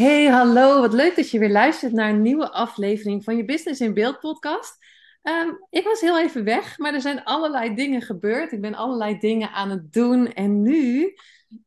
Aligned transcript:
Hey, 0.00 0.26
hallo. 0.26 0.80
Wat 0.80 0.92
leuk 0.92 1.16
dat 1.16 1.30
je 1.30 1.38
weer 1.38 1.50
luistert 1.50 1.92
naar 1.92 2.10
een 2.10 2.22
nieuwe 2.22 2.50
aflevering 2.50 3.24
van 3.24 3.36
je 3.36 3.44
Business 3.44 3.80
in 3.80 3.94
Beeld 3.94 4.20
podcast. 4.20 4.76
Ehm, 5.22 5.48
ik 5.70 5.84
was 5.84 6.00
heel 6.00 6.20
even 6.20 6.44
weg, 6.44 6.78
maar 6.78 6.94
er 6.94 7.00
zijn 7.00 7.24
allerlei 7.24 7.74
dingen 7.74 8.02
gebeurd. 8.02 8.52
Ik 8.52 8.60
ben 8.60 8.74
allerlei 8.74 9.18
dingen 9.18 9.50
aan 9.50 9.70
het 9.70 9.92
doen 9.92 10.32
en 10.32 10.62
nu 10.62 11.14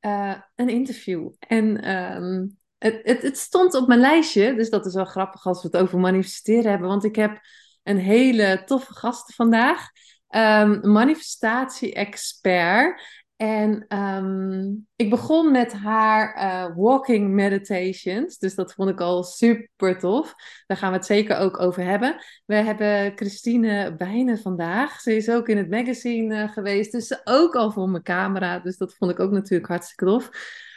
uh, 0.01 0.35
een 0.55 0.69
interview. 0.69 1.29
En 1.39 1.81
ehm, 1.81 2.47
het, 2.77 2.99
het, 3.03 3.21
het, 3.21 3.37
stond 3.37 3.73
op 3.73 3.87
mijn 3.87 3.99
lijstje, 3.99 4.55
dus 4.55 4.69
dat 4.69 4.85
is 4.85 4.93
wel 4.93 5.05
grappig 5.05 5.45
als 5.45 5.61
we 5.61 5.67
het 5.71 5.77
over 5.77 5.99
manifesteren 5.99 6.71
hebben, 6.71 6.87
want 6.87 7.03
ik 7.03 7.15
heb 7.15 7.39
een 7.83 7.99
hele 7.99 8.63
toffe 8.65 8.93
gast 8.93 9.35
vandaag. 9.35 9.89
Um, 10.29 10.91
manifestatie-expert. 10.91 13.22
En 13.35 13.85
ehm, 13.87 14.71
ik 14.95 15.09
begon 15.09 15.51
met 15.51 15.73
haar 15.73 16.35
uh, 16.35 16.75
walking 16.75 17.29
meditations. 17.29 18.37
Dus 18.37 18.55
dat 18.55 18.73
vond 18.73 18.89
ik 18.89 19.01
al 19.01 19.23
super 19.23 19.99
tof. 19.99 20.33
Daar 20.65 20.77
gaan 20.77 20.91
we 20.91 20.97
het 20.97 21.05
zeker 21.05 21.37
ook 21.37 21.59
over 21.59 21.83
hebben. 21.83 22.23
We 22.45 22.55
hebben 22.55 23.11
Christine 23.15 23.95
Bijnen 23.95 24.37
vandaag. 24.37 24.99
Ze 24.99 25.15
is 25.15 25.29
ook 25.29 25.47
in 25.47 25.57
het 25.57 25.69
magazine 25.69 26.43
uh, 26.43 26.51
geweest. 26.51 26.91
Dus 26.91 27.21
ook 27.23 27.55
al 27.55 27.71
voor 27.71 27.89
mijn 27.89 28.03
camera. 28.03 28.59
Dus 28.59 28.77
dat 28.77 28.95
vond 28.95 29.11
ik 29.11 29.19
ook 29.19 29.31
natuurlijk 29.31 29.69
hartstikke 29.69 30.05
tof. 30.05 30.29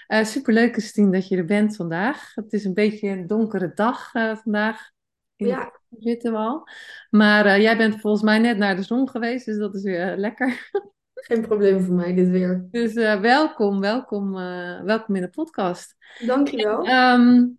Uh, 0.09 0.25
superleuk 0.25 0.73
Christine 0.73 1.11
dat 1.11 1.29
je 1.29 1.37
er 1.37 1.45
bent 1.45 1.77
vandaag. 1.77 2.35
Het 2.35 2.53
is 2.53 2.65
een 2.65 2.75
beetje 2.75 3.09
een 3.09 3.27
donkere 3.27 3.73
dag 3.75 4.11
vandaag. 4.43 4.91
In 5.37 5.47
ja. 5.47 5.73
zitten 5.99 6.33
we 6.33 6.39
al. 6.39 6.69
Maar 7.11 7.61
jij 7.61 7.77
bent 7.77 8.01
volgens 8.01 8.23
mij 8.23 8.39
net 8.39 8.57
naar 8.57 8.77
de 8.77 8.83
zon 8.83 9.09
geweest. 9.09 9.47
Dus 9.47 9.59
dat 9.59 9.75
is 9.75 9.83
weer 9.83 10.17
lekker. 10.17 10.71
Geen 11.27 11.41
probleem 11.41 11.85
voor 11.85 11.95
mij, 11.95 12.15
dit 12.15 12.29
weer. 12.29 12.69
Dus 12.71 12.95
uh, 12.95 13.21
welkom, 13.21 13.81
welkom, 13.81 14.37
uh, 14.37 14.83
welkom 14.83 15.15
in 15.15 15.23
de 15.23 15.31
podcast. 15.31 15.97
Dankjewel. 16.27 16.89
Um, 16.89 17.59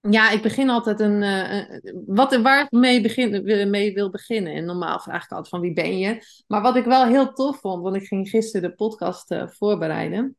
ja, 0.00 0.30
ik 0.30 0.42
begin 0.42 0.70
altijd 0.70 1.00
een. 1.00 1.22
Uh, 1.22 1.94
wat, 2.06 2.36
waar 2.36 2.64
ik 2.64 2.70
mee, 2.70 3.00
begin, 3.00 3.70
mee 3.70 3.92
wil 3.94 4.10
beginnen. 4.10 4.52
En 4.52 4.64
normaal 4.64 5.00
vraag 5.00 5.24
ik 5.24 5.30
altijd 5.30 5.48
van 5.48 5.60
wie 5.60 5.72
ben 5.72 5.98
je. 5.98 6.22
Maar 6.46 6.62
wat 6.62 6.76
ik 6.76 6.84
wel 6.84 7.06
heel 7.06 7.32
tof 7.32 7.60
vond, 7.60 7.82
want 7.82 7.96
ik 7.96 8.06
ging 8.06 8.28
gisteren 8.28 8.70
de 8.70 8.76
podcast 8.76 9.34
voorbereiden. 9.46 10.36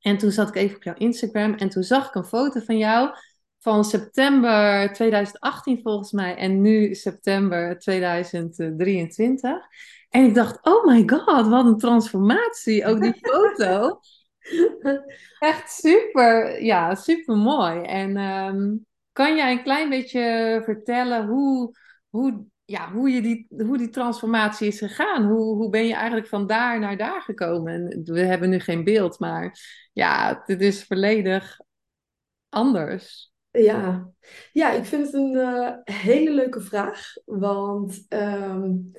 En 0.00 0.18
toen 0.18 0.30
zat 0.30 0.48
ik 0.48 0.54
even 0.54 0.76
op 0.76 0.82
jouw 0.82 0.94
Instagram 0.94 1.54
en 1.54 1.68
toen 1.68 1.82
zag 1.82 2.08
ik 2.08 2.14
een 2.14 2.24
foto 2.24 2.60
van 2.60 2.78
jou 2.78 3.10
van 3.58 3.84
september 3.84 4.92
2018 4.92 5.80
volgens 5.82 6.12
mij 6.12 6.36
en 6.36 6.60
nu 6.60 6.94
september 6.94 7.78
2023. 7.78 9.66
En 10.08 10.24
ik 10.24 10.34
dacht, 10.34 10.58
oh 10.62 10.84
my 10.84 11.02
god, 11.06 11.48
wat 11.48 11.64
een 11.64 11.78
transformatie. 11.78 12.86
Ook 12.86 13.00
die 13.00 13.18
foto. 13.20 14.00
Echt 15.38 15.70
super, 15.70 16.62
ja, 16.62 16.94
super 16.94 17.36
mooi. 17.36 17.82
En 17.82 18.16
um, 18.16 18.86
kan 19.12 19.36
jij 19.36 19.52
een 19.52 19.62
klein 19.62 19.88
beetje 19.88 20.60
vertellen 20.64 21.26
hoe, 21.26 21.76
hoe, 22.08 22.44
ja, 22.64 22.92
hoe, 22.92 23.10
je 23.10 23.22
die, 23.22 23.46
hoe 23.48 23.78
die 23.78 23.90
transformatie 23.90 24.66
is 24.66 24.78
gegaan? 24.78 25.26
Hoe, 25.26 25.56
hoe 25.56 25.70
ben 25.70 25.86
je 25.86 25.94
eigenlijk 25.94 26.26
van 26.26 26.46
daar 26.46 26.78
naar 26.78 26.96
daar 26.96 27.22
gekomen? 27.22 27.72
En 27.72 28.02
we 28.04 28.20
hebben 28.20 28.50
nu 28.50 28.58
geen 28.58 28.84
beeld, 28.84 29.18
maar 29.18 29.58
ja, 29.92 30.42
het 30.44 30.60
is 30.60 30.84
volledig 30.84 31.60
anders. 32.48 33.32
Ja, 33.50 34.10
ja 34.52 34.70
ik 34.70 34.84
vind 34.84 35.04
het 35.04 35.14
een 35.14 35.34
uh, 35.34 35.70
hele 35.84 36.30
leuke 36.30 36.60
vraag. 36.60 37.12
Want 37.24 38.06
um, 38.08 38.92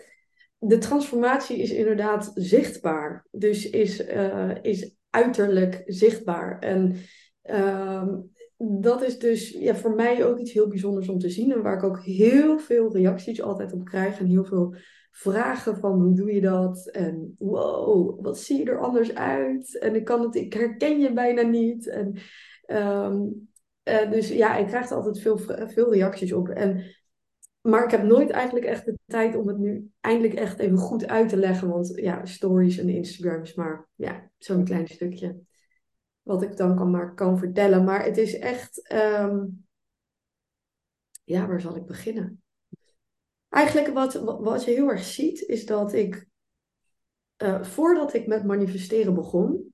de 0.60 0.78
transformatie 0.78 1.58
is 1.58 1.72
inderdaad 1.72 2.32
zichtbaar. 2.36 3.28
Dus 3.32 3.70
is, 3.70 4.08
uh, 4.08 4.52
is 4.62 4.96
uiterlijk 5.10 5.84
zichtbaar. 5.86 6.60
En 6.60 6.96
uh, 7.44 8.08
dat 8.58 9.04
is 9.04 9.20
dus 9.20 9.50
ja, 9.50 9.76
voor 9.76 9.96
mij 9.96 10.26
ook 10.26 10.40
iets 10.40 10.52
heel 10.52 10.68
bijzonders 10.68 11.10
om 11.10 11.20
te 11.20 11.30
zien. 11.30 11.52
En 11.52 11.62
waar 11.62 11.78
ik 11.78 11.84
ook 11.84 12.04
heel 12.04 12.60
veel 12.60 12.94
reacties 12.94 13.42
altijd 13.42 13.74
op 13.74 13.86
krijg. 13.86 14.20
En 14.20 14.26
heel 14.26 14.46
veel 14.46 14.76
vragen 15.12 15.78
van 15.78 16.02
hoe 16.02 16.16
doe 16.16 16.34
je 16.34 16.42
dat? 16.42 16.88
En 16.88 17.36
wow, 17.38 18.24
wat 18.24 18.40
zie 18.40 18.58
je 18.58 18.72
er 18.72 18.80
anders 18.80 19.16
uit? 19.16 19.80
En 19.80 19.96
ik, 19.96 20.06
kan 20.06 20.22
het, 20.22 20.36
ik 20.36 20.54
herken 20.54 21.00
je 21.00 21.14
bijna 21.14 21.42
niet. 21.42 21.88
En, 21.88 22.18
um, 22.68 23.50
uh, 23.84 24.12
dus 24.12 24.30
ja, 24.30 24.58
ik 24.58 24.68
krijg 24.68 24.90
er 24.90 24.96
altijd 24.96 25.20
veel, 25.20 25.38
veel 25.68 25.94
reacties 25.94 26.34
op. 26.34 26.50
En 26.50 26.84
maar 27.62 27.84
ik 27.84 27.92
heb 27.92 28.04
nooit 28.04 28.30
eigenlijk 28.30 28.66
echt 28.66 28.86
de 28.86 29.00
tijd 29.06 29.36
om 29.36 29.48
het 29.48 29.58
nu 29.58 29.92
eindelijk 30.00 30.34
echt 30.34 30.60
even 30.60 30.78
goed 30.78 31.08
uit 31.08 31.30
te 31.30 31.38
leggen. 31.38 31.70
Want 31.70 31.92
ja, 31.96 32.26
stories 32.26 32.78
en 32.78 32.90
Instagram 32.90 33.42
is 33.42 33.54
maar 33.54 33.88
ja, 33.96 34.30
zo'n 34.38 34.64
klein 34.64 34.88
stukje. 34.88 35.40
Wat 36.22 36.42
ik 36.42 36.58
dan 36.58 36.76
kan, 36.76 36.92
maar 36.92 37.14
kan 37.14 37.38
vertellen. 37.38 37.84
Maar 37.84 38.04
het 38.04 38.18
is 38.18 38.40
echt. 38.40 38.94
Um... 38.94 39.68
Ja, 41.24 41.48
waar 41.48 41.62
zal 41.62 41.76
ik 41.76 41.86
beginnen? 41.86 42.44
Eigenlijk 43.50 43.94
wat, 43.94 44.14
wat 44.40 44.64
je 44.64 44.72
heel 44.72 44.90
erg 44.90 45.04
ziet, 45.04 45.42
is 45.42 45.66
dat 45.66 45.94
ik. 45.94 46.28
Uh, 47.38 47.64
voordat 47.64 48.14
ik 48.14 48.28
met 48.28 48.46
manifesteren 48.46 49.14
begon, 49.14 49.74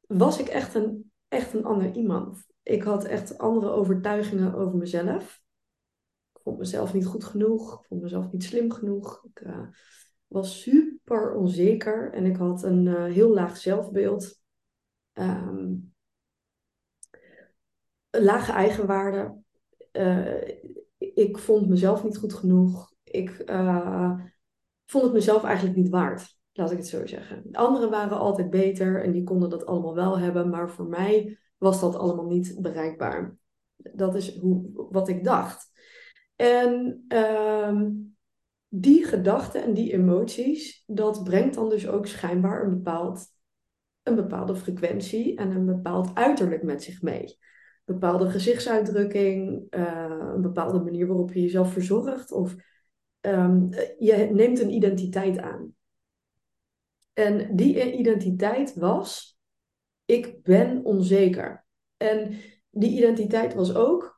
was 0.00 0.38
ik 0.38 0.46
echt 0.46 0.74
een, 0.74 1.12
echt 1.28 1.54
een 1.54 1.64
ander 1.64 1.92
iemand. 1.92 2.46
Ik 2.62 2.82
had 2.82 3.04
echt 3.04 3.38
andere 3.38 3.70
overtuigingen 3.70 4.54
over 4.54 4.76
mezelf 4.76 5.44
vond 6.46 6.58
mezelf 6.58 6.94
niet 6.94 7.06
goed 7.06 7.24
genoeg. 7.24 7.80
Ik 7.80 7.86
vond 7.86 8.02
mezelf 8.02 8.32
niet 8.32 8.44
slim 8.44 8.72
genoeg. 8.72 9.24
Ik 9.24 9.40
uh, 9.40 9.68
was 10.26 10.60
super 10.60 11.34
onzeker 11.34 12.12
en 12.12 12.24
ik 12.24 12.36
had 12.36 12.62
een 12.62 12.86
uh, 12.86 13.04
heel 13.04 13.34
laag 13.34 13.56
zelfbeeld. 13.56 14.40
Um, 15.12 15.94
lage 18.10 18.52
eigenwaarde. 18.52 19.36
Uh, 19.92 20.48
ik 20.98 21.38
vond 21.38 21.68
mezelf 21.68 22.04
niet 22.04 22.16
goed 22.16 22.34
genoeg. 22.34 22.92
Ik 23.04 23.30
vond 24.84 25.04
het 25.04 25.12
mezelf 25.12 25.44
eigenlijk 25.44 25.76
niet 25.76 25.88
waard. 25.88 26.38
Laat 26.52 26.70
ik 26.70 26.78
het 26.78 26.86
zo 26.86 27.06
zeggen. 27.06 27.48
Anderen 27.52 27.90
waren 27.90 28.18
altijd 28.18 28.50
beter 28.50 29.02
en 29.02 29.12
die 29.12 29.24
konden 29.24 29.50
dat 29.50 29.66
allemaal 29.66 29.94
wel 29.94 30.18
hebben. 30.18 30.50
Maar 30.50 30.70
voor 30.70 30.86
mij 30.86 31.38
was 31.56 31.80
dat 31.80 31.94
allemaal 31.94 32.26
niet 32.26 32.58
bereikbaar. 32.60 33.36
Dat 33.76 34.14
is 34.14 34.38
hoe, 34.38 34.70
wat 34.90 35.08
ik 35.08 35.24
dacht. 35.24 35.74
En 36.36 37.04
um, 37.08 38.16
die 38.68 39.04
gedachten 39.04 39.62
en 39.62 39.74
die 39.74 39.92
emoties, 39.92 40.82
dat 40.86 41.24
brengt 41.24 41.54
dan 41.54 41.68
dus 41.68 41.88
ook 41.88 42.06
schijnbaar 42.06 42.64
een, 42.64 42.70
bepaald, 42.70 43.26
een 44.02 44.14
bepaalde 44.14 44.56
frequentie 44.56 45.36
en 45.36 45.50
een 45.50 45.66
bepaald 45.66 46.14
uiterlijk 46.14 46.62
met 46.62 46.82
zich 46.82 47.02
mee. 47.02 47.38
Bepaalde 47.84 48.30
gezichtsuitdrukking, 48.30 49.66
uh, 49.70 50.32
een 50.34 50.42
bepaalde 50.42 50.80
manier 50.80 51.06
waarop 51.06 51.32
je 51.32 51.40
jezelf 51.40 51.72
verzorgt 51.72 52.32
of 52.32 52.54
um, 53.20 53.68
je 53.98 54.28
neemt 54.32 54.60
een 54.60 54.72
identiteit 54.72 55.38
aan. 55.38 55.74
En 57.12 57.56
die 57.56 57.92
identiteit 57.92 58.74
was, 58.74 59.38
ik 60.04 60.42
ben 60.42 60.84
onzeker. 60.84 61.66
En 61.96 62.34
die 62.70 62.96
identiteit 62.96 63.54
was 63.54 63.74
ook, 63.74 64.15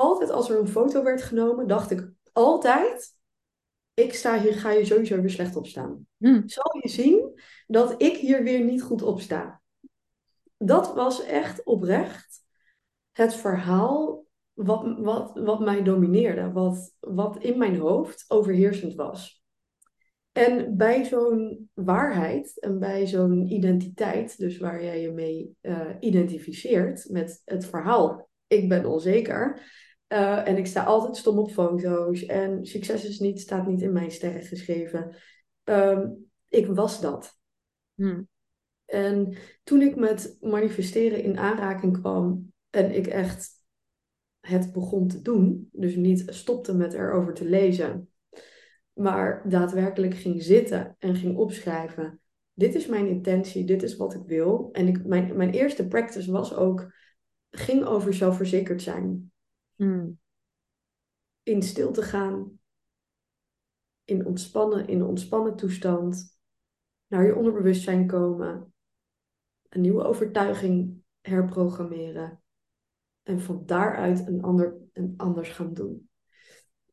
altijd 0.00 0.30
als 0.30 0.50
er 0.50 0.58
een 0.58 0.68
foto 0.68 1.02
werd 1.02 1.22
genomen, 1.22 1.66
dacht 1.66 1.90
ik 1.90 2.10
altijd, 2.32 3.16
ik 3.94 4.14
sta 4.14 4.40
hier, 4.40 4.54
ga 4.54 4.70
je 4.70 4.84
sowieso 4.84 5.20
weer 5.20 5.30
slecht 5.30 5.56
op 5.56 5.66
staan. 5.66 6.06
Hmm. 6.16 6.48
Zal 6.48 6.78
je 6.82 6.88
zien 6.88 7.40
dat 7.66 8.02
ik 8.02 8.16
hier 8.16 8.42
weer 8.42 8.64
niet 8.64 8.82
goed 8.82 9.02
op 9.02 9.20
sta? 9.20 9.62
Dat 10.56 10.94
was 10.94 11.24
echt 11.24 11.64
oprecht 11.64 12.42
het 13.12 13.34
verhaal 13.34 14.24
wat, 14.52 14.98
wat, 14.98 15.30
wat 15.34 15.60
mij 15.60 15.82
domineerde, 15.82 16.52
wat, 16.52 16.96
wat 17.00 17.42
in 17.42 17.58
mijn 17.58 17.76
hoofd 17.76 18.24
overheersend 18.28 18.94
was. 18.94 19.44
En 20.32 20.76
bij 20.76 21.04
zo'n 21.04 21.70
waarheid 21.74 22.60
en 22.60 22.78
bij 22.78 23.06
zo'n 23.06 23.52
identiteit, 23.52 24.38
dus 24.38 24.58
waar 24.58 24.82
jij 24.82 25.00
je 25.00 25.12
mee 25.12 25.56
uh, 25.62 25.88
identificeert 26.00 27.08
met 27.08 27.42
het 27.44 27.66
verhaal, 27.66 28.28
ik 28.46 28.68
ben 28.68 28.86
onzeker, 28.86 29.60
uh, 30.12 30.48
en 30.48 30.56
ik 30.56 30.66
sta 30.66 30.84
altijd 30.84 31.16
stom 31.16 31.38
op 31.38 31.50
foto's. 31.50 32.26
En 32.26 32.66
succes 32.66 33.04
is 33.04 33.18
niet, 33.18 33.40
staat 33.40 33.66
niet 33.66 33.82
in 33.82 33.92
mijn 33.92 34.10
sterren 34.10 34.42
geschreven. 34.42 35.14
Um, 35.64 36.30
ik 36.48 36.66
was 36.66 37.00
dat. 37.00 37.38
Hmm. 37.94 38.28
En 38.84 39.36
toen 39.62 39.82
ik 39.82 39.96
met 39.96 40.36
manifesteren 40.40 41.22
in 41.22 41.38
aanraking 41.38 42.00
kwam 42.00 42.52
en 42.70 42.94
ik 42.94 43.06
echt 43.06 43.58
het 44.40 44.72
begon 44.72 45.08
te 45.08 45.22
doen, 45.22 45.68
dus 45.72 45.94
niet 45.94 46.24
stopte 46.26 46.74
met 46.74 46.92
erover 46.92 47.34
te 47.34 47.44
lezen, 47.44 48.08
maar 48.92 49.48
daadwerkelijk 49.48 50.14
ging 50.14 50.42
zitten 50.42 50.96
en 50.98 51.14
ging 51.14 51.36
opschrijven. 51.36 52.20
Dit 52.52 52.74
is 52.74 52.86
mijn 52.86 53.06
intentie, 53.06 53.64
dit 53.64 53.82
is 53.82 53.96
wat 53.96 54.14
ik 54.14 54.22
wil. 54.26 54.68
En 54.72 54.88
ik, 54.88 55.04
mijn, 55.04 55.36
mijn 55.36 55.50
eerste 55.50 55.86
practice 55.86 56.30
was 56.30 56.54
ook, 56.54 56.92
ging 57.50 57.84
over 57.84 58.14
zelfverzekerd 58.14 58.82
zijn. 58.82 59.29
Mm. 59.80 60.18
In 61.42 61.62
stilte 61.62 62.02
gaan, 62.02 62.58
in 64.04 64.26
ontspannen, 64.26 64.88
in 64.88 65.00
een 65.00 65.06
ontspannen 65.06 65.56
toestand, 65.56 66.38
naar 67.06 67.26
je 67.26 67.36
onderbewustzijn 67.36 68.06
komen, 68.06 68.74
een 69.68 69.80
nieuwe 69.80 70.04
overtuiging 70.04 71.02
herprogrammeren 71.20 72.42
en 73.22 73.40
van 73.40 73.62
daaruit 73.66 74.26
een 74.26 74.42
ander, 74.42 74.76
een 74.92 75.14
anders 75.16 75.48
gaan 75.48 75.74
doen. 75.74 76.08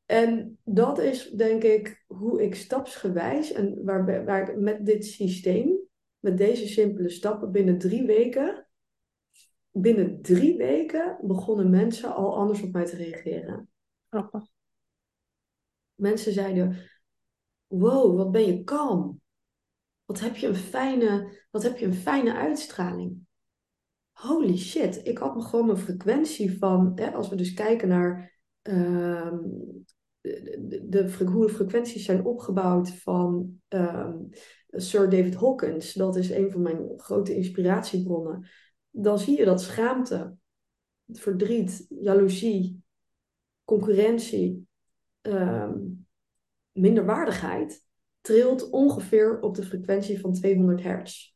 En 0.05 0.59
dat 0.63 0.99
is 0.99 1.29
denk 1.29 1.63
ik 1.63 2.03
hoe 2.07 2.43
ik 2.43 2.55
stapsgewijs 2.55 3.51
en 3.51 3.83
waar, 3.83 4.25
waar 4.25 4.49
ik 4.49 4.59
met 4.59 4.85
dit 4.85 5.05
systeem, 5.05 5.79
met 6.19 6.37
deze 6.37 6.67
simpele 6.67 7.09
stappen 7.09 7.51
binnen 7.51 7.77
drie 7.77 8.05
weken, 8.05 8.66
binnen 9.81 10.21
drie 10.21 10.57
weken 10.57 11.17
begonnen 11.21 11.69
mensen 11.69 12.15
al 12.15 12.37
anders 12.37 12.61
op 12.61 12.71
mij 12.71 12.85
te 12.85 12.95
reageren. 12.95 13.69
Grappig. 14.09 14.47
Mensen 15.95 16.33
zeiden, 16.33 16.89
wow, 17.67 18.17
wat 18.17 18.31
ben 18.31 18.45
je 18.45 18.63
kalm. 18.63 19.21
Wat 20.05 20.19
heb 20.19 20.35
je 20.35 20.47
een 20.47 20.55
fijne, 20.55 21.37
wat 21.51 21.63
heb 21.63 21.77
je 21.77 21.85
een 21.85 21.93
fijne 21.93 22.33
uitstraling. 22.33 23.25
Holy 24.11 24.57
shit, 24.57 25.05
ik 25.05 25.17
had 25.17 25.35
me 25.35 25.41
gewoon 25.41 25.65
mijn 25.65 25.77
frequentie 25.77 26.57
van, 26.57 26.91
hè, 26.95 27.11
als 27.11 27.29
we 27.29 27.35
dus 27.35 27.53
kijken 27.53 27.87
naar 27.87 28.39
ehm, 28.61 29.37
de, 30.21 30.85
de, 30.89 31.25
hoe 31.25 31.47
de 31.47 31.53
frequenties 31.53 32.05
zijn 32.05 32.25
opgebouwd 32.25 32.89
van 32.89 33.59
ehm, 33.67 34.17
Sir 34.69 35.09
David 35.09 35.35
Hawkins, 35.35 35.93
dat 35.93 36.15
is 36.15 36.29
een 36.29 36.51
van 36.51 36.61
mijn 36.61 36.93
grote 36.97 37.35
inspiratiebronnen, 37.35 38.47
dan 39.01 39.19
zie 39.19 39.37
je 39.37 39.45
dat 39.45 39.61
schaamte, 39.61 40.35
verdriet, 41.11 41.85
jaloezie, 41.89 42.83
concurrentie, 43.63 44.67
um, 45.21 46.07
minderwaardigheid, 46.71 47.85
trilt 48.21 48.69
ongeveer 48.69 49.39
op 49.39 49.55
de 49.55 49.63
frequentie 49.63 50.19
van 50.19 50.33
200 50.33 50.83
hertz. 50.83 51.35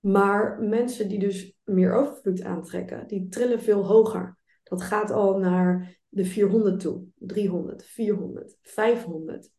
Maar 0.00 0.62
mensen 0.62 1.08
die 1.08 1.18
dus 1.18 1.56
meer 1.64 1.92
overvloed 1.92 2.42
aantrekken, 2.42 3.06
die 3.06 3.28
trillen 3.28 3.60
veel 3.60 3.86
hoger. 3.86 4.38
Dat 4.62 4.82
gaat 4.82 5.10
al 5.10 5.38
naar 5.38 5.98
de 6.08 6.24
400 6.24 6.80
toe, 6.80 7.04
300, 7.14 7.84
400, 7.84 8.56
500, 8.62 9.50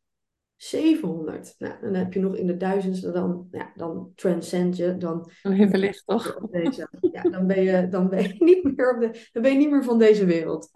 700. 0.62 1.56
Nou, 1.58 1.74
dan 1.82 1.94
heb 1.94 2.14
je 2.14 2.20
nog 2.20 2.36
in 2.36 2.48
de 2.48 2.58
duizendste, 2.58 3.12
dan, 3.12 3.48
ja, 3.52 3.72
dan 3.76 4.12
transcend 4.16 4.78
je. 4.78 4.98
Dan, 4.98 5.32
Even 5.44 5.80
licht, 5.80 6.06
toch? 6.06 6.40
Deze, 6.52 6.90
ja, 7.12 7.22
dan, 7.22 7.48
ben 7.48 7.64
je, 7.64 7.88
dan, 7.88 8.10
ben 8.10 8.24
je 8.24 8.36
niet 8.44 8.64
meer 8.64 8.96
op 8.96 9.02
de, 9.02 9.30
dan 9.32 9.42
ben 9.42 9.52
je 9.52 9.58
niet 9.58 9.70
meer 9.70 9.84
van 9.84 10.00
deze 10.00 10.26
wereld. 10.26 10.70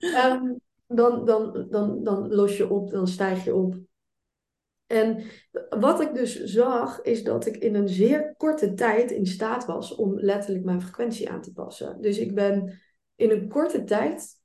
um, 0.00 0.60
dan, 0.86 1.24
dan, 1.24 1.66
dan, 1.70 2.04
dan 2.04 2.34
los 2.34 2.56
je 2.56 2.70
op, 2.70 2.90
dan 2.90 3.08
stijg 3.08 3.44
je 3.44 3.54
op. 3.54 3.78
En 4.86 5.22
wat 5.78 6.00
ik 6.00 6.14
dus 6.14 6.42
zag, 6.44 7.02
is 7.02 7.24
dat 7.24 7.46
ik 7.46 7.56
in 7.56 7.74
een 7.74 7.88
zeer 7.88 8.34
korte 8.36 8.74
tijd 8.74 9.10
in 9.10 9.26
staat 9.26 9.66
was 9.66 9.94
om 9.94 10.20
letterlijk 10.20 10.64
mijn 10.64 10.82
frequentie 10.82 11.30
aan 11.30 11.42
te 11.42 11.52
passen. 11.52 12.00
Dus 12.00 12.18
ik 12.18 12.34
ben 12.34 12.80
in 13.16 13.30
een 13.30 13.48
korte 13.48 13.84
tijd 13.84 14.40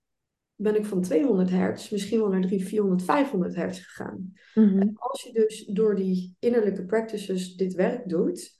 ben 0.57 0.75
ik 0.75 0.85
van 0.85 1.01
200 1.01 1.49
hertz 1.49 1.89
misschien 1.89 2.19
wel 2.19 2.29
naar 2.29 2.41
300, 2.41 2.69
400, 2.69 3.03
500 3.03 3.55
hertz 3.55 3.83
gegaan. 3.83 4.33
Mhm. 4.53 4.79
En 4.79 4.91
als 4.95 5.23
je 5.23 5.33
dus 5.33 5.65
door 5.65 5.95
die 5.95 6.35
innerlijke 6.39 6.85
practices 6.85 7.55
dit 7.55 7.73
werk 7.73 8.09
doet, 8.09 8.55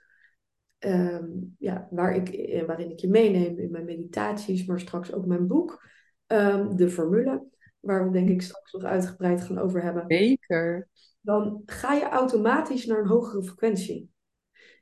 ehm, 0.78 1.26
ja, 1.58 1.88
waar 1.92 2.16
ik, 2.16 2.30
eh, 2.30 2.66
waarin 2.66 2.92
ik 2.92 3.00
je 3.00 3.10
meeneem 3.10 3.60
in 3.60 3.72
mijn 3.72 3.86
meditaties, 3.86 4.66
maar 4.66 4.80
straks 4.80 5.14
ook 5.14 5.26
mijn 5.26 5.48
boek, 5.48 5.86
ehm, 6.28 6.76
de 6.76 6.90
formule, 6.90 7.46
waar 7.80 8.06
we 8.06 8.12
denk 8.12 8.30
ik 8.30 8.42
straks 8.42 8.72
nog 8.72 8.84
uitgebreid 8.84 9.42
gaan 9.42 9.58
over 9.58 9.84
hebben. 9.84 10.04
Zeker. 10.08 10.90
Dan 11.22 11.62
ga 11.66 11.94
je 11.94 12.10
automatisch 12.10 12.86
naar 12.86 13.00
een 13.00 13.08
hogere 13.08 13.44
frequentie. 13.44 14.10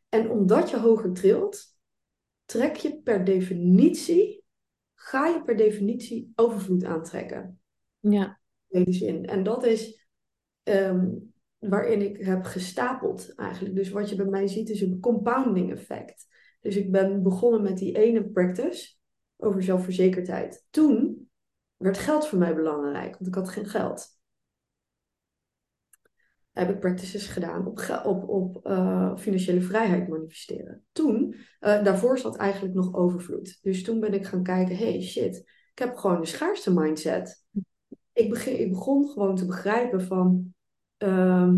En 0.10 0.30
omdat 0.30 0.70
je 0.70 0.80
hoger 0.80 1.14
trilt, 1.14 1.78
trek 2.46 2.76
je 2.76 3.02
per 3.02 3.24
definitie 3.24 4.45
ga 4.96 5.28
je 5.28 5.44
per 5.44 5.56
definitie 5.56 6.32
overvloed 6.36 6.84
aantrekken. 6.84 7.60
Ja. 8.00 8.40
In 8.68 8.94
zin. 8.94 9.26
En 9.26 9.44
dat 9.44 9.66
is 9.66 10.08
ehm, 10.64 11.10
waarin 11.58 12.02
ik 12.02 12.26
heb 12.26 12.44
gestapeld 12.44 13.36
eigenlijk. 13.36 13.76
Dus 13.76 13.90
wat 13.90 14.10
je 14.10 14.16
bij 14.16 14.26
mij 14.26 14.48
ziet 14.48 14.70
is 14.70 14.82
een 14.82 15.00
compounding 15.00 15.72
effect. 15.72 16.28
Dus 16.62 16.76
ik 16.76 16.92
ben 16.92 17.24
begonnen 17.24 17.62
met 17.62 17.78
die 17.78 17.98
ene 17.98 18.30
practice 18.30 18.96
over 19.38 19.64
zelfverzekerdheid. 19.64 20.66
Toen 20.70 21.28
werd 21.76 21.98
geld 21.98 22.28
voor 22.28 22.38
mij 22.38 22.56
belangrijk, 22.56 23.12
want 23.12 23.28
ik 23.28 23.36
had 23.36 23.50
geen 23.50 23.66
geld 23.66 24.15
heb 26.56 26.70
ik 26.70 26.80
practices 26.80 27.28
gedaan 27.28 27.68
op, 27.68 27.80
op, 28.06 28.30
op 28.30 28.68
uh, 28.68 29.18
financiële 29.18 29.62
vrijheid 29.62 30.08
manifesteren. 30.08 30.86
Toen, 30.92 31.34
uh, 31.34 31.84
daarvoor 31.84 32.18
zat 32.18 32.38
eigenlijk 32.38 32.74
nog 32.74 32.94
overvloed. 32.94 33.60
Dus 33.62 33.84
toen 33.84 34.00
ben 34.00 34.14
ik 34.14 34.26
gaan 34.26 34.44
kijken, 34.44 34.78
hey 34.78 35.02
shit, 35.02 35.38
ik 35.72 35.80
heb 35.80 35.96
gewoon 35.96 36.22
de 36.22 36.28
schaarste 36.28 36.74
mindset. 36.74 37.46
Ik, 38.14 38.30
begin, 38.30 38.60
ik 38.60 38.70
begon 38.70 39.08
gewoon 39.08 39.36
te 39.36 39.46
begrijpen 39.46 40.02
van, 40.02 40.54
uh, 41.04 41.50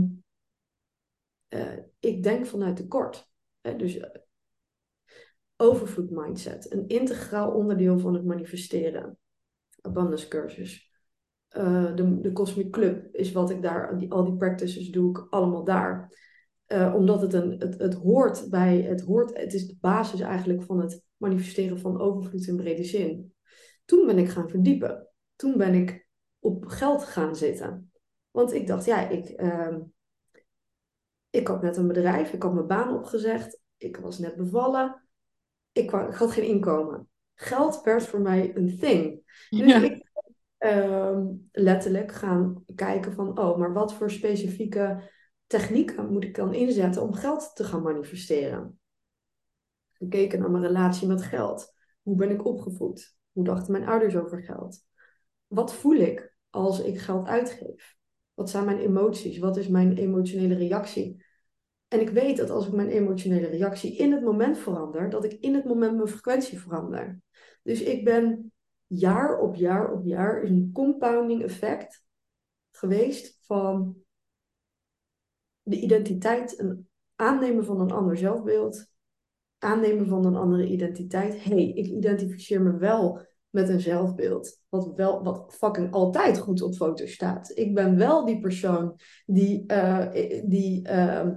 ik 1.99 2.23
denk 2.23 2.45
vanuit 2.45 2.75
tekort. 2.75 3.29
Hè? 3.61 3.75
Dus 3.75 3.99
overvloed 5.55 6.09
mindset, 6.09 6.71
een 6.71 6.87
integraal 6.87 7.51
onderdeel 7.51 7.99
van 7.99 8.13
het 8.13 8.25
manifesteren. 8.25 9.17
Abundance 9.81 10.27
cursus. 10.27 10.86
Eh, 11.47 11.95
de, 11.95 12.21
de 12.21 12.31
Cosmic 12.31 12.71
Club 12.71 13.15
is 13.15 13.31
wat 13.31 13.49
ik 13.49 13.61
daar, 13.61 13.97
die, 13.97 14.11
al 14.11 14.25
die 14.25 14.35
practices 14.35 14.89
doe 14.89 15.09
ik 15.09 15.27
allemaal 15.29 15.63
daar. 15.63 16.15
Uh, 16.67 16.93
omdat 16.95 17.21
het, 17.21 17.33
een, 17.33 17.55
het, 17.59 17.77
het 17.79 17.93
hoort 17.93 18.49
bij, 18.49 18.81
het 18.81 19.01
hoort, 19.01 19.37
het 19.37 19.53
is 19.53 19.67
de 19.67 19.77
basis 19.79 20.19
eigenlijk 20.19 20.63
van 20.63 20.79
het 20.79 21.03
manifesteren 21.17 21.79
van 21.79 21.99
overvloed 21.99 22.47
in 22.47 22.55
brede 22.55 22.83
zin. 22.83 23.33
Toen 23.85 24.05
ben 24.05 24.17
ik 24.17 24.29
gaan 24.29 24.49
verdiepen. 24.49 25.07
Toen 25.35 25.57
ben 25.57 25.73
ik 25.73 26.07
op 26.39 26.65
geld 26.65 27.03
gaan 27.03 27.35
zitten. 27.35 27.91
Want 28.31 28.53
ik 28.53 28.67
dacht, 28.67 28.85
ja, 28.85 29.09
ik, 29.09 29.41
uh, 29.41 29.77
ik 31.29 31.47
had 31.47 31.61
net 31.61 31.77
een 31.77 31.87
bedrijf, 31.87 32.33
ik 32.33 32.43
had 32.43 32.53
mijn 32.53 32.67
baan 32.67 32.95
opgezegd, 32.95 33.59
ik 33.77 33.97
was 33.97 34.19
net 34.19 34.35
bevallen, 34.35 35.07
ik, 35.71 35.91
ik 35.91 36.13
had 36.15 36.31
geen 36.31 36.47
inkomen. 36.47 37.09
Geld 37.33 37.81
werd 37.83 38.05
voor 38.05 38.21
mij 38.21 38.55
een 38.55 38.77
thing. 38.79 39.21
Dus 39.49 39.71
ja. 39.71 39.81
ik 39.81 40.06
Ehm, 40.57 41.25
letterlijk 41.51 42.11
gaan 42.11 42.63
kijken 42.75 43.13
van, 43.13 43.39
oh, 43.39 43.57
maar 43.57 43.73
wat 43.73 43.93
voor 43.93 44.11
specifieke 44.11 45.11
technieken 45.47 46.11
moet 46.11 46.23
ik 46.23 46.35
dan 46.35 46.53
inzetten 46.53 47.01
om 47.01 47.13
geld 47.13 47.55
te 47.55 47.63
gaan 47.63 47.81
manifesteren? 47.81 48.79
Gekeken 49.91 50.39
naar 50.39 50.51
mijn 50.51 50.63
relatie 50.63 51.07
met 51.07 51.21
geld. 51.21 51.73
Hoe 52.01 52.15
ben 52.15 52.29
ik 52.29 52.45
opgevoed? 52.45 53.17
Hoe 53.31 53.43
dachten 53.43 53.71
mijn 53.71 53.87
ouders 53.87 54.15
over 54.15 54.43
geld? 54.43 54.85
Wat 55.47 55.73
voel 55.73 55.95
ik 55.95 56.35
als 56.49 56.79
ik 56.81 56.99
geld 56.99 57.27
uitgeef? 57.27 57.95
Wat 58.33 58.49
zijn 58.49 58.65
mijn 58.65 58.79
emoties? 58.79 59.37
Wat 59.37 59.57
is 59.57 59.67
mijn 59.67 59.97
emotionele 59.97 60.55
reactie? 60.55 61.25
En 61.87 62.01
ik 62.01 62.09
weet 62.09 62.37
dat 62.37 62.49
als 62.49 62.67
ik 62.67 62.73
mijn 62.73 62.89
emotionele 62.89 63.47
reactie 63.47 63.97
in 63.97 64.11
het 64.11 64.23
moment 64.23 64.57
verander, 64.57 65.09
dat 65.09 65.23
ik 65.23 65.31
in 65.31 65.55
het 65.55 65.65
moment 65.65 65.95
mijn 65.95 66.07
frequentie 66.07 66.59
verander. 66.59 67.19
Dus 67.63 67.81
ik 67.81 68.03
ben 68.03 68.51
jaar 68.87 69.39
op 69.39 69.55
jaar 69.55 69.91
op 69.91 70.05
jaar 70.05 70.41
is 70.41 70.49
een 70.49 70.69
compounding 70.73 71.43
effect 71.43 72.05
geweest 72.71 73.39
van 73.41 73.95
de 75.61 75.79
identiteit, 75.79 76.59
een 76.59 76.87
aannemen 77.15 77.65
van 77.65 77.81
een 77.81 77.91
ander 77.91 78.17
zelfbeeld, 78.17 78.87
aannemen 79.57 80.07
van 80.07 80.25
een 80.25 80.35
andere 80.35 80.67
identiteit. 80.67 81.43
hey, 81.43 81.67
ik 81.67 81.85
identificeer 81.85 82.61
me 82.61 82.77
wel 82.77 83.25
met 83.49 83.69
een 83.69 83.79
zelfbeeld, 83.79 84.61
wat, 84.69 84.95
wel, 84.95 85.23
wat 85.23 85.55
fucking 85.55 85.91
altijd 85.91 86.37
goed 86.37 86.61
op 86.61 86.75
foto 86.75 87.05
staat. 87.05 87.51
Ik 87.57 87.75
ben 87.75 87.97
wel 87.97 88.25
die 88.25 88.39
persoon 88.39 88.99
die, 89.25 89.63
uh, 89.71 90.11
die, 90.45 90.87
uh, 90.89 91.27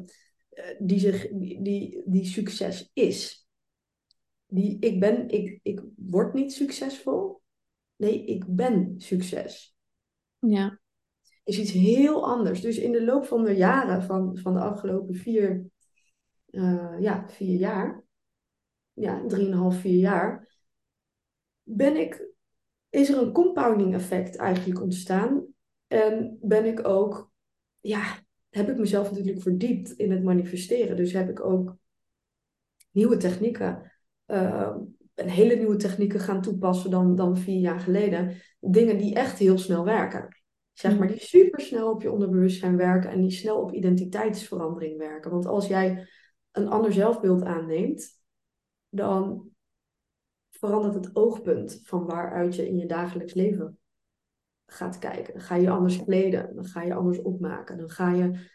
die, 0.79 0.99
zich, 0.99 1.29
die, 1.29 1.63
die, 1.63 2.03
die 2.07 2.25
succes 2.25 2.91
is. 2.93 3.49
Die, 4.47 4.79
ik, 4.79 5.01
ben, 5.01 5.29
ik, 5.29 5.61
ik 5.63 5.83
word 5.97 6.35
niet 6.35 6.53
succesvol, 6.53 7.40
Nee, 8.01 8.25
ik 8.25 8.45
ben 8.47 8.95
succes. 8.97 9.77
Ja. 10.39 10.81
Is 11.45 11.59
iets 11.59 11.73
heel 11.73 12.27
anders. 12.27 12.61
Dus 12.61 12.79
in 12.79 12.93
de 12.93 13.05
loop 13.05 13.25
van 13.25 13.45
de 13.45 13.53
jaren, 13.53 14.03
van, 14.03 14.39
van 14.39 14.55
de 14.55 14.61
afgelopen 14.61 15.15
vier, 15.15 15.65
uh, 16.51 16.97
ja, 17.01 17.29
vier 17.29 17.59
jaar, 17.59 18.05
ja, 18.93 19.27
drieënhalf, 19.27 19.81
vier 19.81 19.99
jaar, 19.99 20.49
ben 21.63 21.97
ik, 21.97 22.29
is 22.89 23.09
er 23.09 23.23
een 23.23 23.33
compounding 23.33 23.95
effect 23.95 24.37
eigenlijk 24.37 24.81
ontstaan. 24.83 25.47
En 25.87 26.39
ben 26.43 26.65
ik 26.65 26.89
ook, 26.89 27.33
ja, 27.81 28.19
heb 28.49 28.69
ik 28.69 28.79
mezelf 28.79 29.11
natuurlijk 29.11 29.43
verdiept 29.43 29.91
in 29.91 30.11
het 30.11 30.23
manifesteren. 30.23 30.97
Dus 30.97 31.13
heb 31.13 31.29
ik 31.29 31.45
ook 31.45 31.77
nieuwe 32.91 33.17
technieken, 33.17 33.93
uh, 34.27 34.77
een 35.15 35.29
hele 35.29 35.55
nieuwe 35.55 35.77
technieken 35.77 36.21
gaan 36.21 36.43
toepassen 36.43 36.91
dan, 36.91 37.15
dan 37.17 37.37
vier 37.37 37.61
jaar 37.61 37.81
geleden. 37.81 38.37
Dingen 38.61 38.99
die 38.99 39.15
echt 39.15 39.39
heel 39.39 39.59
snel 39.59 39.85
werken. 39.85 40.29
Zeg 40.73 40.99
maar, 40.99 41.09
die 41.09 41.21
super 41.21 41.61
snel 41.61 41.91
op 41.91 42.03
je 42.03 42.13
onderbewustzijn 42.13 42.77
werken 42.77 43.11
en 43.11 43.21
die 43.21 43.31
snel 43.31 43.61
op 43.61 43.73
identiteitsverandering 43.73 44.99
werken. 44.99 45.31
Want 45.31 45.47
als 45.47 45.67
jij 45.67 46.09
een 46.51 46.69
ander 46.69 46.93
zelfbeeld 46.93 47.43
aanneemt, 47.43 48.23
dan 48.89 49.49
verandert 50.51 50.95
het 50.95 51.17
oogpunt 51.17 51.81
van 51.83 52.07
waaruit 52.07 52.57
je 52.57 52.69
in 52.69 52.77
je 52.77 52.87
dagelijks 52.87 53.35
leven 53.35 53.79
gaat 54.67 54.99
kijken. 54.99 55.33
Dan 55.33 55.43
ga 55.43 55.55
je 55.55 55.71
anders 55.71 56.05
kleden, 56.05 56.55
dan 56.55 56.65
ga 56.65 56.83
je 56.83 56.95
anders 56.95 57.23
opmaken, 57.23 57.79
dan 57.79 57.91
ga 57.91 58.13
je 58.13 58.49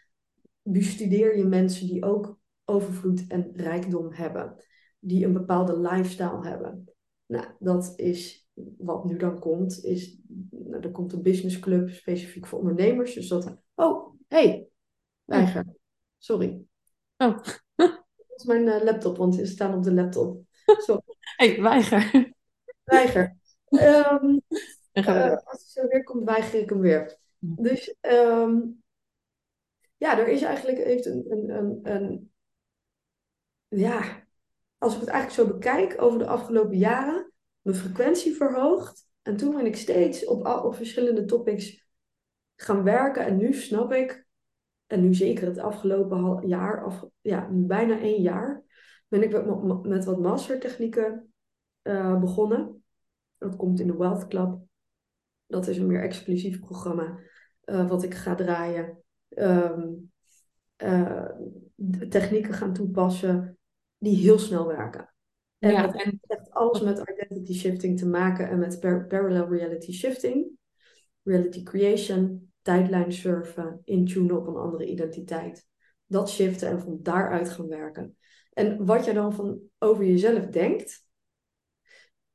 bestudeer 0.62 1.36
je 1.36 1.44
mensen 1.44 1.86
die 1.86 2.04
ook 2.04 2.38
overvloed 2.64 3.26
en 3.26 3.50
rijkdom 3.54 4.12
hebben, 4.12 4.64
die 5.06 5.24
een 5.24 5.32
bepaalde 5.32 5.80
lifestyle 5.80 6.46
hebben. 6.46 6.94
Nou, 7.26 7.46
dat 7.58 7.92
is 7.96 8.48
wat 8.78 9.04
nu 9.04 9.16
dan 9.16 9.38
komt, 9.38 9.84
is, 9.84 10.18
nou, 10.50 10.82
er 10.82 10.90
komt 10.90 11.12
een 11.12 11.22
businessclub 11.22 11.90
specifiek 11.90 12.46
voor 12.46 12.58
ondernemers, 12.58 13.14
dus 13.14 13.28
dat, 13.28 13.56
oh, 13.74 14.14
hey, 14.28 14.68
weiger, 15.24 15.64
sorry. 16.18 16.64
Oh. 17.16 17.38
Dat 18.36 18.44
is 18.44 18.44
mijn 18.44 18.66
uh, 18.66 18.82
laptop, 18.82 19.16
want 19.16 19.34
ze 19.34 19.46
staan 19.46 19.74
op 19.74 19.82
de 19.82 19.92
laptop. 19.92 20.42
Sorry. 20.86 21.02
hey, 21.18 21.60
weiger. 21.62 22.32
Weiger. 22.84 23.36
Um, 23.68 24.42
uh, 24.92 25.36
als 25.44 25.72
hij 25.72 25.82
zo 25.82 25.88
weer 25.88 26.04
komt, 26.04 26.24
weiger 26.24 26.60
ik 26.60 26.68
hem 26.68 26.80
weer. 26.80 27.18
Dus 27.38 27.94
um, 28.00 28.82
ja, 29.96 30.18
er 30.18 30.28
is 30.28 30.42
eigenlijk 30.42 30.78
heeft 30.78 31.06
een, 31.06 31.24
een, 31.28 31.50
een, 31.50 31.80
een, 31.82 32.32
ja, 33.68 34.25
als 34.86 34.94
ik 34.94 35.00
het 35.00 35.10
eigenlijk 35.10 35.48
zo 35.48 35.56
bekijk 35.56 36.02
over 36.02 36.18
de 36.18 36.26
afgelopen 36.26 36.78
jaren, 36.78 37.32
mijn 37.60 37.76
frequentie 37.76 38.34
verhoogd. 38.34 39.08
En 39.22 39.36
toen 39.36 39.54
ben 39.54 39.66
ik 39.66 39.76
steeds 39.76 40.24
op, 40.24 40.46
op 40.46 40.74
verschillende 40.74 41.24
topics 41.24 41.88
gaan 42.56 42.82
werken. 42.82 43.24
En 43.24 43.36
nu 43.36 43.52
snap 43.52 43.92
ik, 43.92 44.26
en 44.86 45.00
nu 45.00 45.14
zeker 45.14 45.46
het 45.46 45.58
afgelopen 45.58 46.48
jaar, 46.48 46.84
af, 46.84 47.04
ja, 47.20 47.48
bijna 47.50 47.98
één 47.98 48.22
jaar, 48.22 48.62
ben 49.08 49.22
ik 49.22 49.44
met, 49.82 50.04
wat 50.04 50.18
mastertechnieken 50.18 51.32
uh, 51.82 52.20
begonnen. 52.20 52.84
Dat 53.38 53.56
komt 53.56 53.80
in 53.80 53.86
de 53.86 53.96
Wealth 53.96 54.26
Club. 54.26 54.58
Dat 55.46 55.66
is 55.66 55.78
een 55.78 55.86
meer 55.86 56.02
exclusief 56.02 56.60
programma 56.60 57.18
uh, 57.64 57.88
wat 57.88 58.02
ik 58.02 58.14
ga 58.14 58.34
draaien. 58.34 59.02
Um, 59.28 60.12
uh, 60.84 61.28
technieken 62.08 62.54
gaan 62.54 62.72
toepassen 62.72 63.58
die 63.98 64.16
heel 64.16 64.38
snel 64.38 64.66
werken. 64.66 65.14
En 65.58 65.72
ja, 65.72 65.86
dat 65.86 66.02
heeft 66.02 66.50
alles 66.50 66.80
met 66.80 67.02
identity 67.08 67.54
shifting 67.54 67.98
te 67.98 68.06
maken 68.06 68.48
en 68.48 68.58
met 68.58 68.80
parallel 68.80 69.48
reality 69.48 69.92
shifting, 69.92 70.50
reality 71.22 71.62
creation, 71.62 72.52
tijdlijn 72.62 73.12
surfen, 73.12 73.80
intunen 73.84 74.36
op 74.36 74.46
een 74.46 74.56
andere 74.56 74.86
identiteit. 74.86 75.66
Dat 76.06 76.30
shiften 76.30 76.68
en 76.68 76.80
van 76.80 76.98
daaruit 77.02 77.50
gaan 77.50 77.68
werken. 77.68 78.16
En 78.52 78.84
wat 78.84 79.04
je 79.04 79.12
dan 79.12 79.32
van 79.32 79.60
over 79.78 80.04
jezelf 80.04 80.46
denkt, 80.46 81.04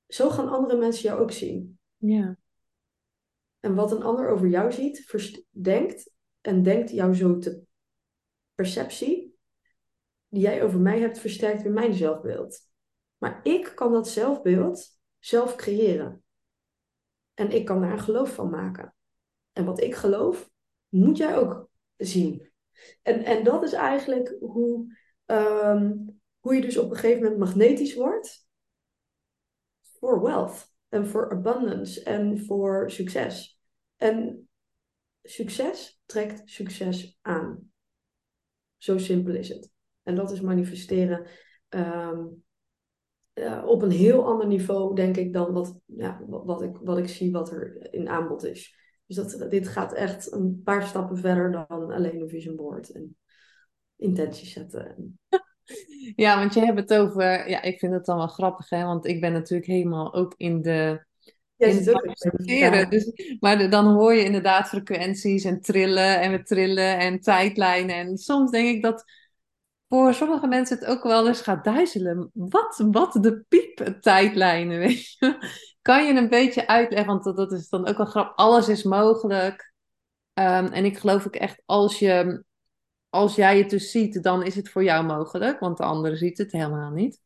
zo 0.08 0.30
gaan 0.30 0.50
andere 0.50 0.80
mensen 0.80 1.04
jou 1.04 1.22
ook 1.22 1.32
zien. 1.32 1.80
Ja. 1.98 2.38
En 3.60 3.76
wat 3.76 3.92
een 3.92 4.04
ander 4.04 4.30
over 4.30 4.48
jou 4.48 4.72
ziet, 4.72 5.06
denkt 5.50 6.12
en 6.42 6.64
denkt 6.64 6.92
jou 6.92 7.16
zo 7.16 7.38
te 7.38 7.62
perceptie 8.56 9.31
die 10.32 10.42
jij 10.42 10.64
over 10.64 10.80
mij 10.80 11.00
hebt, 11.00 11.20
versterkt 11.20 11.62
weer 11.62 11.72
mijn 11.72 11.94
zelfbeeld. 11.94 12.60
Maar 13.18 13.40
ik 13.44 13.72
kan 13.76 13.92
dat 13.92 14.10
zelfbeeld 14.10 15.00
zelf 15.20 15.56
creëren. 15.56 16.24
En 17.34 17.52
ik 17.52 17.66
kan 17.66 17.82
daar 17.82 17.92
een 17.92 18.00
geloof 18.00 18.34
van 18.34 18.50
maken. 18.50 18.96
En 19.52 19.66
wat 19.66 19.82
ik 19.82 19.96
geloof, 19.96 20.50
moet 20.90 21.18
jij 21.18 21.38
ook 21.38 21.70
zien. 21.98 22.52
En, 23.02 23.24
en 23.24 23.44
dat 23.44 23.64
is 23.64 23.74
eigenlijk 23.74 24.36
hoe, 24.40 24.98
um, 25.26 26.22
hoe 26.40 26.56
je 26.56 26.62
dus 26.62 26.78
op 26.78 26.90
een 26.90 26.96
gegeven 26.96 27.22
moment 27.24 27.40
magnetisch 27.40 27.96
wordt 27.96 28.48
voor 29.82 30.22
wealth 30.22 30.74
en 30.90 31.08
voor 31.08 31.32
abundance 31.32 32.04
en 32.04 32.46
voor 32.46 32.92
succes. 32.92 33.60
En 33.96 34.50
succes 35.24 36.02
trekt 36.06 36.50
succes 36.50 37.18
aan. 37.22 37.72
Zo 38.78 38.98
simpel 38.98 39.36
is 39.36 39.50
het. 39.50 39.72
En 40.04 40.16
dat 40.16 40.32
is 40.32 40.42
manifesteren 40.42 41.26
um, 41.70 42.44
uh, 43.34 43.64
op 43.66 43.82
een 43.82 43.92
heel 43.92 44.26
ander 44.26 44.48
niveau, 44.48 44.96
denk 44.96 45.18
ik, 45.18 45.34
dan 45.34 45.54
wat, 45.54 45.80
ja, 45.86 46.22
wat, 46.28 46.62
ik, 46.62 46.78
wat 46.82 46.98
ik 46.98 47.08
zie 47.08 47.32
wat 47.32 47.52
er 47.52 47.94
in 47.94 48.10
aanbod 48.10 48.46
is. 48.46 48.80
Dus 49.06 49.16
dat, 49.16 49.52
dit 49.52 49.68
gaat 49.68 49.94
echt 49.94 50.32
een 50.32 50.62
paar 50.64 50.84
stappen 50.84 51.18
verder 51.18 51.52
dan 51.52 51.92
alleen 51.92 52.22
een 52.22 52.30
vision 52.30 52.56
board 52.56 52.92
en 52.92 53.18
intenties 53.96 54.54
zetten. 54.54 55.20
Ja, 56.16 56.38
want 56.38 56.54
je 56.54 56.60
hebt 56.60 56.80
het 56.80 56.94
over, 56.94 57.50
ja, 57.50 57.62
ik 57.62 57.80
vind 57.80 57.94
het 57.94 58.06
dan 58.06 58.18
wel 58.18 58.28
grappig, 58.28 58.70
hè, 58.70 58.84
want 58.84 59.06
ik 59.06 59.22
ben 59.22 59.32
natuurlijk 59.32 59.70
helemaal 59.70 60.14
ook 60.14 60.34
in 60.38 60.62
de 60.62 61.06
ja, 62.46 62.86
Dus, 62.86 63.12
maar 63.40 63.70
dan 63.70 63.86
hoor 63.86 64.14
je 64.14 64.24
inderdaad 64.24 64.68
frequenties 64.68 65.44
en 65.44 65.62
trillen 65.62 66.22
en 66.22 66.32
we 66.32 66.44
trillen 66.44 67.00
en 67.00 67.20
tijdlijnen. 67.20 67.96
En 67.96 68.18
soms 68.18 68.52
denk 68.52 68.68
ik 68.68 68.82
dat 68.82 69.04
voor 69.92 70.14
sommige 70.14 70.48
mensen 70.48 70.80
het 70.80 70.88
ook 70.88 71.04
wel 71.04 71.28
eens 71.28 71.42
gaat 71.42 71.64
duizelen. 71.64 72.30
Wat, 72.34 72.84
wat 72.92 73.14
de 73.14 73.46
piep 73.48 73.98
tijdlijnen, 74.02 74.80
weet 74.88 75.12
je? 75.12 75.38
Kan 75.82 76.06
je 76.06 76.14
een 76.14 76.30
beetje 76.30 76.68
uitleggen, 76.68 77.08
want 77.08 77.24
dat, 77.24 77.36
dat 77.36 77.52
is 77.52 77.70
dan 77.70 77.88
ook 77.88 77.98
wel 77.98 78.06
grappig. 78.06 78.36
Alles 78.36 78.70
is 78.70 78.84
mogelijk. 78.84 79.74
Ehm, 80.34 80.66
en 80.66 80.86
ik 80.86 80.98
geloof 80.98 81.28
ook 81.28 81.36
echt, 81.36 81.62
als, 81.66 82.00
je, 82.00 82.44
als 83.10 83.36
jij 83.36 83.58
het 83.58 83.70
dus 83.70 83.92
ziet, 83.92 84.24
dan 84.24 84.44
is 84.44 84.56
het 84.56 84.70
voor 84.70 84.84
jou 84.84 85.06
mogelijk. 85.06 85.60
Want 85.60 85.78
de 85.78 85.84
andere 85.84 86.16
ziet 86.16 86.38
het 86.38 86.52
helemaal 86.52 86.92
niet. 86.92 87.22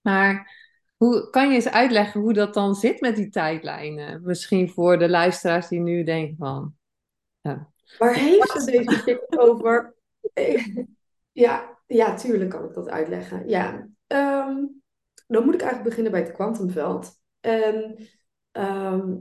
Maar 0.00 0.56
hoe, 0.96 1.30
kan 1.30 1.48
je 1.48 1.54
eens 1.54 1.68
uitleggen 1.68 2.20
hoe 2.20 2.32
dat 2.32 2.54
dan 2.54 2.74
zit 2.74 3.00
met 3.00 3.16
die 3.16 3.28
tijdlijnen? 3.28 4.22
Misschien 4.22 4.70
voor 4.70 4.98
de 4.98 5.08
luisteraars 5.08 5.68
die 5.68 5.80
nu 5.80 6.04
denken 6.04 6.36
van... 6.36 6.74
Ja. 7.40 7.70
Waar 7.98 8.14
heeft 8.14 8.50
ze 8.50 8.70
deze 8.70 9.02
tip 9.04 9.38
over? 9.38 9.94
Ja, 11.32 11.78
ja, 11.86 12.14
tuurlijk 12.14 12.50
kan 12.50 12.64
ik 12.64 12.74
dat 12.74 12.88
uitleggen. 12.88 13.48
Ja, 13.48 13.88
ehm, 14.06 14.66
dan 15.26 15.44
moet 15.44 15.54
ik 15.54 15.60
eigenlijk 15.60 15.88
beginnen 15.88 16.12
bij 16.12 16.20
het 16.20 16.32
kwantumveld. 16.32 17.20
Ehm, 17.40 19.18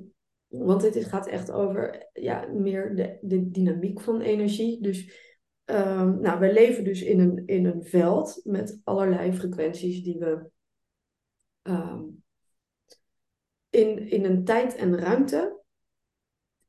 want 0.47 0.81
dit 0.81 1.05
gaat 1.05 1.27
echt 1.27 1.51
over 1.51 2.09
ja, 2.13 2.47
meer 2.47 2.95
de, 2.95 3.17
de 3.21 3.49
dynamiek 3.51 4.01
van 4.01 4.21
energie. 4.21 4.81
Dus 4.81 5.29
um, 5.65 6.21
nou, 6.21 6.39
wij 6.39 6.53
leven 6.53 6.83
dus 6.83 7.01
in 7.01 7.19
een, 7.19 7.43
in 7.45 7.65
een 7.65 7.83
veld 7.83 8.41
met 8.43 8.79
allerlei 8.83 9.33
frequenties 9.33 10.03
die 10.03 10.17
we 10.19 10.49
in, 13.69 14.09
in 14.09 14.25
een 14.25 14.43
tijd 14.43 14.75
en 14.75 14.97
ruimte 14.97 15.59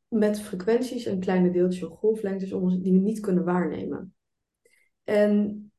met 0.08 0.40
frequenties 0.40 1.06
en 1.06 1.20
kleine 1.20 1.50
deeltjes 1.50 1.82
of 1.82 1.98
golflengtes 1.98 2.48
die 2.50 2.92
we 2.92 2.98
niet 2.98 3.20
kunnen 3.20 3.44
waarnemen. 3.44 4.14
En 5.04 5.72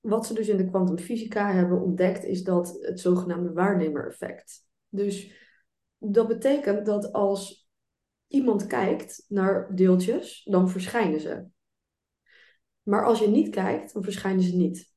wat 0.00 0.26
ze 0.26 0.34
dus 0.34 0.48
in 0.48 0.56
de 0.56 0.68
kwantumfysica 0.68 1.52
hebben 1.52 1.80
ontdekt, 1.80 2.24
is 2.24 2.44
dat 2.44 2.78
het 2.80 3.00
zogenaamde 3.00 3.52
waarnemer-effect. 3.52 4.66
Dus 4.88 5.40
dat 5.98 6.28
betekent 6.28 6.86
dat 6.86 7.12
als 7.12 7.68
iemand 8.26 8.66
kijkt 8.66 9.24
naar 9.28 9.74
deeltjes, 9.74 10.44
dan 10.44 10.68
verschijnen 10.68 11.20
ze. 11.20 11.46
Maar 12.82 13.04
als 13.04 13.18
je 13.18 13.28
niet 13.28 13.48
kijkt, 13.48 13.92
dan 13.92 14.02
verschijnen 14.02 14.42
ze 14.42 14.56
niet. 14.56 14.94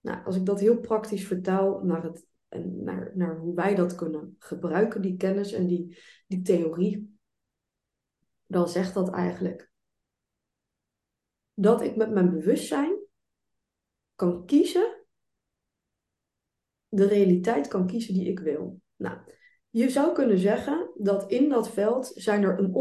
Nou, 0.00 0.24
als 0.24 0.36
ik 0.36 0.46
dat 0.46 0.60
heel 0.60 0.78
praktisch 0.78 1.26
vertaal 1.26 1.80
naar, 1.84 2.02
het, 2.02 2.26
naar, 2.62 3.12
naar 3.14 3.38
hoe 3.38 3.54
wij 3.54 3.74
dat 3.74 3.94
kunnen 3.94 4.36
gebruiken, 4.38 5.02
die 5.02 5.16
kennis 5.16 5.52
en 5.52 5.66
die, 5.66 5.98
die 6.26 6.42
theorie, 6.42 7.18
dan 8.46 8.68
zegt 8.68 8.94
dat 8.94 9.10
eigenlijk 9.10 9.72
dat 11.54 11.82
ik 11.82 11.96
met 11.96 12.10
mijn 12.10 12.30
bewustzijn 12.30 12.98
kan 14.14 14.46
kiezen, 14.46 15.04
de 16.88 17.06
realiteit 17.06 17.68
kan 17.68 17.86
kiezen 17.86 18.14
die 18.14 18.28
ik 18.28 18.38
wil. 18.38 18.80
Nou, 18.96 19.18
je 19.70 19.90
zou 19.90 20.12
kunnen 20.12 20.38
zeggen 20.38 20.90
dat 20.94 21.30
in 21.30 21.48
dat 21.48 21.70
veld 21.70 22.10
zijn 22.14 22.42
er 22.42 22.58
een 22.58 22.74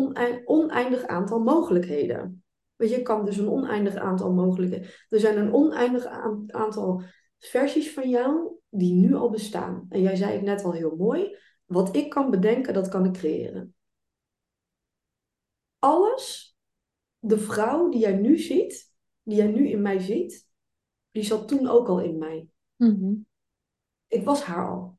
oneindig 0.46 1.06
aantal 1.06 1.40
mogelijkheden. 1.40 2.44
Want 2.76 2.90
je 2.90 3.02
kan 3.02 3.26
dus 3.26 3.38
een 3.38 3.50
oneindig 3.50 3.96
aantal 3.96 4.34
mogelijke. 4.34 5.06
Er 5.10 5.20
zijn 5.20 5.38
een 5.38 5.54
oneindig 5.54 6.06
aantal 6.48 7.04
versies 7.40 7.94
van 7.94 8.10
jou 8.10 8.58
die 8.70 8.94
nu 8.94 9.14
al 9.14 9.30
bestaan. 9.30 9.86
En 9.90 10.02
jij 10.02 10.16
zei 10.16 10.32
het 10.32 10.42
net 10.42 10.64
al 10.64 10.72
heel 10.72 10.96
mooi. 10.96 11.38
Wat 11.66 11.96
ik 11.96 12.10
kan 12.10 12.30
bedenken, 12.30 12.74
dat 12.74 12.88
kan 12.88 13.06
ik 13.06 13.14
creëren. 13.14 13.76
Alles, 15.80 16.53
de 17.26 17.38
vrouw 17.38 17.90
die 17.90 18.00
jij 18.00 18.16
nu 18.16 18.38
ziet, 18.38 18.94
die 19.22 19.38
jij 19.38 19.48
nu 19.48 19.70
in 19.70 19.82
mij 19.82 20.00
ziet, 20.00 20.48
die 21.12 21.24
zat 21.24 21.48
toen 21.48 21.68
ook 21.68 21.88
al 21.88 22.02
in 22.02 22.18
mij. 22.18 22.48
Mhm. 22.76 23.14
Ik 24.08 24.24
was 24.24 24.44
haar 24.44 24.70
al. 24.70 24.98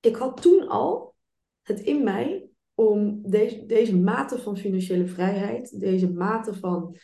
Ik 0.00 0.16
had 0.16 0.42
toen 0.42 0.68
al 0.68 1.14
het 1.62 1.80
in 1.80 2.04
mij 2.04 2.48
om 2.74 3.22
deze, 3.30 3.66
deze 3.66 3.96
mate 3.96 4.38
van 4.38 4.56
financiële 4.56 5.06
vrijheid, 5.06 5.80
deze 5.80 6.12
mate 6.12 6.54
van 6.54 6.96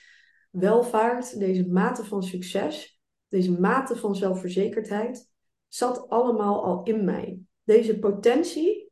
welvaart, 0.51 1.39
deze 1.39 1.69
mate 1.69 2.05
van 2.05 2.23
succes, 2.23 3.01
deze 3.29 3.61
mate 3.61 3.97
van 3.97 4.15
zelfverzekerdheid, 4.15 5.31
zat 5.69 6.09
allemaal 6.09 6.65
al 6.65 6.83
in 6.83 7.05
mij. 7.05 7.41
Deze 7.63 7.99
potentie 7.99 8.91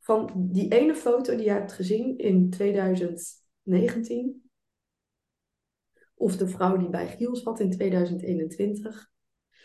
van 0.00 0.30
die 0.34 0.72
ene 0.72 0.94
foto 0.94 1.36
die 1.36 1.44
je 1.44 1.50
hebt 1.50 1.72
gezien 1.72 2.18
in 2.18 2.50
2019, 2.50 4.45
of 6.16 6.36
de 6.36 6.48
vrouw 6.48 6.76
die 6.76 6.88
bij 6.88 7.08
Giel 7.08 7.36
zat 7.36 7.60
in 7.60 7.70
2021. 7.70 9.10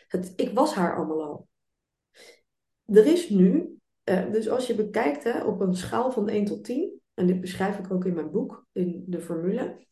Het, 0.08 0.34
ik 0.36 0.54
was 0.54 0.74
haar 0.74 0.96
allemaal 0.96 1.24
al. 1.24 1.48
Er 2.86 3.06
is 3.06 3.30
nu 3.30 3.82
eh, 4.04 4.32
dus 4.32 4.50
als 4.50 4.68
je 4.68 4.76
bekijkt 4.76 5.24
hè, 5.24 5.44
op 5.44 5.60
een 5.60 5.76
schaal 5.76 6.12
van 6.12 6.30
1 6.30 6.46
tot 6.46 6.64
10, 6.64 7.02
en 7.14 7.28
dit 7.28 7.42
beschrijf 7.42 7.78
ik 7.78 7.92
ook 7.92 8.06
in 8.06 8.14
mijn 8.14 8.32
boek, 8.32 8.66
in 8.72 9.04
de 9.08 9.20
formule, 9.20 9.86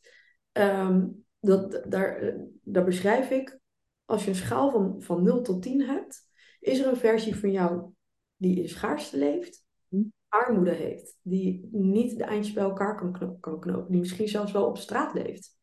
ehm, 0.51 1.07
dat, 1.39 1.85
daar, 1.87 2.37
daar 2.63 2.83
beschrijf 2.83 3.29
ik, 3.29 3.59
als 4.05 4.23
je 4.23 4.29
een 4.29 4.35
schaal 4.35 4.71
van, 4.71 5.01
van 5.01 5.23
0 5.23 5.41
tot 5.41 5.61
10 5.61 5.81
hebt, 5.81 6.27
is 6.59 6.79
er 6.79 6.87
een 6.87 6.97
versie 6.97 7.35
van 7.35 7.51
jou 7.51 7.91
die 8.35 8.61
in 8.61 8.69
schaarste 8.69 9.17
leeft, 9.17 9.65
hm. 9.87 10.03
armoede 10.27 10.71
heeft, 10.71 11.19
die 11.21 11.69
niet 11.71 12.17
de 12.17 12.23
eindjes 12.23 12.53
bij 12.53 12.63
elkaar 12.63 12.95
kan, 12.95 13.39
kan 13.39 13.59
knopen, 13.59 13.91
die 13.91 13.99
misschien 13.99 14.27
zelfs 14.27 14.51
wel 14.51 14.65
op 14.65 14.77
straat 14.77 15.13
leeft. 15.13 15.58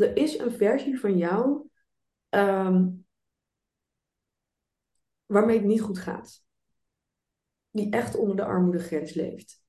Er 0.00 0.16
is 0.16 0.38
een 0.38 0.52
versie 0.52 1.00
van 1.00 1.16
jou 1.16 1.68
um, 2.30 3.06
waarmee 5.26 5.56
het 5.56 5.66
niet 5.66 5.80
goed 5.80 5.98
gaat 5.98 6.44
die 7.70 7.90
echt 7.90 8.16
onder 8.16 8.36
de 8.36 8.44
armoedegrens 8.44 9.14
leeft. 9.14 9.64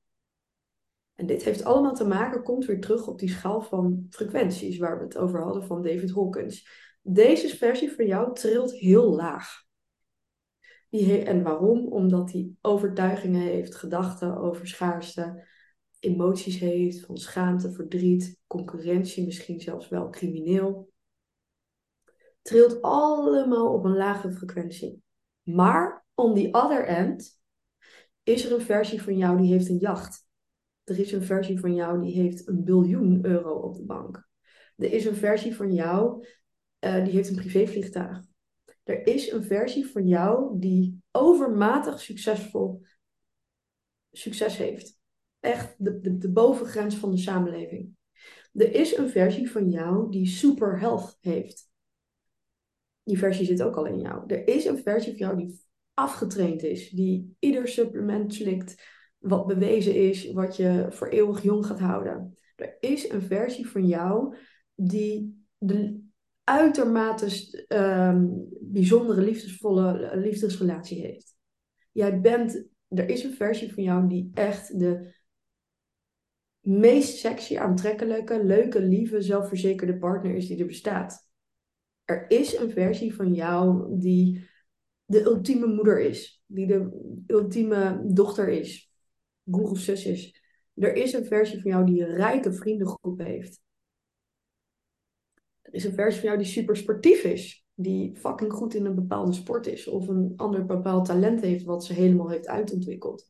En 1.15 1.25
dit 1.25 1.43
heeft 1.43 1.63
allemaal 1.63 1.93
te 1.93 2.07
maken, 2.07 2.43
komt 2.43 2.65
weer 2.65 2.81
terug 2.81 3.07
op 3.07 3.19
die 3.19 3.29
schaal 3.29 3.61
van 3.61 4.05
frequenties 4.09 4.77
waar 4.77 4.97
we 4.97 5.03
het 5.03 5.17
over 5.17 5.43
hadden 5.43 5.63
van 5.63 5.81
David 5.81 6.11
Hawkins. 6.11 6.69
Deze 7.01 7.47
versie 7.47 7.91
van 7.91 8.05
jou 8.05 8.33
trilt 8.33 8.71
heel 8.71 9.15
laag. 9.15 9.63
Die 10.89 11.23
en 11.23 11.43
waarom? 11.43 11.87
Omdat 11.87 12.31
hij 12.31 12.51
overtuigingen 12.61 13.41
heeft, 13.41 13.75
gedachten 13.75 14.37
over 14.37 14.67
schaarste, 14.67 15.47
emoties 16.01 16.59
heeft 16.59 17.05
van 17.05 17.17
schaamte, 17.17 17.71
verdriet, 17.71 18.39
concurrentie, 18.47 19.25
misschien 19.25 19.59
zelfs 19.59 19.89
wel 19.89 20.09
crimineel. 20.09 20.91
Trilt 22.41 22.81
allemaal 22.81 23.73
op 23.73 23.83
een 23.83 23.95
lage 23.95 24.31
frequentie. 24.31 25.03
Maar 25.41 26.05
on 26.13 26.35
the 26.35 26.47
other 26.51 26.85
end 26.85 27.41
is 28.23 28.45
er 28.45 28.51
een 28.51 28.61
versie 28.61 29.01
van 29.01 29.17
jou 29.17 29.37
die 29.37 29.51
heeft 29.51 29.69
een 29.69 29.77
jacht? 29.77 30.27
Er 30.83 30.99
is 30.99 31.11
een 31.11 31.23
versie 31.23 31.59
van 31.59 31.75
jou 31.75 32.01
die 32.01 32.13
heeft 32.13 32.47
een 32.47 32.63
biljoen 32.63 33.25
euro 33.25 33.53
op 33.53 33.75
de 33.75 33.83
bank. 33.83 34.29
Er 34.75 34.93
is 34.93 35.05
een 35.05 35.15
versie 35.15 35.55
van 35.55 35.73
jou 35.73 36.25
uh, 36.79 37.03
die 37.03 37.13
heeft 37.13 37.29
een 37.29 37.35
privévliegtuig. 37.35 38.21
Er 38.83 39.07
is 39.07 39.31
een 39.31 39.43
versie 39.43 39.87
van 39.87 40.07
jou 40.07 40.59
die 40.59 41.01
overmatig 41.11 41.99
succesvol 41.99 42.81
succes 44.11 44.57
heeft. 44.57 44.99
Echt 45.41 45.75
de, 45.77 46.17
de, 46.17 46.31
bovengrens 46.31 46.95
van 46.95 47.11
de 47.11 47.17
samenleving. 47.17 47.95
Er 48.53 48.75
is 48.75 48.97
een 48.97 49.09
versie 49.09 49.51
van 49.51 49.69
jou 49.69 50.11
die 50.11 50.27
super 50.27 50.79
health 50.79 51.17
heeft. 51.21 51.69
Die 53.03 53.17
versie 53.17 53.45
zit 53.45 53.61
ook 53.61 53.75
al 53.75 53.85
in 53.85 53.99
jou. 53.99 54.23
Er 54.27 54.47
is 54.47 54.65
een 54.65 54.77
versie 54.77 55.17
van 55.17 55.27
jou 55.27 55.37
die 55.37 55.59
afgetraind 55.93 56.63
is, 56.63 56.89
die 56.89 57.35
ieder 57.39 57.67
supplement 57.67 58.33
slikt 58.33 58.83
wat 59.17 59.47
bewezen 59.47 59.95
is, 59.95 60.31
wat 60.31 60.55
je 60.55 60.85
voor 60.89 61.07
eeuwig 61.07 61.43
jong 61.43 61.65
gaat 61.65 61.79
houden. 61.79 62.37
Er 62.55 62.77
is 62.79 63.09
een 63.09 63.21
versie 63.21 63.67
van 63.67 63.87
jou 63.87 64.35
die 64.75 65.45
de 65.57 66.09
uitermate 66.43 67.65
um, 67.67 68.47
bijzondere 68.61 69.21
liefdesvolle 69.21 70.11
liefdesrelatie 70.17 71.01
heeft. 71.01 71.35
Jij 71.91 72.21
bent, 72.21 72.67
er 72.87 73.09
is 73.09 73.23
een 73.23 73.33
versie 73.33 73.73
van 73.73 73.83
jou 73.83 74.07
die 74.07 74.31
echt 74.33 74.79
de 74.79 75.13
meest 76.61 77.17
sexy, 77.17 77.57
aantrekkelijke, 77.57 78.43
leuke, 78.43 78.81
lieve, 78.81 79.21
zelfverzekerde 79.21 79.97
partner 79.97 80.35
is 80.35 80.47
die 80.47 80.59
er 80.59 80.65
bestaat. 80.65 81.29
Er 82.05 82.25
is 82.27 82.57
een 82.57 82.71
versie 82.71 83.15
van 83.15 83.33
jou 83.33 83.85
die 83.99 84.49
de 85.05 85.23
ultieme 85.23 85.67
moeder 85.67 86.01
is. 86.01 86.43
Die 86.45 86.67
de 86.67 86.89
ultieme 87.27 88.01
dochter 88.13 88.47
is. 88.49 88.91
Of 89.43 89.79
zus 89.79 90.05
is. 90.05 90.41
Er 90.73 90.95
is 90.95 91.13
een 91.13 91.25
versie 91.25 91.61
van 91.61 91.71
jou 91.71 91.85
die 91.85 92.01
een 92.01 92.15
rijke 92.15 92.53
vriendengroep 92.53 93.19
heeft. 93.19 93.61
Er 95.61 95.73
is 95.73 95.83
een 95.83 95.93
versie 95.93 96.19
van 96.19 96.29
jou 96.29 96.41
die 96.41 96.51
super 96.51 96.77
sportief 96.77 97.23
is. 97.23 97.65
Die 97.73 98.15
fucking 98.15 98.53
goed 98.53 98.73
in 98.73 98.85
een 98.85 98.95
bepaalde 98.95 99.33
sport 99.33 99.67
is. 99.67 99.87
Of 99.87 100.07
een 100.07 100.33
ander 100.35 100.65
bepaald 100.65 101.05
talent 101.05 101.41
heeft 101.41 101.65
wat 101.65 101.85
ze 101.85 101.93
helemaal 101.93 102.29
heeft 102.29 102.47
uitontwikkeld. 102.47 103.29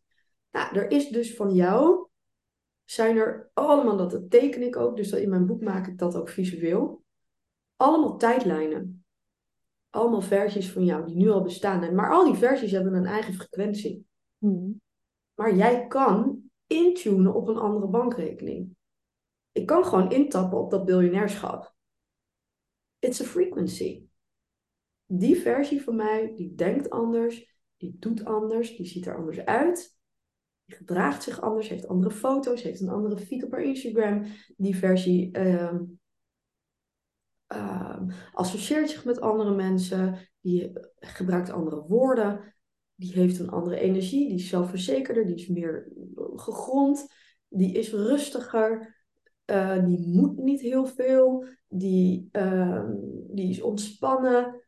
Nou, 0.52 0.76
er 0.76 0.92
is 0.92 1.10
dus 1.10 1.36
van 1.36 1.54
jou, 1.54 2.01
zijn 2.92 3.18
er 3.18 3.50
allemaal, 3.54 3.98
dat 3.98 4.30
teken 4.30 4.62
ik 4.62 4.76
ook, 4.76 4.96
dus 4.96 5.12
in 5.12 5.30
mijn 5.30 5.46
boek 5.46 5.62
maak 5.62 5.88
ik 5.88 5.98
dat 5.98 6.16
ook 6.16 6.30
visueel. 6.30 7.04
Allemaal 7.76 8.18
tijdlijnen 8.18 9.02
allemaal 9.92 10.22
versies 10.22 10.72
van 10.72 10.86
jou 10.86 11.06
die 11.06 11.16
nu 11.16 11.30
al 11.30 11.42
bestaan. 11.42 11.96
Maar 11.96 12.12
al 12.12 12.26
die 12.26 12.36
versies 12.36 12.72
hebben 12.72 12.94
een 12.94 13.06
eigen 13.06 13.34
frequentie. 13.34 14.06
Hmm. 14.38 14.82
Maar 15.34 15.56
jij 15.56 15.88
kan 15.88 16.42
intunen 16.68 17.34
op 17.34 17.48
een 17.48 17.58
andere 17.58 17.88
bankrekening. 17.88 18.76
Ik 19.52 19.66
kan 19.66 19.86
gewoon 19.86 20.12
intappen 20.12 20.60
op 20.60 20.72
dat 20.72 20.86
biljonairschap. 20.86 21.76
It's 23.00 23.22
a 23.22 23.24
frequency. 23.24 24.06
Die 25.06 25.36
versie 25.36 25.82
van 25.82 25.96
mij, 25.96 26.34
die 26.36 26.56
denkt 26.56 26.90
anders, 26.90 27.56
die 27.78 27.96
doet 28.00 28.26
anders, 28.26 28.76
die 28.76 28.86
ziet 28.86 29.06
er 29.06 29.18
anders 29.18 29.40
uit. 29.40 30.00
Gedraagt 30.72 31.24
zich 31.24 31.42
anders, 31.42 31.68
heeft 31.68 31.88
andere 31.88 32.14
foto's, 32.14 32.62
heeft 32.62 32.82
een 32.82 32.90
andere 32.90 33.18
feed 33.18 33.44
op 33.44 33.52
haar 33.52 33.64
Instagram. 33.64 34.26
Die 34.58 34.76
versie 34.76 35.32
ehm, 35.32 35.84
uh, 37.54 38.02
associeert 38.32 38.90
zich 38.90 39.06
met 39.06 39.22
andere 39.22 39.56
mensen, 39.56 40.18
die 40.42 40.72
gebruikt 41.00 41.50
andere 41.50 41.82
woorden, 41.88 42.56
die 42.96 43.14
heeft 43.14 43.40
een 43.40 43.50
andere 43.50 43.80
energie, 43.80 44.28
die 44.28 44.38
is 44.38 44.48
zelfverzekerder, 44.48 45.26
die 45.26 45.36
is 45.36 45.48
meer 45.48 45.92
gegrond, 46.36 47.14
die 47.48 47.74
is 47.74 47.92
rustiger, 47.92 49.00
uh, 49.46 49.86
die 49.86 50.08
moet 50.08 50.38
niet 50.38 50.62
heel 50.62 50.86
veel, 50.86 51.46
die, 51.68 52.30
uh, 52.32 52.90
die 53.28 53.50
is 53.50 53.62
ontspannen, 53.62 54.62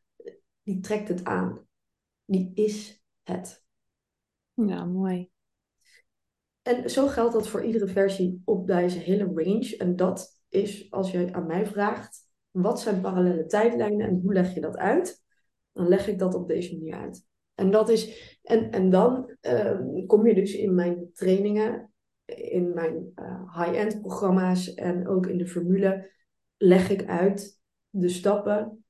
die 0.64 0.80
trekt 0.80 1.08
het 1.08 1.24
aan. 1.24 1.68
Die 2.26 2.52
is 2.54 3.04
het. 3.24 3.66
Ja, 4.54 4.86
mooi. 4.86 5.33
En 6.64 6.90
zo 6.90 7.08
geldt 7.08 7.34
dat 7.34 7.48
voor 7.48 7.64
iedere 7.64 7.88
versie 7.88 8.42
op 8.46 8.68
deze 8.68 9.00
hele 9.00 9.24
range. 9.24 9.76
En 9.78 9.96
dat 9.96 10.42
is, 10.50 10.92
als 10.92 11.12
je 11.12 11.34
aan 11.34 11.46
mij 11.46 11.66
vraagt, 11.66 12.32
wat 12.52 12.82
zijn 12.82 13.02
parallele 13.02 13.46
tijdlijnen 13.46 14.08
en 14.08 14.20
hoe 14.22 14.34
leg 14.34 14.54
je 14.54 14.62
dat 14.62 14.78
uit? 14.78 15.24
Dan 15.72 15.88
leg 15.88 16.08
ik 16.08 16.20
dat 16.20 16.34
op 16.34 16.48
deze 16.48 16.74
manier 16.74 16.96
uit. 16.96 17.26
En, 17.56 17.72
dat 17.72 17.90
is, 17.90 18.38
en, 18.44 18.72
en 18.72 18.90
dan 18.90 19.36
ehm, 19.42 20.06
kom 20.06 20.28
je 20.28 20.34
dus 20.34 20.56
in 20.56 20.76
mijn 20.76 21.10
trainingen, 21.14 21.94
in 22.26 22.74
mijn 22.74 23.12
uh, 23.16 23.58
high-end 23.58 24.02
programma's 24.02 24.74
en 24.74 25.08
ook 25.08 25.28
in 25.28 25.38
de 25.38 25.48
formule, 25.48 26.12
leg 26.58 26.90
ik 26.90 27.06
uit 27.06 27.60
de 27.90 28.10
stappen 28.10 28.86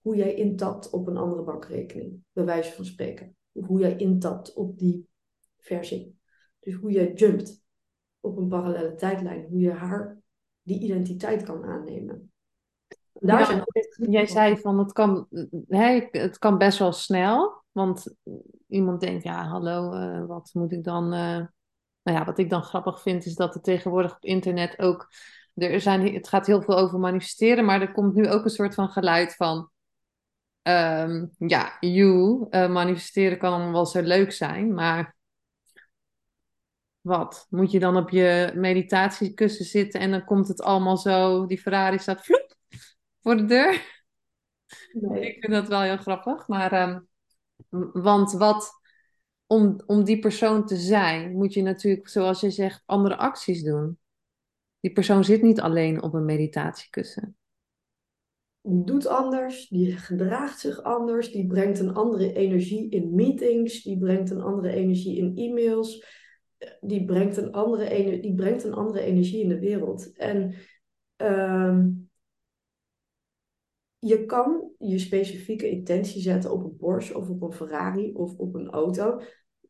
hoe 0.00 0.16
jij 0.16 0.34
intapt 0.34 0.90
op 0.90 1.06
een 1.06 1.16
andere 1.16 1.42
bankrekening, 1.42 2.22
bij 2.32 2.44
wijze 2.44 2.72
van 2.72 2.84
spreken. 2.84 3.36
Hoe 3.52 3.80
jij 3.80 3.96
intapt 3.96 4.54
op 4.54 4.78
die 4.78 5.08
versie. 5.58 6.19
Dus 6.60 6.74
hoe 6.74 6.90
jij 6.90 7.12
jumpt 7.12 7.62
op 8.20 8.36
een 8.36 8.48
parallele 8.48 8.94
tijdlijn, 8.94 9.46
hoe 9.48 9.60
je 9.60 9.72
haar 9.72 10.18
die 10.62 10.80
identiteit 10.80 11.42
kan 11.42 11.64
aannemen. 11.64 12.32
Daar 13.12 13.46
zijn 13.46 13.64
jij 14.10 14.26
zei 14.26 14.56
van 14.56 14.78
het 14.78 14.92
kan, 14.92 15.26
hè, 15.68 16.08
het 16.10 16.38
kan 16.38 16.58
best 16.58 16.78
wel 16.78 16.92
snel. 16.92 17.62
Want 17.72 18.14
iemand 18.66 19.00
denkt, 19.00 19.22
ja, 19.22 19.44
hallo, 19.44 19.94
uh, 19.94 20.26
wat 20.26 20.50
moet 20.52 20.72
ik 20.72 20.84
dan. 20.84 21.04
Uh... 21.04 21.46
Nou 22.02 22.18
ja, 22.18 22.24
wat 22.24 22.38
ik 22.38 22.50
dan 22.50 22.62
grappig 22.62 23.02
vind, 23.02 23.24
is 23.24 23.34
dat 23.34 23.54
er 23.54 23.60
tegenwoordig 23.60 24.14
op 24.14 24.24
internet 24.24 24.78
ook 24.78 25.08
er 25.54 25.80
zijn, 25.80 26.14
het 26.14 26.28
gaat 26.28 26.46
heel 26.46 26.62
veel 26.62 26.78
over 26.78 26.98
manifesteren, 26.98 27.64
maar 27.64 27.80
er 27.80 27.92
komt 27.92 28.14
nu 28.14 28.28
ook 28.28 28.44
een 28.44 28.50
soort 28.50 28.74
van 28.74 28.88
geluid 28.88 29.34
van, 29.34 29.70
ehm, 30.62 31.26
ja, 31.38 31.76
you, 31.80 32.46
uh, 32.50 32.70
manifesteren 32.70 33.38
kan 33.38 33.72
wel 33.72 33.86
zo 33.86 34.00
leuk 34.00 34.32
zijn, 34.32 34.74
maar 34.74 35.16
wat? 37.00 37.46
Moet 37.50 37.70
je 37.70 37.78
dan 37.78 37.96
op 37.96 38.10
je 38.10 38.52
meditatiekussen 38.54 39.64
zitten 39.64 40.00
en 40.00 40.10
dan 40.10 40.24
komt 40.24 40.48
het 40.48 40.62
allemaal 40.62 40.96
zo, 40.96 41.46
die 41.46 41.60
Ferrari 41.60 41.98
staat 41.98 42.24
vloep 42.24 42.54
voor 43.22 43.36
de 43.36 43.44
deur? 43.44 43.98
Nee. 44.92 45.26
Ik 45.26 45.40
vind 45.40 45.52
dat 45.52 45.68
wel 45.68 45.80
heel 45.80 45.96
grappig, 45.96 46.48
maar, 46.48 46.88
um, 46.88 47.08
want 48.02 48.32
wat, 48.32 48.70
om, 49.46 49.80
om 49.86 50.04
die 50.04 50.18
persoon 50.18 50.66
te 50.66 50.76
zijn, 50.76 51.32
moet 51.32 51.54
je 51.54 51.62
natuurlijk, 51.62 52.08
zoals 52.08 52.40
je 52.40 52.50
zegt, 52.50 52.82
andere 52.86 53.16
acties 53.16 53.62
doen. 53.62 53.98
Die 54.80 54.92
persoon 54.92 55.24
zit 55.24 55.42
niet 55.42 55.60
alleen 55.60 56.02
op 56.02 56.14
een 56.14 56.24
meditatiekussen. 56.24 57.36
Die 58.62 58.84
doet 58.84 59.06
anders, 59.06 59.68
die 59.68 59.96
gedraagt 59.96 60.58
zich 60.58 60.82
anders, 60.82 61.32
die 61.32 61.46
brengt 61.46 61.78
een 61.78 61.94
andere 61.94 62.32
energie 62.32 62.90
in 62.90 63.14
meetings, 63.14 63.82
die 63.82 63.98
brengt 63.98 64.30
een 64.30 64.40
andere 64.40 64.72
energie 64.72 65.16
in 65.16 65.36
e-mails, 65.36 66.04
die 66.80 67.04
brengt 67.04 67.36
een 67.36 67.52
andere, 67.52 68.20
die 68.20 68.34
brengt 68.34 68.64
een 68.64 68.74
andere 68.74 69.00
energie 69.00 69.42
in 69.42 69.48
de 69.48 69.58
wereld. 69.58 70.12
En 70.12 70.54
uh, 71.16 71.86
je 73.98 74.26
kan 74.26 74.70
je 74.78 74.98
specifieke 74.98 75.70
intentie 75.70 76.20
zetten 76.22 76.52
op 76.52 76.64
een 76.64 76.76
Porsche 76.76 77.16
of 77.16 77.28
op 77.28 77.42
een 77.42 77.52
Ferrari 77.52 78.12
of 78.12 78.36
op 78.36 78.54
een 78.54 78.70
auto. 78.70 79.20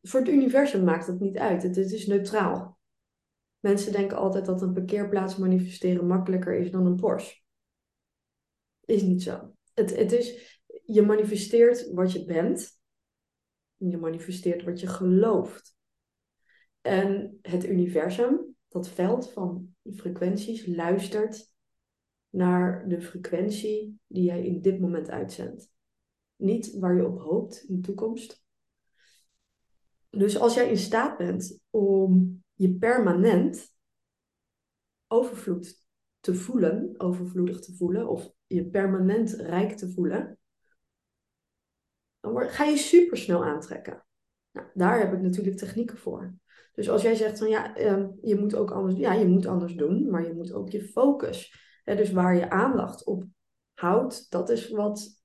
Voor 0.01 0.19
het 0.19 0.29
universum 0.29 0.83
maakt 0.83 1.07
het 1.07 1.19
niet 1.19 1.37
uit. 1.37 1.63
Het, 1.63 1.75
het 1.75 1.91
is 1.91 2.07
neutraal. 2.07 2.79
Mensen 3.59 3.91
denken 3.91 4.17
altijd 4.17 4.45
dat 4.45 4.61
een 4.61 4.73
parkeerplaats 4.73 5.37
manifesteren 5.37 6.07
makkelijker 6.07 6.55
is 6.55 6.71
dan 6.71 6.85
een 6.85 6.95
Porsche. 6.95 7.41
Is 8.85 9.01
niet 9.01 9.23
zo. 9.23 9.55
Het, 9.73 9.95
het 9.95 10.11
is, 10.11 10.59
je 10.85 11.01
manifesteert 11.01 11.91
wat 11.91 12.11
je 12.11 12.25
bent. 12.25 12.79
Je 13.75 13.97
manifesteert 13.97 14.63
wat 14.63 14.79
je 14.79 14.87
gelooft. 14.87 15.79
En 16.81 17.39
het 17.41 17.65
universum, 17.65 18.55
dat 18.67 18.89
veld 18.89 19.31
van 19.31 19.75
frequenties, 19.95 20.65
luistert 20.65 21.53
naar 22.29 22.87
de 22.87 23.01
frequentie 23.01 23.99
die 24.07 24.23
jij 24.23 24.45
in 24.45 24.61
dit 24.61 24.79
moment 24.79 25.09
uitzendt. 25.09 25.71
Niet 26.35 26.77
waar 26.79 26.95
je 26.95 27.05
op 27.05 27.19
hoopt 27.19 27.63
in 27.63 27.75
de 27.75 27.81
toekomst. 27.81 28.43
Dus 30.09 30.39
als 30.39 30.53
jij 30.53 30.69
in 30.69 30.77
staat 30.77 31.17
bent 31.17 31.59
om 31.69 32.43
je 32.53 32.75
permanent 32.75 33.73
overvloed 35.07 35.85
te 36.19 36.35
voelen, 36.35 36.93
overvloedig 36.97 37.59
te 37.59 37.75
voelen, 37.75 38.07
of 38.09 38.31
je 38.47 38.65
permanent 38.65 39.31
rijk 39.31 39.77
te 39.77 39.91
voelen, 39.91 40.39
dan 42.19 42.49
ga 42.49 42.63
je 42.63 42.77
super 42.77 43.17
snel 43.17 43.45
aantrekken. 43.45 44.05
Nou, 44.51 44.67
daar 44.73 44.99
heb 44.99 45.13
ik 45.13 45.21
natuurlijk 45.21 45.57
technieken 45.57 45.97
voor. 45.97 46.35
Dus 46.73 46.89
als 46.89 47.01
jij 47.01 47.15
zegt 47.15 47.39
van 47.39 47.49
ja, 47.49 47.75
ehm, 47.75 48.07
je 48.21 48.35
moet 48.35 48.55
ook 48.55 48.71
anders, 48.71 48.95
ja, 48.95 49.13
je 49.13 49.27
moet 49.27 49.45
anders 49.45 49.75
doen, 49.75 50.09
maar 50.09 50.27
je 50.27 50.33
moet 50.33 50.53
ook 50.53 50.69
je 50.69 50.81
focus 50.81 51.59
dus 51.95 52.11
waar 52.11 52.35
je 52.35 52.49
aandacht 52.49 53.05
op 53.05 53.23
houdt, 53.73 54.31
dat 54.31 54.49
is 54.49 54.69
wat, 54.69 55.21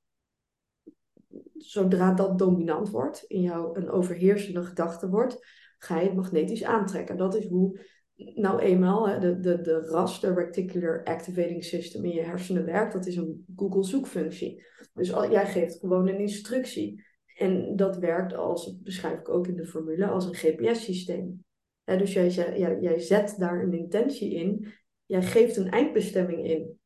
zodra 1.54 2.14
dat 2.14 2.38
dominant 2.38 2.90
wordt, 2.90 3.24
in 3.26 3.40
jou 3.40 3.78
een 3.78 3.90
overheersende 3.90 4.62
gedachte 4.62 5.08
wordt, 5.08 5.46
ga 5.78 5.98
je 5.98 6.06
het 6.06 6.16
magnetisch 6.16 6.64
aantrekken. 6.64 7.16
Dat 7.16 7.34
is 7.34 7.46
hoe 7.46 7.80
nou 8.14 8.60
eenmaal 8.60 9.20
de, 9.20 9.40
de, 9.40 9.60
de 9.60 9.80
RAS, 9.80 10.20
de 10.20 10.34
Reticular 10.34 11.04
Activating 11.04 11.64
System 11.64 12.04
in 12.04 12.12
je 12.12 12.22
hersenen 12.22 12.64
werkt. 12.64 12.92
Dat 12.92 13.06
is 13.06 13.16
een 13.16 13.44
Google 13.56 13.84
zoekfunctie. 13.84 14.64
Dus 14.94 15.12
al, 15.12 15.30
jij 15.30 15.46
geeft 15.46 15.78
gewoon 15.78 16.08
een 16.08 16.20
instructie. 16.20 17.05
En 17.36 17.76
dat 17.76 17.96
werkt 17.96 18.34
als, 18.34 18.64
dat 18.64 18.82
beschrijf 18.82 19.18
ik 19.18 19.28
ook 19.28 19.46
in 19.46 19.56
de 19.56 19.66
formule, 19.66 20.06
als 20.06 20.24
een 20.24 20.34
GPS-systeem. 20.34 21.44
dus 21.84 22.12
jij, 22.12 22.30
jij, 22.30 22.78
jij 22.80 22.98
zet 23.00 23.34
daar 23.38 23.62
een 23.62 23.74
intentie 23.74 24.34
in 24.34 24.74
Jij 25.06 25.22
geeft 25.22 25.56
een 25.56 25.70
eindbestemming 25.70 26.46
in. 26.46 26.80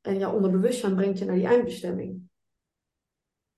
En 0.00 0.18
jouw 0.18 0.34
onderbewustzijn 0.34 0.94
brengt 0.94 1.18
je 1.18 1.24
naar 1.24 1.34
die 1.34 1.46
eindbestemming. 1.46 2.28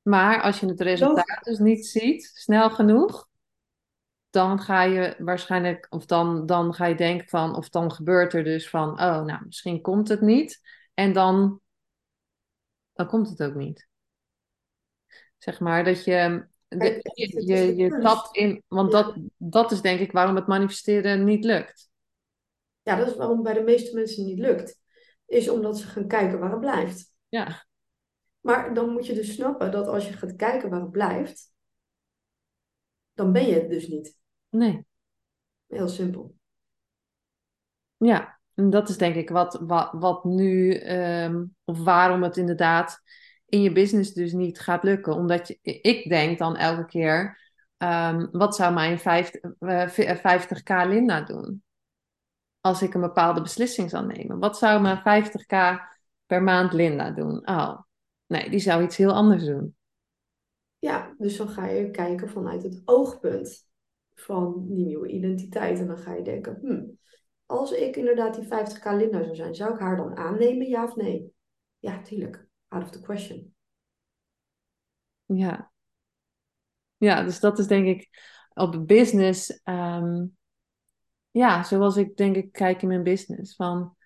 Maar 0.02 0.42
als 0.42 0.60
je 0.60 0.66
het 0.66 0.80
resultaat 0.80 1.44
dus 1.44 1.58
niet 1.58 1.86
ziet, 1.86 2.30
snel 2.34 2.70
genoeg, 2.70 3.28
dan 4.30 4.58
ga 4.58 4.82
je 4.82 5.16
waarschijnlijk, 5.18 5.86
of 5.90 6.06
dan, 6.06 6.46
dan 6.46 6.74
ga 6.74 6.86
je 6.86 6.94
denken 6.94 7.28
van, 7.28 7.56
of 7.56 7.68
dan 7.68 7.92
gebeurt 7.92 8.32
er 8.32 8.44
dus 8.44 8.70
van, 8.70 8.90
oh, 8.90 9.24
nou, 9.24 9.44
misschien 9.44 9.80
komt 9.80 10.08
het 10.08 10.20
niet. 10.20 10.60
En 10.94 11.12
dan, 11.12 11.60
dan 12.92 13.06
komt 13.06 13.28
het 13.28 13.42
ook 13.42 13.54
niet. 13.54 13.88
Zeg 15.40 15.60
maar 15.60 15.84
dat 15.84 16.04
je, 16.04 16.46
de, 16.68 17.00
je, 17.14 17.46
je, 17.46 17.76
je 17.76 17.98
tapt 17.98 18.36
in, 18.36 18.62
want 18.68 18.92
dat, 18.92 19.16
dat 19.36 19.70
is 19.70 19.80
denk 19.80 20.00
ik 20.00 20.12
waarom 20.12 20.36
het 20.36 20.46
manifesteren 20.46 21.24
niet 21.24 21.44
lukt. 21.44 21.90
Ja, 22.82 22.96
dat 22.96 23.06
is 23.06 23.16
waarom 23.16 23.42
bij 23.42 23.54
de 23.54 23.62
meeste 23.62 23.94
mensen 23.94 24.24
niet 24.24 24.38
lukt. 24.38 24.78
Is 25.26 25.48
omdat 25.48 25.78
ze 25.78 25.86
gaan 25.86 26.06
kijken 26.06 26.38
waar 26.38 26.50
het 26.50 26.60
blijft. 26.60 27.14
Ja. 27.28 27.66
Maar 28.40 28.74
dan 28.74 28.90
moet 28.90 29.06
je 29.06 29.14
dus 29.14 29.34
snappen 29.34 29.70
dat 29.70 29.86
als 29.86 30.08
je 30.08 30.12
gaat 30.12 30.36
kijken 30.36 30.70
waar 30.70 30.80
het 30.80 30.90
blijft, 30.90 31.52
dan 33.12 33.32
ben 33.32 33.46
je 33.46 33.54
het 33.54 33.68
dus 33.68 33.88
niet. 33.88 34.18
Nee. 34.48 34.86
Heel 35.66 35.88
simpel. 35.88 36.34
Ja, 37.96 38.40
en 38.54 38.70
dat 38.70 38.88
is 38.88 38.96
denk 38.96 39.14
ik 39.14 39.30
wat, 39.30 39.60
wat, 39.60 39.90
wat 39.92 40.24
nu, 40.24 40.80
um, 41.22 41.56
of 41.64 41.78
waarom 41.78 42.22
het 42.22 42.36
inderdaad 42.36 43.02
in 43.50 43.62
je 43.62 43.72
business 43.72 44.12
dus 44.12 44.32
niet 44.32 44.60
gaat 44.60 44.82
lukken. 44.82 45.14
Omdat 45.14 45.48
je, 45.48 45.58
ik 45.62 46.08
denk 46.08 46.38
dan 46.38 46.56
elke 46.56 46.86
keer, 46.86 47.38
um, 47.78 48.28
wat 48.32 48.56
zou 48.56 48.74
mijn 48.74 48.98
50, 48.98 49.40
uh, 49.60 49.88
50k 50.18 50.88
Linda 50.88 51.20
doen? 51.20 51.62
als 52.60 52.82
ik 52.82 52.94
een 52.94 53.00
bepaalde 53.00 53.42
beslissing 53.42 53.90
zou 53.90 54.06
nemen. 54.06 54.38
Wat 54.38 54.58
zou 54.58 54.80
mijn 54.80 54.98
50k 54.98 55.80
per 56.26 56.42
maand 56.42 56.72
Linda 56.72 57.10
doen? 57.10 57.48
Oh, 57.48 57.78
nee, 58.26 58.50
die 58.50 58.58
zou 58.58 58.82
iets 58.82 58.96
heel 58.96 59.12
anders 59.12 59.44
doen. 59.44 59.76
Ja, 60.78 61.14
dus 61.18 61.36
dan 61.36 61.48
ga 61.48 61.66
je 61.66 61.90
kijken 61.90 62.28
vanuit 62.28 62.62
het 62.62 62.82
oogpunt 62.84 63.68
van 64.14 64.66
die 64.66 64.84
nieuwe 64.84 65.08
identiteit. 65.08 65.78
En 65.78 65.86
dan 65.86 65.98
ga 65.98 66.14
je 66.14 66.22
denken, 66.22 66.58
hmm, 66.60 66.98
als 67.46 67.72
ik 67.72 67.96
inderdaad 67.96 68.34
die 68.34 68.44
50k 68.44 68.96
Linda 68.96 69.22
zou 69.22 69.34
zijn, 69.34 69.54
zou 69.54 69.74
ik 69.74 69.80
haar 69.80 69.96
dan 69.96 70.16
aannemen, 70.16 70.68
ja 70.68 70.84
of 70.84 70.96
nee? 70.96 71.32
Ja, 71.78 72.02
tuurlijk. 72.02 72.48
Out 72.70 72.82
of 72.82 72.90
the 72.90 73.00
question. 73.00 73.54
Ja. 75.26 75.72
Ja, 76.96 77.22
dus 77.22 77.40
dat 77.40 77.58
is 77.58 77.66
denk 77.66 77.86
ik 77.86 78.08
op 78.54 78.86
business 78.86 79.60
ehm, 79.62 80.26
ja, 81.30 81.62
zoals 81.62 81.96
ik 81.96 82.16
denk 82.16 82.36
ik 82.36 82.52
kijk 82.52 82.82
in 82.82 82.88
mijn 82.88 83.02
business. 83.02 83.54
Van 83.54 83.96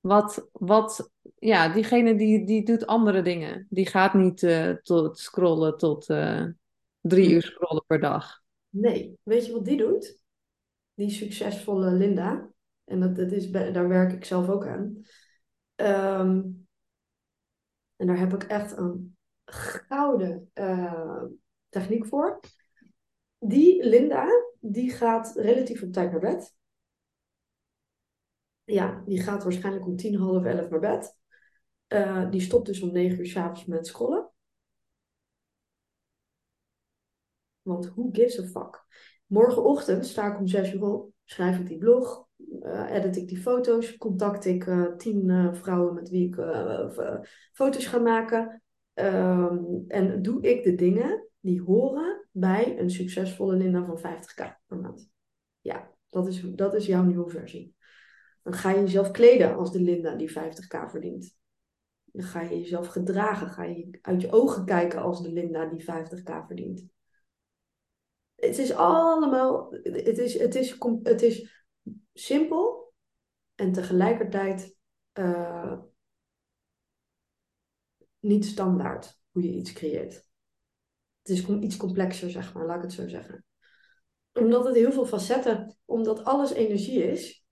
wat, 0.00 0.48
wat 0.52 1.10
ja, 1.38 1.68
diegene 1.68 2.16
die, 2.16 2.46
die 2.46 2.64
doet 2.64 2.86
andere 2.86 3.22
dingen. 3.22 3.66
Die 3.70 3.86
gaat 3.86 4.14
niet 4.14 4.42
uh, 4.42 4.70
tot 4.70 5.18
scrollen 5.18 5.76
tot 5.76 6.08
uh, 6.08 6.46
drie 7.00 7.30
uur 7.30 7.42
scrollen 7.42 7.84
per 7.86 8.00
dag. 8.00 8.42
Nee, 8.68 9.18
weet 9.22 9.46
je 9.46 9.52
wat 9.52 9.64
die 9.64 9.76
doet? 9.76 10.22
Die 10.94 11.10
succesvolle 11.10 11.90
Linda. 11.90 12.50
En 12.84 13.00
dat, 13.00 13.16
dat 13.16 13.32
is, 13.32 13.50
daar 13.50 13.88
werk 13.88 14.12
ik 14.12 14.24
zelf 14.24 14.48
ook 14.48 14.66
aan. 14.66 15.04
Um, 15.76 16.65
en 17.96 18.06
daar 18.06 18.18
heb 18.18 18.32
ik 18.32 18.42
echt 18.42 18.76
een 18.76 19.16
gouden 19.44 20.50
uh, 20.54 21.22
techniek 21.68 22.06
voor. 22.06 22.40
Die 23.38 23.84
Linda, 23.84 24.28
die 24.60 24.90
gaat 24.90 25.34
relatief 25.34 25.82
op 25.82 25.92
tijd 25.92 26.10
naar 26.10 26.20
bed. 26.20 26.54
Ja, 28.64 29.02
die 29.06 29.22
gaat 29.22 29.42
waarschijnlijk 29.42 29.86
om 29.86 29.96
tien, 29.96 30.16
half 30.16 30.44
elf 30.44 30.68
naar 30.68 30.80
bed. 30.80 31.18
Uh, 31.88 32.30
die 32.30 32.40
stopt 32.40 32.66
dus 32.66 32.80
om 32.80 32.92
negen 32.92 33.18
uur 33.18 33.26
s'avonds 33.26 33.64
met 33.64 33.86
scrollen. 33.86 34.30
Want 37.62 37.86
who 37.86 38.08
gives 38.12 38.38
a 38.38 38.42
fuck? 38.42 38.84
Morgenochtend 39.26 40.06
sta 40.06 40.32
ik 40.32 40.38
om 40.38 40.46
zes 40.46 40.72
uur 40.72 40.82
op, 40.82 41.12
schrijf 41.24 41.58
ik 41.58 41.66
die 41.66 41.78
blog, 41.78 42.25
uh, 42.62 42.90
edit 42.90 43.16
ik 43.16 43.28
die 43.28 43.38
foto's, 43.38 43.96
contact 43.96 44.44
ik 44.44 44.66
uh, 44.66 44.96
tien 44.96 45.50
vrouwen 45.54 45.94
met 45.94 46.08
wie 46.08 46.28
ik 46.28 46.34
foto's 47.52 47.86
ga 47.86 47.98
maken. 47.98 48.62
Um, 48.94 49.84
en 49.88 50.22
doe 50.22 50.42
ik 50.42 50.64
de 50.64 50.74
dingen 50.74 51.28
die 51.40 51.62
horen 51.62 52.28
bij 52.30 52.78
een 52.78 52.90
succesvolle 52.90 53.56
Linda 53.56 53.84
van 53.84 53.98
50k 53.98 54.66
per 54.66 54.78
maand. 54.78 55.10
Ja, 55.60 55.90
dat 56.08 56.26
is, 56.26 56.40
dat 56.40 56.74
is 56.74 56.86
jouw 56.86 57.02
nieuwe 57.02 57.30
versie. 57.30 57.74
Dan 58.42 58.52
ga 58.52 58.70
je 58.70 58.80
jezelf 58.80 59.10
kleden 59.10 59.56
als 59.56 59.72
de 59.72 59.80
Linda 59.80 60.14
die 60.14 60.30
50k 60.30 60.90
verdient. 60.90 61.36
Dan 62.04 62.22
ga 62.22 62.42
je 62.42 62.58
jezelf 62.58 62.86
gedragen. 62.86 63.48
Ga 63.48 63.64
je 63.64 63.98
uit 64.02 64.20
je 64.20 64.32
ogen 64.32 64.64
kijken 64.64 65.02
als 65.02 65.22
de 65.22 65.32
Linda 65.32 65.66
die 65.66 65.82
50k 65.82 66.46
verdient. 66.46 66.84
Het 68.34 68.58
is 68.58 68.72
allemaal, 68.72 69.72
het 69.82 70.18
is, 70.18 70.38
het 70.38 70.54
is, 70.54 70.78
het 71.02 71.22
is 71.22 71.55
simpel, 72.18 72.92
en 73.54 73.72
tegelijkertijd 73.72 74.76
eh, 75.12 75.78
niet 78.20 78.44
standaard 78.44 79.20
hoe 79.30 79.42
je 79.42 79.52
iets 79.52 79.72
creëert. 79.72 80.14
Het 81.22 81.28
is 81.28 81.46
iets 81.48 81.76
complexer, 81.76 82.30
zeg 82.30 82.54
maar, 82.54 82.66
laat 82.66 82.76
ik 82.76 82.82
het 82.82 82.92
zo 82.92 83.08
zeggen. 83.08 83.44
Omdat 84.32 84.64
het 84.64 84.74
heel 84.74 84.92
veel 84.92 85.06
facetten, 85.06 85.78
omdat 85.84 86.24
alles 86.24 86.52
energie 86.52 87.02
is. 87.02 87.46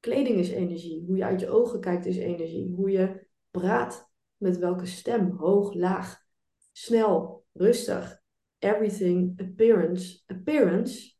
Kleding 0.00 0.38
is 0.38 0.48
energie. 0.50 1.04
Hoe 1.06 1.16
je 1.16 1.24
uit 1.24 1.40
je 1.40 1.48
ogen 1.48 1.80
kijkt 1.80 2.06
is 2.06 2.16
energie. 2.16 2.74
Hoe 2.74 2.90
je 2.90 3.26
praat, 3.50 4.10
met 4.36 4.58
welke 4.58 4.86
stem, 4.86 5.30
hoog, 5.30 5.74
laag, 5.74 6.24
snel, 6.72 7.44
rustig. 7.52 8.20
Everything, 8.58 9.40
appearance. 9.40 10.22
Appearance 10.26 11.11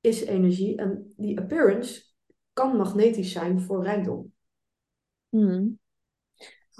is 0.00 0.24
energie 0.24 0.76
en 0.76 1.12
die 1.16 1.38
appearance 1.38 2.02
kan 2.52 2.76
magnetisch 2.76 3.32
zijn 3.32 3.60
voor 3.60 3.82
rijkdom. 3.82 4.32
Hmm. 5.28 5.78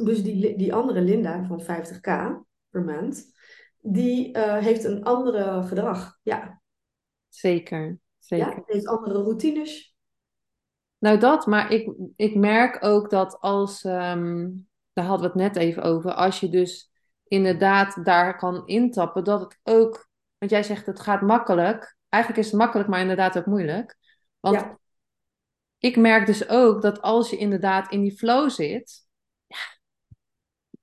Dus 0.05 0.23
die, 0.23 0.57
die 0.57 0.75
andere 0.75 1.01
Linda 1.01 1.45
van 1.45 1.63
50k 1.63 2.47
per 2.69 2.83
maand, 2.85 3.25
die 3.81 4.37
uh, 4.37 4.57
heeft 4.57 4.85
een 4.85 5.05
andere 5.05 5.63
gedrag. 5.63 6.19
Ja. 6.23 6.63
Zeker, 7.29 7.99
zeker. 8.19 8.47
Ja, 8.47 8.63
heeft 8.67 8.87
andere 8.87 9.23
routines. 9.23 9.97
Nou 10.99 11.19
dat, 11.19 11.47
maar 11.47 11.73
ik, 11.73 11.95
ik 12.17 12.35
merk 12.35 12.85
ook 12.85 13.11
dat 13.11 13.41
als, 13.41 13.85
um, 13.85 14.69
daar 14.93 15.05
hadden 15.05 15.33
we 15.33 15.43
het 15.43 15.55
net 15.55 15.65
even 15.65 15.83
over, 15.83 16.15
als 16.15 16.41
je 16.41 16.49
dus 16.49 16.91
inderdaad 17.25 18.05
daar 18.05 18.37
kan 18.37 18.67
intappen, 18.67 19.25
dat 19.25 19.41
het 19.41 19.59
ook, 19.63 20.09
want 20.39 20.51
jij 20.51 20.63
zegt 20.63 20.87
het 20.87 21.01
gaat 21.01 21.21
makkelijk. 21.21 21.98
Eigenlijk 22.09 22.45
is 22.45 22.51
het 22.51 22.61
makkelijk, 22.61 22.89
maar 22.89 23.01
inderdaad 23.01 23.39
ook 23.39 23.47
moeilijk. 23.47 23.97
Want 24.41 24.57
ja. 24.57 24.79
ik 25.79 25.97
merk 25.97 26.27
dus 26.27 26.49
ook 26.49 26.83
dat 26.83 27.03
als 27.03 27.31
je 27.31 27.37
inderdaad 27.37 27.93
in 27.93 28.01
die 28.01 28.17
flow 28.17 28.51
zit, 28.51 29.07
ja, 29.47 29.57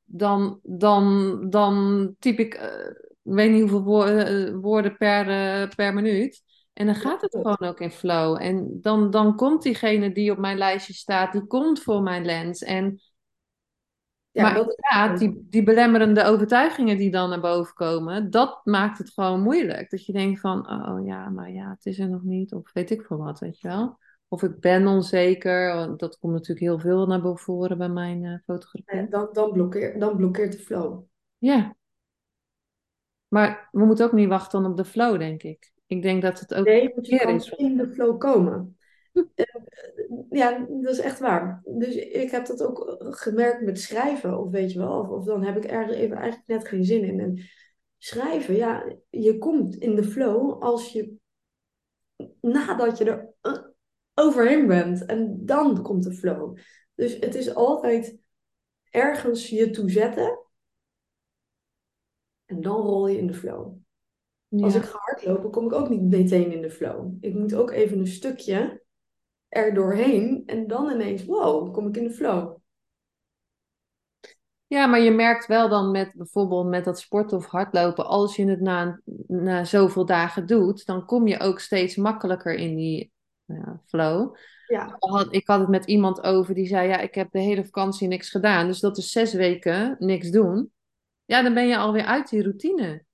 dan, 0.03 0.59
dan, 0.63 1.37
dan 1.49 2.15
typ 2.19 2.39
ik, 2.39 2.55
uh, 2.55 2.91
weet 3.21 3.51
niet 3.51 3.61
hoeveel 3.61 3.83
woorden, 3.83 4.31
uh, 4.31 4.61
woorden 4.61 4.97
per, 4.97 5.27
uh, 5.27 5.69
per 5.75 5.93
minuut. 5.93 6.43
En 6.73 6.85
dan 6.85 6.95
gaat 6.95 7.21
het 7.21 7.31
gewoon 7.31 7.69
ook 7.69 7.79
in 7.79 7.91
flow. 7.91 8.41
En 8.41 8.81
dan, 8.81 9.09
dan 9.09 9.35
komt 9.35 9.61
diegene 9.61 10.11
die 10.11 10.31
op 10.31 10.37
mijn 10.37 10.57
lijstje 10.57 10.93
staat, 10.93 11.31
die 11.31 11.45
komt 11.45 11.81
voor 11.81 12.01
mijn 12.01 12.25
lens. 12.25 12.61
En 12.61 13.01
ja, 14.35 14.41
maar 14.41 14.53
dat... 14.53 14.75
ja, 14.89 15.15
die, 15.15 15.47
die 15.49 15.63
belemmerende 15.63 16.23
overtuigingen 16.23 16.97
die 16.97 17.11
dan 17.11 17.29
naar 17.29 17.39
boven 17.39 17.73
komen, 17.73 18.31
dat 18.31 18.61
maakt 18.63 18.97
het 18.97 19.09
gewoon 19.09 19.41
moeilijk. 19.41 19.89
Dat 19.89 20.05
je 20.05 20.13
denkt 20.13 20.39
van, 20.39 20.69
oh 20.69 21.05
ja, 21.05 21.29
maar 21.29 21.51
ja, 21.51 21.69
het 21.69 21.85
is 21.85 21.99
er 21.99 22.09
nog 22.09 22.23
niet. 22.23 22.53
Of 22.53 22.73
weet 22.73 22.91
ik 22.91 23.01
veel 23.01 23.17
wat, 23.17 23.39
weet 23.39 23.59
je 23.59 23.67
wel. 23.67 23.97
Of 24.27 24.43
ik 24.43 24.59
ben 24.59 24.87
onzeker. 24.87 25.93
Dat 25.97 26.17
komt 26.19 26.33
natuurlijk 26.33 26.59
heel 26.59 26.79
veel 26.79 27.05
naar 27.05 27.37
voren 27.37 27.77
bij 27.77 27.89
mijn 27.89 28.23
uh, 28.23 28.37
fotografie. 28.45 28.95
Ja, 28.95 29.07
dan, 29.09 29.29
dan, 29.31 29.51
blokkeert, 29.51 29.99
dan 29.99 30.15
blokkeert 30.15 30.51
de 30.51 30.57
flow. 30.57 31.03
Ja. 31.37 31.75
Maar 33.27 33.69
we 33.71 33.85
moeten 33.85 34.05
ook 34.05 34.11
niet 34.11 34.29
wachten 34.29 34.65
op 34.65 34.77
de 34.77 34.85
flow, 34.85 35.19
denk 35.19 35.43
ik. 35.43 35.71
Ik 35.87 36.01
denk 36.01 36.21
dat 36.21 36.39
het 36.39 36.53
ook 36.53 36.65
nee, 36.65 36.91
moet 36.95 37.07
je 37.07 37.15
is. 37.15 37.49
in 37.49 37.77
de 37.77 37.87
flow 37.87 38.19
komen. 38.19 38.74
Eh, 39.35 39.45
ja, 40.29 40.65
dat 40.69 40.93
is 40.93 40.99
echt 40.99 41.19
waar. 41.19 41.61
Dus 41.65 41.95
ik 41.95 42.31
heb 42.31 42.45
dat 42.45 42.63
ook 42.63 42.95
gemerkt 42.99 43.61
met 43.61 43.79
schrijven, 43.79 44.39
of 44.39 44.51
weet 44.51 44.71
je 44.71 44.79
wel, 44.79 44.99
of, 44.99 45.09
of 45.09 45.25
dan 45.25 45.43
heb 45.43 45.57
ik 45.57 45.71
er 45.71 45.89
even 45.89 46.17
eigenlijk 46.17 46.47
net 46.47 46.67
geen 46.67 46.83
zin 46.83 47.03
in. 47.03 47.19
En 47.19 47.41
schrijven, 47.97 48.55
ja, 48.55 48.95
je 49.09 49.37
komt 49.37 49.75
in 49.75 49.95
de 49.95 50.03
flow 50.03 50.63
als 50.63 50.91
je 50.91 51.13
nadat 52.41 52.97
je 52.97 53.05
er 53.05 53.33
eh, 53.41 53.63
overheen 54.13 54.67
bent. 54.67 55.05
En 55.05 55.45
dan 55.45 55.81
komt 55.81 56.03
de 56.03 56.13
flow. 56.13 56.57
Dus 56.95 57.13
het 57.19 57.35
is 57.35 57.55
altijd 57.55 58.17
ergens 58.89 59.49
je 59.49 59.69
toe 59.69 59.89
zetten. 59.89 60.39
En 62.45 62.61
dan 62.61 62.81
rol 62.81 63.07
je 63.07 63.17
in 63.17 63.27
de 63.27 63.33
flow. 63.33 63.77
Als 64.49 64.75
ik 64.75 64.83
ga 64.83 64.97
hardlopen, 65.01 65.51
kom 65.51 65.65
ik 65.65 65.73
ook 65.73 65.89
niet 65.89 66.01
meteen 66.01 66.51
in 66.51 66.61
de 66.61 66.69
flow. 66.69 67.13
Ik 67.19 67.33
moet 67.33 67.55
ook 67.55 67.71
even 67.71 67.97
een 67.99 68.07
stukje 68.07 68.83
er 69.55 69.73
doorheen 69.73 70.43
en 70.45 70.67
dan 70.67 70.91
ineens, 70.91 71.25
wow, 71.25 71.73
kom 71.73 71.87
ik 71.87 71.97
in 71.97 72.03
de 72.03 72.13
flow. 72.13 72.57
Ja, 74.67 74.85
maar 74.85 74.99
je 74.99 75.11
merkt 75.11 75.45
wel 75.45 75.69
dan 75.69 75.91
met 75.91 76.13
bijvoorbeeld 76.15 76.67
met 76.67 76.85
dat 76.85 76.99
sporten 76.99 77.37
of 77.37 77.45
hardlopen, 77.45 78.05
als 78.05 78.35
je 78.35 78.45
het 78.49 78.61
na, 78.61 79.01
na 79.27 79.63
zoveel 79.63 80.05
dagen 80.05 80.47
doet, 80.47 80.85
dan 80.85 81.05
kom 81.05 81.27
je 81.27 81.39
ook 81.39 81.59
steeds 81.59 81.95
makkelijker 81.95 82.53
in 82.53 82.75
die 82.75 83.11
ja, 83.45 83.81
flow. 83.85 84.35
Ja. 84.67 84.97
Ik 85.29 85.47
had 85.47 85.59
het 85.59 85.69
met 85.69 85.85
iemand 85.85 86.23
over 86.23 86.53
die 86.53 86.67
zei, 86.67 86.87
ja, 86.87 86.97
ik 86.97 87.15
heb 87.15 87.31
de 87.31 87.39
hele 87.39 87.65
vakantie 87.65 88.07
niks 88.07 88.29
gedaan, 88.29 88.67
dus 88.67 88.79
dat 88.79 88.97
is 88.97 89.11
zes 89.11 89.33
weken 89.33 89.95
niks 89.99 90.29
doen. 90.29 90.71
Ja, 91.25 91.41
dan 91.41 91.53
ben 91.53 91.67
je 91.67 91.77
alweer 91.77 92.05
uit 92.05 92.29
die 92.29 92.41
routine. 92.41 93.04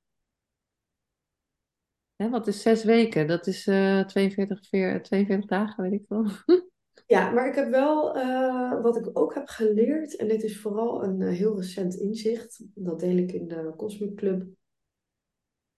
Hè, 2.21 2.29
wat 2.29 2.47
is 2.47 2.61
zes 2.61 2.83
weken? 2.83 3.27
Dat 3.27 3.47
is 3.47 3.67
uh, 3.67 4.05
42, 4.05 4.59
42 4.59 5.45
dagen, 5.45 5.83
weet 5.83 6.01
ik 6.01 6.05
wel. 6.07 6.25
Ja, 7.05 7.31
maar 7.31 7.47
ik 7.47 7.55
heb 7.55 7.69
wel, 7.69 8.17
uh, 8.17 8.81
wat 8.81 8.97
ik 8.97 9.09
ook 9.13 9.33
heb 9.33 9.47
geleerd, 9.47 10.15
en 10.15 10.27
dit 10.27 10.43
is 10.43 10.59
vooral 10.59 11.03
een 11.03 11.19
uh, 11.19 11.37
heel 11.37 11.55
recent 11.55 11.95
inzicht, 11.95 12.63
dat 12.73 12.99
deel 12.99 13.17
ik 13.17 13.31
in 13.31 13.47
de 13.47 13.73
Cosmic 13.77 14.15
Club. 14.15 14.47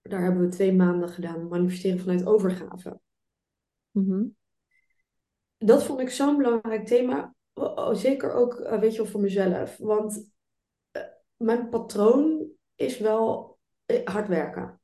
Daar 0.02 0.24
hebben 0.24 0.42
we 0.42 0.48
twee 0.48 0.74
maanden 0.74 1.10
gedaan, 1.10 1.48
manifesteren 1.48 2.00
vanuit 2.00 2.26
overgave. 2.26 3.00
Mm 3.92 4.06
-hmm. 4.06 4.36
Dat 5.58 5.84
vond 5.84 6.00
ik 6.00 6.10
zo'n 6.10 6.38
belangrijk 6.38 6.86
thema, 6.86 7.36
oh, 7.54 7.94
zeker 7.94 8.34
ook, 8.34 8.60
uh, 8.60 8.80
weet 8.80 8.92
je 8.92 9.02
wel, 9.02 9.12
voor 9.12 9.22
mezelf. 9.22 9.78
Want 9.78 10.32
mijn 11.38 11.70
patroon 11.70 12.52
is 12.76 12.98
wel 13.00 13.58
hard 14.04 14.28
werken 14.28 14.82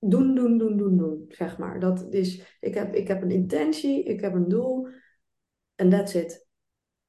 doen, 0.00 0.34
doen, 0.34 0.58
doen, 0.58 0.76
doen, 0.76 0.96
doen, 0.96 1.24
zeg 1.28 1.58
maar. 1.58 1.80
Dat 1.80 2.12
is, 2.12 2.56
ik 2.60 2.74
heb, 2.74 2.94
ik 2.94 3.08
heb 3.08 3.22
een 3.22 3.30
intentie, 3.30 4.02
ik 4.02 4.20
heb 4.20 4.34
een 4.34 4.48
doel 4.48 4.88
en 5.74 5.90
that's 5.90 6.14
it. 6.14 6.48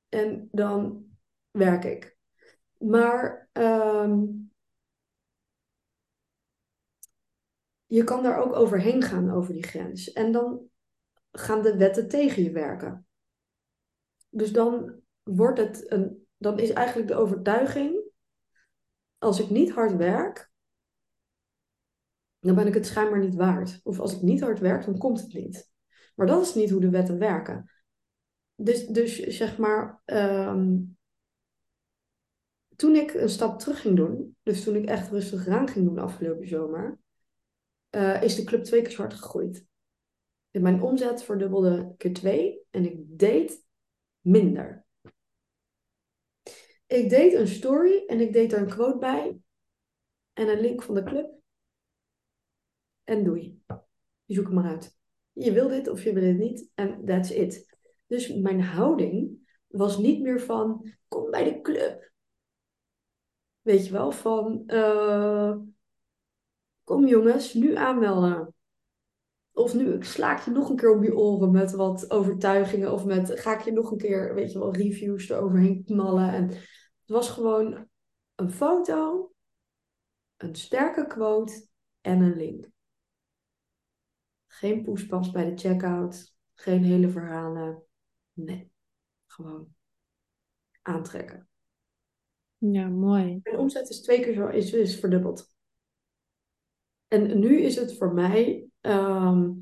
En 0.10 0.48
dan 0.52 1.06
werk 1.52 1.84
ik. 1.84 2.18
Maar 2.78 3.50
um, 3.54 4.52
je 7.86 8.04
kan 8.04 8.24
daar 8.24 8.38
ook 8.38 8.54
overheen 8.54 9.02
gaan 9.02 9.32
over 9.32 9.54
die 9.54 9.64
grens. 9.64 10.12
En 10.12 10.32
dan 10.32 10.70
gaan 11.32 11.62
de 11.62 11.78
wetten 11.78 12.08
tegen 12.08 12.44
je 12.44 12.52
werken. 12.52 13.06
Dus 14.30 14.52
dan 14.52 15.02
wordt 15.24 15.60
het 15.60 15.92
een, 15.92 16.28
dan 16.38 16.60
is 16.60 16.72
eigenlijk 16.72 17.08
de 17.08 17.16
overtuiging, 17.16 18.04
als 19.18 19.40
ik 19.40 19.50
niet 19.50 19.72
hard 19.72 19.96
werk, 19.96 20.51
dan 22.42 22.56
ben 22.56 22.68
ik 22.68 22.74
het 22.74 22.86
schijnbaar 22.86 23.20
niet 23.20 23.36
waard. 23.36 23.80
Of 23.84 24.00
als 24.00 24.16
ik 24.16 24.22
niet 24.22 24.42
hard 24.42 24.60
werk, 24.60 24.86
dan 24.86 24.98
komt 24.98 25.22
het 25.22 25.34
niet. 25.34 25.72
Maar 26.16 26.28
dat 26.28 26.42
is 26.42 26.54
niet 26.54 26.70
hoe 26.70 26.82
de 26.82 26.90
wetten 26.90 27.18
werken. 27.18 27.72
Dus, 28.56 28.86
dus 28.86 29.20
zeg 29.20 29.58
maar, 29.58 30.02
ehm, 30.06 30.78
toen 32.76 32.96
ik 32.96 33.14
een 33.14 33.30
stap 33.30 33.60
terug 33.60 33.82
ging 33.82 33.96
doen, 33.96 34.38
dus 34.44 34.64
toen 34.64 34.76
ik 34.76 34.86
echt 34.86 35.10
rustig 35.10 35.48
aan 35.48 35.68
ging 35.68 35.86
doen 35.86 36.00
afgelopen 36.00 36.48
zomer, 36.48 37.00
uh, 37.96 38.24
is 38.24 38.36
de 38.36 38.44
club 38.44 38.64
twee 38.64 38.82
keer 38.82 38.92
zwart 38.92 39.14
gegroeid. 39.14 39.66
Mijn 40.52 40.82
omzet 40.82 41.24
verdubbelde 41.24 41.94
keer 41.98 42.14
twee 42.14 42.62
en 42.70 42.86
ik 42.86 43.20
deed 43.20 43.66
minder. 44.20 44.86
Ik 46.88 47.10
deed 47.10 47.34
een 47.34 47.48
story 47.48 48.04
en 48.08 48.20
ik 48.20 48.34
deed 48.34 48.54
er 48.54 48.60
een 48.60 48.70
quote 48.70 48.98
bij 48.98 49.40
en 50.34 50.48
een 50.48 50.60
link 50.60 50.84
van 50.84 50.96
de 50.96 51.04
club 51.04 51.41
en 53.12 53.24
doei. 53.24 53.62
Zoek 54.26 54.46
het 54.46 54.54
maar 54.54 54.70
uit. 54.70 54.98
Je 55.32 55.52
wil 55.52 55.68
dit 55.68 55.88
of 55.88 56.04
je 56.04 56.14
wil 56.14 56.24
het 56.24 56.38
niet 56.38 56.70
en 56.74 57.06
that's 57.06 57.30
it. 57.30 57.78
Dus 58.08 58.34
mijn 58.34 58.62
houding 58.62 59.40
was 59.68 59.98
niet 59.98 60.22
meer 60.22 60.40
van, 60.40 60.92
kom 61.08 61.32
bij 61.32 61.44
de 61.44 61.62
club. 61.62 62.12
Weet 63.62 63.86
je 63.86 63.92
wel, 63.92 64.12
van, 64.12 64.64
uh, 64.68 65.58
kom 66.84 67.08
jongens, 67.08 67.54
nu 67.54 67.76
aanmelden. 67.76 68.54
Of 69.54 69.74
nu 69.74 69.94
ik 69.94 70.04
je 70.04 70.52
nog 70.52 70.70
een 70.70 70.76
keer 70.76 70.96
op 70.96 71.04
je 71.04 71.16
oren 71.16 71.52
met 71.52 71.72
wat 71.72 72.12
overtuigingen. 72.12 72.92
Of 72.92 73.06
met, 73.06 73.40
ga 73.40 73.58
ik 73.58 73.62
je 73.62 73.72
nog 73.72 73.92
een 73.92 73.98
keer, 73.98 74.34
weet 74.34 74.52
je 74.52 74.60
wel, 74.60 74.76
reviews 74.76 75.30
eroverheen 75.30 75.84
knallen. 75.84 76.34
En 76.34 76.48
het 76.48 76.60
was 77.06 77.30
gewoon 77.30 77.88
een 78.36 78.52
foto, 78.52 79.32
een 80.38 80.56
sterke 80.56 81.08
quote 81.08 81.68
en 82.02 82.22
een 82.22 82.36
link. 82.36 82.70
Geen 84.62 84.84
poespas 84.84 85.32
bij 85.32 85.46
de 85.46 85.58
checkout. 85.58 86.36
Geen 86.54 86.84
hele 86.84 87.10
verhalen. 87.10 87.84
Nee. 88.34 88.72
Gewoon 89.26 89.68
aantrekken. 90.82 91.50
Ja, 92.58 92.88
mooi. 92.88 93.40
Mijn 93.44 93.58
omzet 93.58 93.90
is 93.90 94.02
twee 94.02 94.22
keer 94.22 94.34
zo, 94.34 94.48
is, 94.48 94.74
is 94.74 95.00
verdubbeld. 95.00 95.54
En 97.08 97.40
nu 97.40 97.62
is 97.62 97.76
het 97.76 97.98
voor 97.98 98.14
mij, 98.14 98.68
um, 98.82 99.62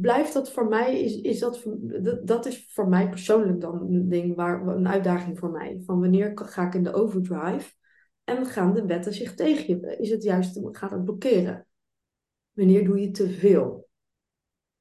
blijft 0.00 0.32
dat 0.32 0.52
voor 0.52 0.68
mij, 0.68 1.00
is, 1.00 1.20
is 1.20 1.38
dat, 1.38 1.62
dat, 2.02 2.26
dat 2.26 2.46
is 2.46 2.72
voor 2.72 2.88
mij 2.88 3.08
persoonlijk 3.08 3.60
dan 3.60 3.80
een 3.80 4.08
ding 4.08 4.34
waar 4.34 4.66
een 4.66 4.88
uitdaging 4.88 5.38
voor 5.38 5.50
mij. 5.50 5.82
Van 5.84 6.00
wanneer 6.00 6.32
ga 6.34 6.66
ik 6.66 6.74
in 6.74 6.84
de 6.84 6.92
overdrive 6.92 7.72
en 8.24 8.46
gaan 8.46 8.74
de 8.74 8.86
wetten 8.86 9.12
zich 9.12 9.34
tegen 9.34 9.80
je? 9.80 9.96
Is 9.96 10.10
het 10.10 10.22
juist, 10.22 10.58
gaat 10.62 10.90
het 10.90 11.04
blokkeren? 11.04 11.66
Wanneer 12.54 12.84
doe 12.84 13.00
je 13.00 13.10
te 13.10 13.28
veel? 13.28 13.88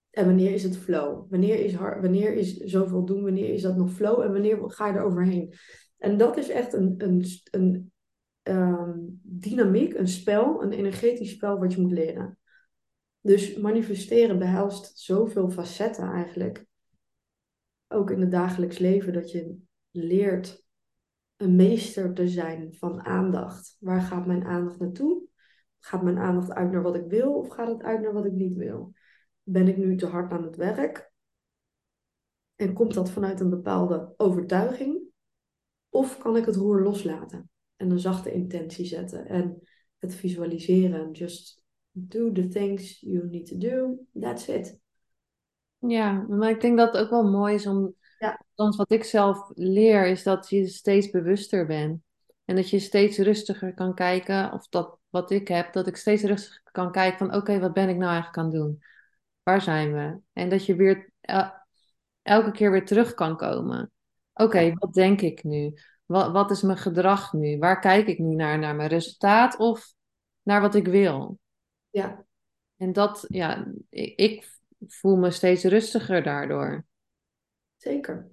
En 0.10 0.26
wanneer 0.26 0.52
is 0.52 0.64
het 0.64 0.78
flow? 0.78 1.30
Wanneer 1.30 1.60
is, 1.60 1.74
hard, 1.74 2.02
wanneer 2.02 2.34
is 2.34 2.58
zoveel 2.58 3.06
doen? 3.06 3.24
Wanneer 3.24 3.50
is 3.50 3.62
dat 3.62 3.78
nog 3.78 3.92
flow? 3.92 4.22
En 4.22 4.32
wanneer 4.32 4.72
ga 4.72 4.88
je 4.88 4.94
er 4.94 5.04
overheen? 5.04 5.54
En 5.98 6.18
dat 6.18 6.38
is 6.38 6.50
echt 6.50 6.74
een, 6.74 6.94
een, 6.98 7.26
een 7.52 7.92
um, 8.44 9.20
dynamiek, 9.24 9.94
een 9.94 10.08
spel, 10.08 10.64
een 10.64 10.72
energetisch 10.72 11.32
spel 11.32 11.60
wat 11.60 11.74
je 11.74 11.82
moet 11.82 11.92
leren. 11.92 12.38
Dus 13.22 13.58
manifesteren 13.58 14.40
behelst 14.40 15.00
zoveel 15.00 15.50
facetten 15.50 16.12
eigenlijk. 16.12 16.66
Ook 17.88 18.12
in 18.12 18.22
het 18.22 18.32
dagelijks 18.32 18.78
leven, 18.78 19.14
dat 19.14 19.32
je 19.32 19.58
leert 19.92 20.66
een 21.38 21.56
meester 21.56 22.14
te 22.14 22.28
zijn 22.28 22.74
van 22.74 23.06
aandacht. 23.06 23.76
Waar 23.80 24.02
gaat 24.02 24.26
mijn 24.26 24.44
aandacht 24.44 24.80
naartoe? 24.80 25.28
Gaat 25.86 26.02
mijn 26.02 26.18
aandacht 26.18 26.52
uit 26.52 26.72
naar 26.72 26.82
wat 26.82 26.96
ik 26.96 27.06
wil 27.08 27.34
of 27.34 27.48
gaat 27.48 27.68
het 27.68 27.84
uit 27.84 28.02
naar 28.02 28.14
wat 28.14 28.26
ik 28.26 28.32
niet 28.32 28.56
wil? 28.56 28.94
Ben 29.44 29.68
ik 29.68 29.78
nu 29.78 29.96
te 29.96 30.06
hard 30.06 30.32
aan 30.32 30.44
het 30.44 30.56
werk? 30.56 31.12
En 32.56 32.74
komt 32.74 32.94
dat 32.94 33.12
vanuit 33.12 33.40
een 33.40 33.50
bepaalde 33.50 34.14
overtuiging? 34.18 35.02
Of 35.90 36.18
kan 36.18 36.38
ik 36.38 36.46
het 36.46 36.56
roer 36.56 36.82
loslaten 36.82 37.50
en 37.76 37.92
een 37.92 38.00
zachte 38.00 38.32
intentie 38.32 38.86
zetten 38.86 39.28
en 39.28 39.60
het 39.98 40.16
visualiseren? 40.16 41.12
Just 41.12 41.64
do 41.92 42.32
the 42.32 42.48
things 42.48 43.00
you 43.00 43.28
need 43.30 43.46
to 43.46 43.58
do. 43.58 43.98
That's 44.20 44.48
it. 44.48 44.80
Ja, 45.78 46.26
maar 46.30 46.50
ik 46.50 46.62
denk 46.62 46.78
dat 46.78 46.94
het 46.94 47.04
ook 47.04 47.10
wel 47.10 47.32
mooi 47.32 47.54
is 47.54 47.68
om. 47.68 47.96
Ja. 48.20 48.46
wat 48.56 48.92
ik 48.92 49.04
zelf 49.04 49.52
leer, 49.54 50.08
is 50.08 50.24
dat 50.24 50.50
je 50.50 50.68
steeds 50.68 51.10
bewuster 51.10 51.66
bent. 51.66 52.02
En 52.46 52.56
dat 52.56 52.70
je 52.70 52.80
steeds 52.80 53.18
rustiger 53.18 53.74
kan 53.74 53.96
kijken, 53.96 54.52
of 54.52 54.68
dat 54.68 55.02
wat 55.14 55.32
ik 55.32 55.48
heb, 55.48 55.74
dat 55.74 55.88
ik 55.88 55.96
steeds 55.96 56.24
rustiger 56.24 56.72
kan 56.72 56.92
kijken 56.92 57.18
van 57.18 57.36
oké, 57.36 57.60
wat 57.60 57.74
ben 57.74 57.90
ik 57.90 57.98
nou 57.98 58.12
eigenlijk 58.12 58.38
aan 58.38 58.46
het 58.46 58.54
doen? 58.54 58.84
Waar 59.44 59.62
zijn 59.62 59.94
we? 59.94 60.20
En 60.34 60.50
dat 60.50 60.66
je 60.66 60.76
weer 60.76 61.12
elke 62.22 62.52
keer 62.52 62.72
weer 62.72 62.86
terug 62.86 63.14
kan 63.14 63.38
komen. 63.38 63.92
Oké, 64.34 64.74
wat 64.74 64.94
denk 64.94 65.22
ik 65.22 65.44
nu? 65.44 65.74
Wat, 66.06 66.32
wat 66.32 66.52
is 66.52 66.62
mijn 66.62 66.78
gedrag 66.78 67.34
nu? 67.34 67.58
Waar 67.58 67.80
kijk 67.80 68.08
ik 68.08 68.20
nu 68.20 68.36
naar? 68.36 68.60
Naar 68.60 68.76
mijn 68.76 68.90
resultaat 68.90 69.58
of 69.58 69.94
naar 70.42 70.62
wat 70.62 70.76
ik 70.76 70.88
wil? 70.88 71.40
Ja. 71.90 72.26
En 72.78 72.94
dat, 72.94 73.26
ja, 73.28 73.68
ik, 73.90 74.20
ik 74.20 74.58
voel 74.88 75.16
me 75.16 75.32
steeds 75.32 75.64
rustiger 75.64 76.24
daardoor. 76.24 76.86
Zeker. 77.76 78.32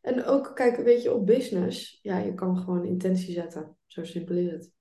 En 0.00 0.24
ook, 0.24 0.50
kijk, 0.54 0.76
weet 0.76 1.02
je, 1.02 1.12
op 1.12 1.26
business, 1.26 1.98
ja, 2.02 2.18
je 2.18 2.34
kan 2.34 2.58
gewoon 2.58 2.84
intentie 2.84 3.32
zetten. 3.32 3.76
Zo 3.86 4.04
simpel 4.04 4.36
is 4.36 4.50
het. 4.50 4.73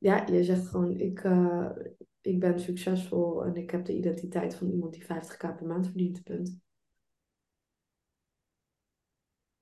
Ja, 0.00 0.26
je 0.26 0.44
zegt 0.44 0.66
gewoon, 0.66 0.98
ik, 0.98 1.24
uh, 1.24 1.70
ik 2.20 2.40
ben 2.40 2.60
succesvol 2.60 3.44
en 3.44 3.56
ik 3.56 3.70
heb 3.70 3.84
de 3.84 3.96
identiteit 3.96 4.54
van 4.54 4.70
iemand 4.70 4.92
die 4.92 5.02
50k 5.02 5.38
per 5.38 5.66
maand 5.66 5.86
verdient, 5.86 6.22
punt. 6.22 6.58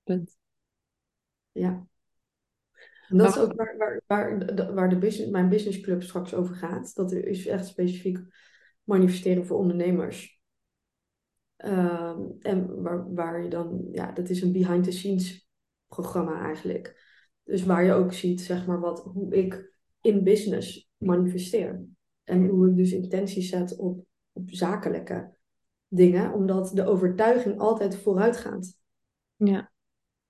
Punt. 0.03 0.37
Ja. 1.51 1.87
En 3.09 3.17
dat 3.17 3.35
is 3.35 3.37
ook 3.37 3.53
waar, 3.53 3.77
waar, 3.77 4.01
waar, 4.07 4.73
waar 4.73 4.89
de 4.89 4.97
business, 4.97 5.31
mijn 5.31 5.49
businessclub 5.49 6.03
straks 6.03 6.33
over 6.33 6.55
gaat. 6.55 6.95
Dat 6.95 7.11
is 7.11 7.47
echt 7.47 7.67
specifiek 7.67 8.19
manifesteren 8.83 9.45
voor 9.45 9.57
ondernemers. 9.57 10.41
Ehm, 11.55 12.21
en 12.39 12.81
waar, 12.81 13.13
waar 13.13 13.43
je 13.43 13.49
dan, 13.49 13.87
ja, 13.91 14.11
dat 14.11 14.29
is 14.29 14.41
een 14.41 14.51
behind 14.51 14.83
the 14.83 14.91
scenes 14.91 15.49
programma 15.87 16.41
eigenlijk. 16.41 17.07
Dus 17.43 17.63
waar 17.63 17.83
je 17.83 17.93
ook 17.93 18.13
ziet, 18.13 18.41
zeg 18.41 18.65
maar, 18.65 18.79
wat, 18.79 18.99
hoe 19.03 19.35
ik 19.35 19.77
in 20.01 20.23
business 20.23 20.89
manifesteer. 20.97 21.85
En 22.23 22.47
hoe 22.47 22.69
ik 22.69 22.75
dus 22.75 22.91
intenties 22.91 23.49
zet 23.49 23.75
op, 23.75 24.05
op 24.31 24.49
zakelijke 24.51 25.37
dingen, 25.87 26.33
omdat 26.33 26.71
de 26.73 26.85
overtuiging 26.85 27.59
altijd 27.59 27.95
vooruit 27.95 28.37
gaat. 28.37 28.77
Ja. 29.35 29.71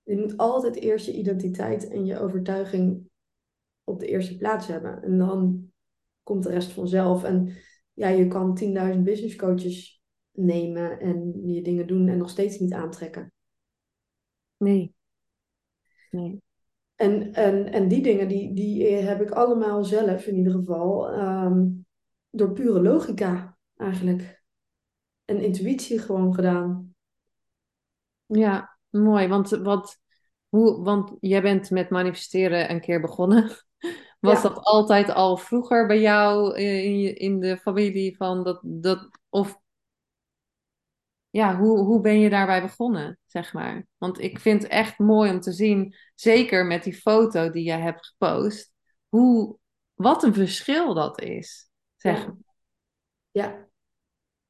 Je 0.02 0.16
moet 0.16 0.36
altijd 0.36 0.76
eerst 0.76 1.06
je 1.06 1.12
identiteit 1.12 1.88
en 1.88 2.04
je 2.04 2.18
overtuiging 2.18 3.08
op 3.84 4.00
de 4.00 4.06
eerste 4.06 4.36
plaats 4.36 4.66
hebben. 4.66 5.02
En 5.02 5.18
dan 5.18 5.70
komt 6.22 6.42
de 6.42 6.50
rest 6.50 6.72
vanzelf. 6.72 7.24
En 7.24 7.56
ja, 7.92 8.08
je 8.08 8.26
kan 8.26 8.58
10.000 8.94 9.02
business 9.02 9.36
coaches 9.36 10.02
nemen 10.30 11.00
en 11.00 11.46
je 11.48 11.62
dingen 11.62 11.86
doen 11.86 12.08
en 12.08 12.18
nog 12.18 12.30
steeds 12.30 12.58
niet 12.58 12.72
aantrekken. 12.72 13.32
Nee. 14.56 14.94
Nee. 16.10 16.42
En, 17.00 17.34
en, 17.34 17.72
en 17.72 17.88
die 17.88 18.02
dingen, 18.02 18.28
die, 18.28 18.54
die 18.54 18.86
heb 18.86 19.20
ik 19.20 19.30
allemaal 19.30 19.84
zelf 19.84 20.26
in 20.26 20.36
ieder 20.36 20.52
geval 20.52 21.10
ehm, 21.10 21.66
door 22.30 22.52
pure 22.52 22.82
logica 22.82 23.56
eigenlijk. 23.76 24.42
En 25.24 25.40
intuïtie 25.40 25.98
gewoon 25.98 26.34
gedaan. 26.34 26.94
Ja, 28.26 28.78
mooi. 28.88 29.28
Want, 29.28 29.48
wat, 29.48 29.98
hoe, 30.48 30.82
want 30.82 31.16
jij 31.20 31.42
bent 31.42 31.70
met 31.70 31.90
manifesteren 31.90 32.70
een 32.70 32.80
keer 32.80 33.00
begonnen. 33.00 33.50
Was 34.20 34.42
dat 34.42 34.58
altijd 34.58 35.10
al 35.10 35.36
vroeger 35.36 35.86
bij 35.86 36.00
jou 36.00 36.56
in, 36.56 37.16
in 37.16 37.40
de 37.40 37.56
familie 37.56 38.16
van 38.16 38.44
dat, 38.44 38.60
dat 38.64 39.08
of 39.28 39.60
ja, 41.30 41.56
hoe, 41.56 41.78
hoe 41.78 42.00
ben 42.00 42.20
je 42.20 42.30
daarbij 42.30 42.62
begonnen, 42.62 43.18
zeg 43.26 43.52
maar? 43.52 43.86
Want 43.96 44.20
ik 44.20 44.38
vind 44.38 44.62
het 44.62 44.72
echt 44.72 44.98
mooi 44.98 45.30
om 45.30 45.40
te 45.40 45.52
zien, 45.52 45.94
zeker 46.14 46.66
met 46.66 46.82
die 46.82 46.94
foto 46.94 47.50
die 47.50 47.64
jij 47.64 47.80
hebt 47.80 48.06
gepost, 48.06 48.72
hoe, 49.08 49.58
wat 49.94 50.22
een 50.22 50.34
verschil 50.34 50.94
dat 50.94 51.20
is, 51.20 51.70
zeg 51.96 52.26
maar. 52.26 52.36
Ja. 53.30 53.68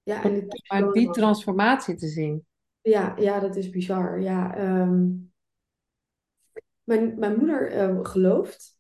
ja. 0.03 0.23
en 0.23 0.35
het 0.35 0.69
maar 0.69 0.93
die 0.93 1.11
transformatie 1.11 1.97
te 1.97 2.09
zien. 2.09 2.47
Ja, 2.81 3.17
ja, 3.19 3.41
dat 3.41 3.57
is 3.57 3.71
bizar. 3.71 4.21
Ja, 4.21 4.57
ehm, 4.57 5.09
mijn, 6.83 7.19
mijn 7.19 7.37
moeder 7.39 7.91
uh, 7.91 8.05
gelooft. 8.05 8.79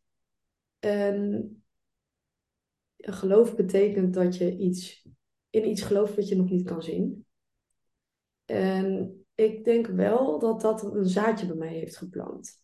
En 0.78 1.54
geloof 2.96 3.56
betekent 3.56 4.14
dat 4.14 4.36
je 4.36 4.56
iets, 4.56 5.08
in 5.50 5.68
iets 5.68 5.82
gelooft 5.82 6.14
wat 6.14 6.28
je 6.28 6.36
nog 6.36 6.50
niet 6.50 6.66
kan 6.66 6.82
zien. 6.82 7.26
En 8.50 9.24
ik 9.34 9.64
denk 9.64 9.86
wel 9.86 10.38
dat 10.38 10.60
dat 10.60 10.94
een 10.94 11.06
zaadje 11.06 11.46
bij 11.46 11.56
mij 11.56 11.72
heeft 11.72 11.96
geplant. 11.96 12.62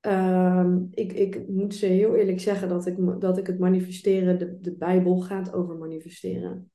Ehm, 0.00 0.78
ik, 0.90 1.12
ik 1.12 1.48
moet 1.48 1.74
ze 1.74 1.86
heel 1.86 2.14
eerlijk 2.14 2.40
zeggen 2.40 2.68
dat 2.68 2.86
ik, 2.86 3.20
dat 3.20 3.38
ik 3.38 3.46
het 3.46 3.58
manifesteren, 3.58 4.38
de, 4.38 4.60
de 4.60 4.76
Bijbel 4.76 5.20
gaat 5.20 5.52
over 5.52 5.76
manifesteren. 5.76 6.70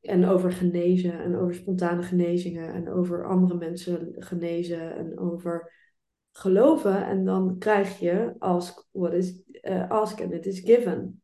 En 0.00 0.24
over 0.24 0.52
genezen 0.52 1.20
en 1.20 1.36
over 1.36 1.54
spontane 1.54 2.02
genezingen 2.02 2.72
en 2.72 2.88
over 2.88 3.26
andere 3.26 3.58
mensen 3.58 4.14
genezen 4.18 4.96
en 4.96 5.18
over 5.18 5.72
geloven. 6.30 7.06
En 7.06 7.24
dan 7.24 7.58
krijg 7.58 7.98
je 7.98 8.34
ask, 8.38 8.86
what 8.90 9.12
is, 9.12 9.42
uh, 9.62 9.90
ask 9.90 10.20
and 10.20 10.32
it 10.32 10.46
is 10.46 10.60
given, 10.60 11.22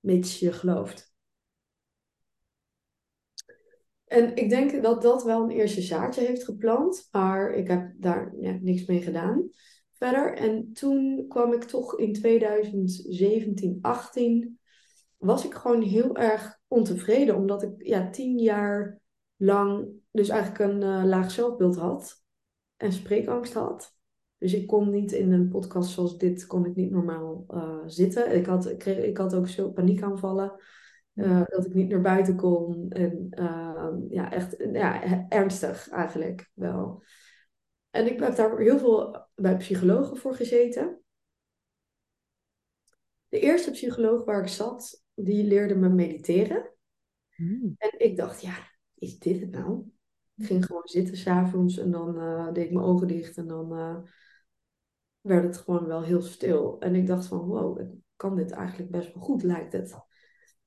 mits 0.00 0.38
je 0.38 0.52
gelooft. 0.52 1.11
En 4.12 4.36
ik 4.36 4.48
denk 4.48 4.82
dat 4.82 5.02
dat 5.02 5.24
wel 5.24 5.42
een 5.42 5.50
eerste 5.50 5.82
zaadje 5.82 6.20
heeft 6.20 6.44
geplant, 6.44 7.08
maar 7.10 7.52
ik 7.52 7.68
heb 7.68 7.92
daar 7.96 8.34
ja, 8.40 8.58
niks 8.60 8.86
mee 8.86 9.02
gedaan 9.02 9.48
verder. 9.92 10.36
En 10.36 10.72
toen 10.72 11.24
kwam 11.28 11.52
ik 11.52 11.62
toch 11.62 11.98
in 11.98 12.12
2017, 12.12 13.78
18, 13.80 14.58
was 15.16 15.44
ik 15.44 15.54
gewoon 15.54 15.82
heel 15.82 16.16
erg 16.16 16.60
ontevreden, 16.68 17.36
omdat 17.36 17.62
ik 17.62 17.70
ja, 17.76 18.10
tien 18.10 18.38
jaar 18.38 19.00
lang 19.36 19.88
dus 20.10 20.28
eigenlijk 20.28 20.72
een 20.72 20.82
uh, 20.82 21.04
laag 21.04 21.30
zelfbeeld 21.30 21.76
had 21.76 22.22
en 22.76 22.92
spreekangst 22.92 23.52
had. 23.52 23.96
Dus 24.38 24.54
ik 24.54 24.66
kon 24.66 24.90
niet 24.90 25.12
in 25.12 25.32
een 25.32 25.48
podcast 25.48 25.90
zoals 25.90 26.18
dit, 26.18 26.46
kon 26.46 26.66
ik 26.66 26.74
niet 26.74 26.90
normaal 26.90 27.44
uh, 27.48 27.82
zitten. 27.86 28.36
Ik 28.36 28.46
had, 28.46 28.70
ik, 28.70 28.78
kreeg, 28.78 29.04
ik 29.04 29.16
had 29.16 29.34
ook 29.34 29.48
zo 29.48 29.70
paniekaanvallen. 29.70 30.52
Uh, 31.14 31.42
dat 31.44 31.66
ik 31.66 31.74
niet 31.74 31.88
naar 31.88 32.00
buiten 32.00 32.36
kon. 32.36 32.90
En 32.90 33.26
uh, 33.38 33.92
ja, 34.08 34.32
echt 34.32 34.56
ja, 34.72 35.28
ernstig 35.28 35.88
eigenlijk 35.88 36.50
wel. 36.54 37.02
En 37.90 38.06
ik 38.06 38.20
heb 38.20 38.36
daar 38.36 38.58
heel 38.58 38.78
veel 38.78 39.26
bij 39.34 39.56
psychologen 39.56 40.16
voor 40.16 40.34
gezeten. 40.34 41.00
De 43.28 43.40
eerste 43.40 43.70
psycholoog 43.70 44.24
waar 44.24 44.42
ik 44.42 44.48
zat, 44.48 45.04
die 45.14 45.44
leerde 45.44 45.74
me 45.74 45.88
mediteren. 45.88 46.70
Mm. 47.36 47.74
En 47.78 47.98
ik 47.98 48.16
dacht, 48.16 48.42
ja, 48.42 48.54
is 48.94 49.18
dit 49.18 49.40
het 49.40 49.50
nou? 49.50 49.90
Ik 50.34 50.46
ging 50.46 50.66
gewoon 50.66 50.86
zitten 50.86 51.16
s'avonds 51.16 51.78
en 51.78 51.90
dan 51.90 52.16
uh, 52.18 52.52
deed 52.52 52.64
ik 52.64 52.72
mijn 52.72 52.86
ogen 52.86 53.08
dicht 53.08 53.36
en 53.36 53.46
dan 53.46 53.72
uh, 53.72 53.96
werd 55.20 55.44
het 55.44 55.56
gewoon 55.56 55.86
wel 55.86 56.02
heel 56.02 56.22
stil. 56.22 56.80
En 56.80 56.94
ik 56.94 57.06
dacht 57.06 57.26
van, 57.26 57.38
wow, 57.38 57.80
ik 57.80 57.88
kan 58.16 58.36
dit 58.36 58.50
eigenlijk 58.50 58.90
best 58.90 59.14
wel 59.14 59.22
goed, 59.22 59.42
lijkt 59.42 59.72
het. 59.72 59.94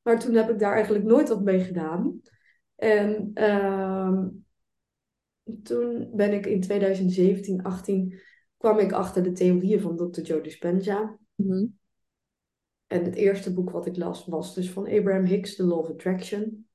Maar 0.06 0.20
toen 0.20 0.34
heb 0.34 0.50
ik 0.50 0.60
daar 0.60 0.74
eigenlijk 0.74 1.06
nooit 1.06 1.30
wat 1.30 1.44
mee 1.44 1.60
gedaan. 1.60 2.22
En 2.76 3.32
ehm, 3.34 4.28
toen 5.64 6.10
ben 6.16 6.34
ik 6.34 6.46
in 6.46 6.62
2017, 6.62 7.64
18, 7.64 8.20
kwam 8.58 8.80
ik 8.80 8.92
achter 8.92 9.24
de 9.24 9.32
theorieën 9.32 9.80
van 9.80 9.98
Dr. 9.98 10.22
Joe 10.22 10.42
Dispenza. 10.42 11.20
Mhm. 11.36 11.66
En 12.88 13.04
het 13.04 13.16
eerste 13.16 13.54
boek 13.54 13.70
wat 13.70 13.86
ik 13.86 13.98
las 13.98 14.26
was 14.26 14.56
dus 14.56 14.72
van 14.72 14.88
Abraham 14.88 15.26
Hicks, 15.26 15.56
The 15.56 15.64
Law 15.64 15.80
of 15.80 15.90
Attraction. 15.90 16.68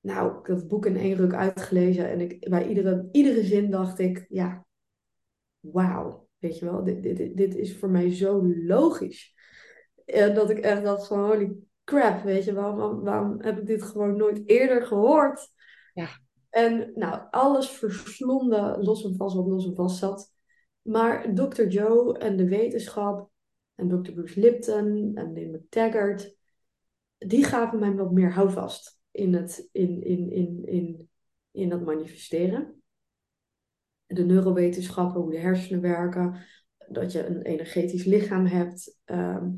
Nou, 0.00 0.38
ik 0.38 0.46
had 0.46 0.58
het 0.58 0.68
boek 0.68 0.86
in 0.86 0.96
één 0.96 1.16
ruk 1.16 1.34
uitgelezen 1.34 2.10
en 2.10 2.20
ik, 2.20 2.48
bij 2.48 2.68
iedere, 2.68 3.08
iedere 3.12 3.44
zin 3.44 3.70
dacht 3.70 3.98
ik, 3.98 4.26
ja, 4.28 4.66
wauw, 5.60 6.28
weet 6.38 6.58
je 6.58 6.64
wel, 6.64 6.84
dit, 6.84 7.02
dit, 7.02 7.36
dit 7.36 7.54
is 7.54 7.76
voor 7.76 7.90
mij 7.90 8.14
zo 8.14 8.54
logisch. 8.56 9.34
En 10.04 10.34
dat 10.34 10.50
ik 10.50 10.58
echt 10.58 10.82
dacht 10.82 11.06
van, 11.06 11.24
holy 11.24 11.56
crap, 11.84 12.22
weet 12.22 12.44
je, 12.44 12.54
waarom, 12.54 13.00
waarom, 13.00 13.40
heb 13.40 13.58
ik 13.58 13.66
dit 13.66 13.82
gewoon 13.82 14.16
nooit 14.16 14.48
eerder 14.48 14.86
gehoord? 14.86 15.52
Ja. 15.94 16.08
En 16.50 16.92
nou, 16.94 17.22
alles 17.30 17.70
verslonden, 17.70 18.82
los 18.82 19.04
en 19.04 19.16
vast 19.16 19.36
wat 19.36 19.46
los 19.46 19.66
en 19.66 19.74
vast 19.74 19.98
zat. 19.98 20.32
Maar 20.82 21.34
Dr. 21.34 21.66
Joe 21.66 22.18
en 22.18 22.36
de 22.36 22.48
wetenschap 22.48 23.30
en 23.74 23.88
Dr. 23.88 24.12
Bruce 24.12 24.40
Lipton 24.40 25.12
en 25.14 25.32
Lynn 25.32 25.50
McTaggart, 25.50 26.36
die 27.18 27.44
gaven 27.44 27.78
mij 27.78 27.94
wat 27.94 28.12
meer 28.12 28.32
houvast 28.32 29.00
in, 29.10 29.34
het, 29.34 29.68
in, 29.72 30.02
in, 30.02 30.30
in, 30.30 30.66
in, 30.66 31.08
in 31.50 31.68
dat 31.68 31.84
manifesteren. 31.84 32.82
De 34.06 34.24
neurowetenschappen, 34.24 35.20
hoe 35.20 35.30
de 35.30 35.38
hersenen 35.38 35.80
werken, 35.80 36.40
dat 36.88 37.12
je 37.12 37.26
een 37.26 37.42
energetisch 37.42 38.04
lichaam 38.04 38.46
hebt, 38.46 39.00
ehm, 39.04 39.50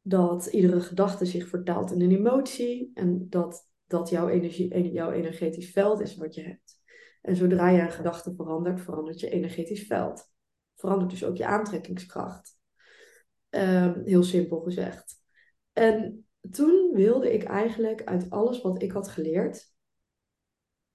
dat 0.00 0.46
iedere 0.46 0.80
gedachte 0.80 1.24
zich 1.24 1.48
vertaalt 1.48 1.92
in 1.92 2.00
een 2.00 2.10
emotie 2.10 2.90
en 2.94 3.26
dat 3.28 3.68
dat 3.86 4.08
jouw, 4.08 4.28
energie, 4.28 4.92
jouw 4.92 5.10
energetisch 5.10 5.70
veld 5.70 6.00
is 6.00 6.16
wat 6.16 6.34
je 6.34 6.42
hebt. 6.42 6.80
En 7.22 7.36
zodra 7.36 7.68
je 7.68 7.80
een 7.80 7.90
gedachte 7.90 8.34
verandert, 8.34 8.80
verandert 8.80 9.20
je 9.20 9.30
energetisch 9.30 9.86
veld. 9.86 10.30
Verandert 10.74 11.10
dus 11.10 11.24
ook 11.24 11.36
je 11.36 11.46
aantrekkingskracht. 11.46 12.58
Ehm, 13.48 14.04
heel 14.04 14.22
simpel 14.22 14.60
gezegd. 14.60 15.14
En 15.72 16.26
toen 16.50 16.90
wilde 16.92 17.32
ik 17.32 17.42
eigenlijk 17.42 18.04
uit 18.04 18.30
alles 18.30 18.62
wat 18.62 18.82
ik 18.82 18.92
had 18.92 19.08
geleerd. 19.08 19.72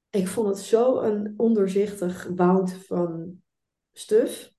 Ik 0.09 0.27
vond 0.27 0.47
het 0.47 0.59
zo 0.59 0.99
een 0.99 1.33
ondoorzichtig 1.37 2.29
woud 2.35 2.73
van 2.73 3.41
stuf. 3.91 4.54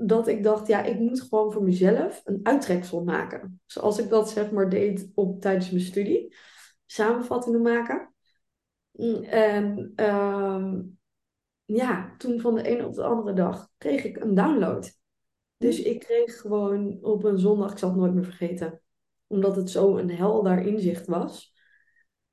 Dat 0.00 0.28
ik 0.28 0.42
dacht, 0.42 0.66
ja, 0.66 0.82
ik 0.82 0.98
moet 0.98 1.20
gewoon 1.20 1.52
voor 1.52 1.62
mezelf 1.62 2.20
een 2.24 2.40
uittreksel 2.42 3.04
maken. 3.04 3.60
Zoals 3.66 3.98
ik 3.98 4.08
dat 4.08 4.30
zeg 4.30 4.50
maar 4.50 4.68
deed 4.68 5.10
op, 5.14 5.40
tijdens 5.40 5.70
mijn 5.70 5.84
studie. 5.84 6.34
Samenvattingen 6.86 7.62
maken. 7.62 8.14
En 9.22 9.92
ehm, 9.94 10.82
ja, 11.64 12.14
toen 12.16 12.40
van 12.40 12.54
de 12.54 12.62
ene 12.62 12.86
op 12.86 12.94
de 12.94 13.04
andere 13.04 13.32
dag 13.32 13.70
kreeg 13.78 14.04
ik 14.04 14.16
een 14.16 14.34
download. 14.34 14.96
Dus 15.56 15.82
ik 15.82 16.00
kreeg 16.00 16.40
gewoon 16.40 16.98
op 17.02 17.24
een 17.24 17.38
zondag, 17.38 17.72
ik 17.72 17.78
zal 17.78 17.88
het 17.88 17.98
nooit 17.98 18.14
meer 18.14 18.24
vergeten, 18.24 18.82
omdat 19.26 19.56
het 19.56 19.70
zo 19.70 19.96
een 19.96 20.10
helder 20.10 20.58
inzicht 20.60 21.06
was, 21.06 21.54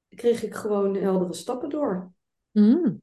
kreeg 0.10 0.44
ik 0.44 0.54
gewoon 0.54 0.96
heldere 0.96 1.34
stappen 1.34 1.70
door. 1.70 2.14
Mm. 2.52 3.02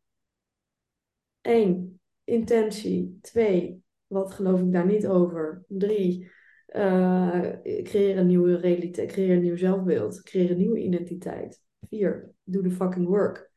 Eén, 1.40 2.00
intentie. 2.24 3.18
Twee, 3.20 3.81
wat 4.12 4.32
geloof 4.32 4.60
ik 4.60 4.72
daar 4.72 4.86
niet 4.86 5.06
over? 5.06 5.64
Drie, 5.68 6.30
uh, 6.68 7.50
creëer 7.82 8.18
een 8.18 8.26
nieuwe 8.26 8.56
realiteit, 8.56 9.12
creëer 9.12 9.36
een 9.36 9.42
nieuw 9.42 9.56
zelfbeeld, 9.56 10.22
creëer 10.22 10.50
een 10.50 10.56
nieuwe 10.56 10.82
identiteit. 10.82 11.62
Vier, 11.88 12.30
doe 12.42 12.62
de 12.62 12.70
fucking 12.70 13.06
work. 13.06 13.50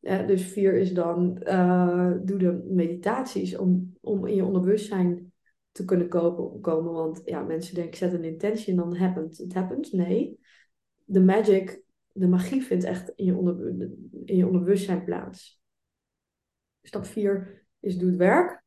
dus 0.00 0.42
vier 0.42 0.74
is 0.74 0.92
dan, 0.92 1.42
uh, 1.42 2.12
doe 2.24 2.38
de 2.38 2.64
meditaties 2.68 3.56
om, 3.56 3.96
om 4.00 4.26
in 4.26 4.34
je 4.34 4.44
onderbewustzijn 4.44 5.32
te 5.72 5.84
kunnen 5.84 6.08
kopen, 6.08 6.60
komen. 6.60 6.92
Want 6.92 7.22
ja, 7.24 7.42
mensen 7.42 7.74
denken, 7.74 7.96
zet 7.96 8.12
een 8.12 8.24
intentie 8.24 8.70
en 8.70 8.76
dan 8.76 8.96
happens. 8.96 9.38
Het 9.38 9.54
happens. 9.54 9.92
Nee. 9.92 10.38
De 11.04 11.20
magic, 11.20 11.82
de 12.12 12.28
magie 12.28 12.62
vindt 12.62 12.84
echt 12.84 13.12
in 13.16 13.24
je, 13.24 13.36
onder, 13.36 13.68
in 14.24 14.36
je 14.36 14.46
onderbewustzijn 14.46 15.04
plaats. 15.04 15.60
Stap 16.82 17.06
4 17.06 17.66
is 17.80 17.98
doe 17.98 18.08
het 18.08 18.16
werk. 18.16 18.66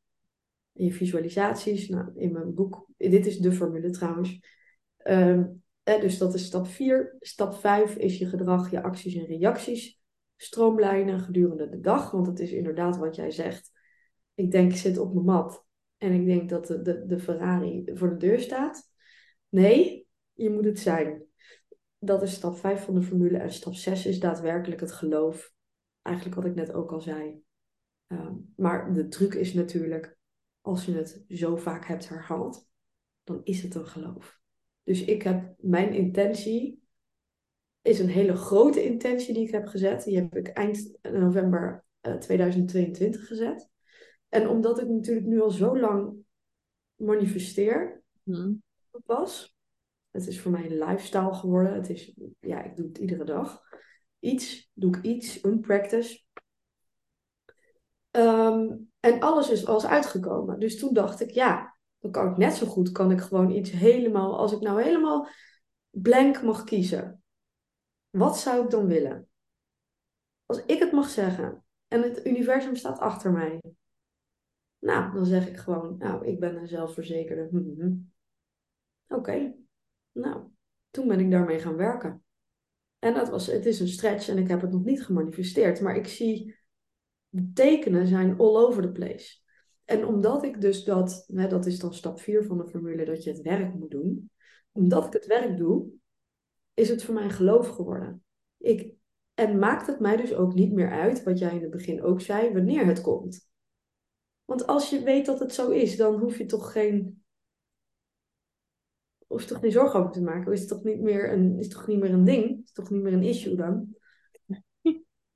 Je 0.72 0.92
visualisaties. 0.92 1.90
Nou, 1.90 2.12
in 2.16 2.32
mijn 2.32 2.54
boek, 2.54 2.88
dit 2.98 3.26
is 3.26 3.38
de 3.38 3.52
formule 3.52 3.90
trouwens. 3.90 4.40
Um, 5.04 5.64
dus 5.84 6.18
dat 6.18 6.34
is 6.34 6.46
stap 6.46 6.68
4. 6.68 7.16
Stap 7.20 7.54
5 7.54 7.96
is 7.96 8.18
je 8.18 8.26
gedrag, 8.26 8.72
je 8.72 8.84
acties 8.84 9.16
en 9.16 9.26
reacties 9.26 10.02
stroomlijnen 10.42 11.20
gedurende 11.20 11.70
de 11.70 11.80
dag. 11.80 12.12
Want 12.12 12.28
het 12.28 12.40
is 12.40 12.52
inderdaad 12.52 12.98
wat 12.98 13.16
jij 13.16 13.32
zegt. 13.32 13.72
Ik 14.34 14.52
denk, 14.52 14.72
ik 14.72 14.78
zit 14.78 14.98
op 14.98 15.14
mijn 15.14 15.26
mat 15.26 15.66
en 15.98 16.12
ik 16.12 16.26
denk 16.26 16.50
dat 16.50 16.68
de, 16.68 16.82
de, 16.82 17.06
de 17.06 17.20
Ferrari 17.20 17.92
voor 17.94 18.10
de 18.10 18.18
deur 18.18 18.40
staat. 18.40 18.90
Nee, 19.50 20.08
je 20.34 20.50
moet 20.50 20.66
het 20.66 20.80
zijn. 20.80 21.24
Dat 22.00 22.22
is 22.22 22.34
stap 22.34 22.58
5 22.58 22.84
van 22.84 22.94
de 22.94 23.02
formule. 23.02 23.38
En 23.38 23.52
stap 23.52 23.74
6 23.74 24.06
is 24.06 24.20
daadwerkelijk 24.20 24.82
het 24.82 24.92
geloof. 24.92 25.54
Eigenlijk 26.02 26.36
wat 26.36 26.46
ik 26.46 26.56
net 26.56 26.74
ook 26.74 26.92
al 26.92 27.02
zei. 27.02 27.42
Ehm, 28.08 28.34
maar 28.56 28.94
de 28.94 29.08
truc 29.08 29.34
is 29.34 29.54
natuurlijk, 29.54 30.18
als 30.62 30.86
je 30.86 30.94
het 30.94 31.24
zo 31.28 31.56
vaak 31.56 31.86
hebt 31.86 32.10
herhaald, 32.10 32.68
dan 33.24 33.42
is 33.44 33.64
het 33.64 33.76
een 33.76 33.88
geloof. 33.88 34.40
Dus 34.84 35.04
ik 35.04 35.22
heb 35.22 35.54
mijn 35.58 35.94
intentie, 35.94 36.82
is 37.82 38.00
een 38.00 38.10
hele 38.10 38.36
grote 38.36 38.84
intentie 38.84 39.34
die 39.34 39.46
ik 39.46 39.52
heb 39.52 39.68
gezet. 39.68 40.04
Die 40.04 40.16
heb 40.16 40.36
ik 40.36 40.48
eind 40.48 40.98
november 41.02 41.86
uh, 42.02 42.14
eh, 42.14 42.20
2022 42.20 43.28
gezet. 43.28 43.70
En 44.30 44.48
omdat 44.48 44.80
ik 44.80 44.88
natuurlijk 44.88 45.28
nu 45.28 45.42
al 45.42 45.52
zo 45.52 45.80
lang 45.80 46.16
manifesteer, 46.96 48.04
hmm. 48.24 48.64
pas. 49.06 49.56
Het 50.12 50.28
is 50.28 50.42
voor 50.42 50.52
mij 50.52 50.66
een 50.66 50.78
lifestyle 50.78 51.34
geworden. 51.34 51.74
Het 51.74 51.90
is, 51.90 52.14
ja, 52.40 52.64
ik 52.64 52.76
doe 52.76 52.88
het 52.88 52.98
iedere 52.98 53.24
dag. 53.24 53.62
Iets, 54.20 54.72
doe 54.74 54.98
ik 54.98 55.04
iets, 55.04 55.44
een 55.44 55.60
practice. 55.60 56.24
Ehm, 58.12 58.68
en 59.02 59.20
alles 59.20 59.50
is 59.50 59.66
als 59.66 59.86
uitgekomen. 59.86 60.60
Dus 60.60 60.80
toen 60.80 60.94
dacht 60.94 61.22
ik, 61.22 61.30
ja, 61.32 61.78
dan 62.00 62.12
kan 62.12 62.32
ik 62.32 62.38
net 62.38 62.54
zo 62.54 62.66
goed, 62.66 62.92
kan 62.92 63.12
ik 63.12 63.22
gewoon 63.22 63.52
iets 63.52 63.72
helemaal, 63.72 64.38
als 64.38 64.52
ik 64.52 64.60
nou 64.60 64.82
helemaal 64.82 65.28
blank 65.90 66.42
mag 66.42 66.64
kiezen. 66.64 67.24
Wat 68.10 68.38
zou 68.38 68.64
ik 68.64 68.70
dan 68.70 68.88
willen? 68.88 69.30
Als 70.46 70.66
ik 70.66 70.80
het 70.80 70.92
mag 70.92 71.10
zeggen 71.10 71.64
en 71.88 72.02
het 72.02 72.26
universum 72.26 72.76
staat 72.76 73.00
achter 73.00 73.32
mij. 73.32 73.62
Nou, 74.80 75.14
dan 75.14 75.26
zeg 75.26 75.48
ik 75.48 75.58
gewoon, 75.58 75.98
nou, 75.98 76.26
ik 76.28 76.40
ben 76.40 76.56
een 76.56 76.68
zelfverzekerde. 76.68 77.48
Mhm. 77.52 77.94
Oké, 79.08 79.56
nou, 80.12 80.48
toen 80.90 81.08
ben 81.08 81.20
ik 81.20 81.32
daarmee 81.32 81.60
gaan 81.60 81.76
werken. 81.76 82.24
En 83.00 83.14
dat 83.14 83.30
was, 83.30 83.48
het 83.48 83.66
is 83.66 83.80
een 83.80 83.88
stretch 83.88 84.28
en 84.28 84.38
ik 84.38 84.48
heb 84.48 84.62
het 84.62 84.72
nog 84.72 84.84
niet 84.84 85.06
gemanifesteerd, 85.06 85.82
maar 85.82 85.96
ik 85.96 86.08
zie 86.08 86.56
de 87.32 87.52
tekenen 87.54 88.08
zijn 88.08 88.38
all 88.38 88.56
over 88.56 88.82
the 88.82 88.92
place. 88.92 89.40
En 89.86 90.06
omdat 90.06 90.44
ik 90.44 90.62
dus 90.62 90.84
dat, 90.84 91.24
hè, 91.28 91.48
dat 91.48 91.66
is 91.66 91.80
dan 91.80 91.94
stap 91.94 92.20
4 92.20 92.44
van 92.44 92.58
de 92.58 92.68
formule, 92.68 93.06
dat 93.06 93.24
je 93.24 93.30
het 93.30 93.42
werk 93.42 93.74
moet 93.74 93.92
doen. 93.92 94.32
Omdat 94.72 95.06
ik 95.06 95.14
het 95.14 95.26
werk 95.26 95.58
doe, 95.58 95.88
is 96.74 96.90
het 96.90 97.04
voor 97.04 97.14
mij 97.14 97.30
geloof 97.30 97.68
geworden. 97.68 98.24
Ik, 98.58 98.94
en 99.34 99.60
maakt 99.60 99.88
het 99.88 100.00
mij 100.00 100.16
dus 100.16 100.34
ook 100.34 100.54
niet 100.54 100.72
meer 100.72 100.92
uit, 100.92 101.24
wat 101.24 101.40
jij 101.40 101.56
in 101.56 101.62
het 101.62 101.72
begin 101.72 102.04
ook 102.04 102.22
zei, 102.22 102.54
wanneer 102.54 102.86
het 102.86 103.02
komt. 103.02 103.50
Want 104.46 104.68
als 104.68 104.90
je 104.90 105.04
weet 105.04 105.26
dat 105.26 105.40
het 105.40 105.54
zo 105.54 105.70
is, 105.70 105.98
dan 105.98 106.20
hoef 106.20 106.38
je 106.38 106.46
toch 106.46 106.72
geen. 106.72 107.24
Je 109.28 109.46
toch 109.46 109.60
geen 109.60 109.72
zorgen 109.72 110.00
over 110.00 110.12
te 110.12 110.22
maken? 110.22 110.52
Is 110.52 110.60
het 110.60 110.70
toch 110.70 110.84
niet 110.84 111.02
meer 111.02 111.34
een, 111.34 111.60
is 111.60 111.68
toch 111.68 111.88
niet 111.88 112.00
meer 112.00 112.14
een 112.14 112.24
ding? 112.24 112.44
Is 112.44 112.58
het 112.66 112.74
toch 112.74 112.90
niet 112.90 113.02
meer 113.02 113.14
een 113.14 113.24
issue 113.24 113.56
dan? 113.56 113.96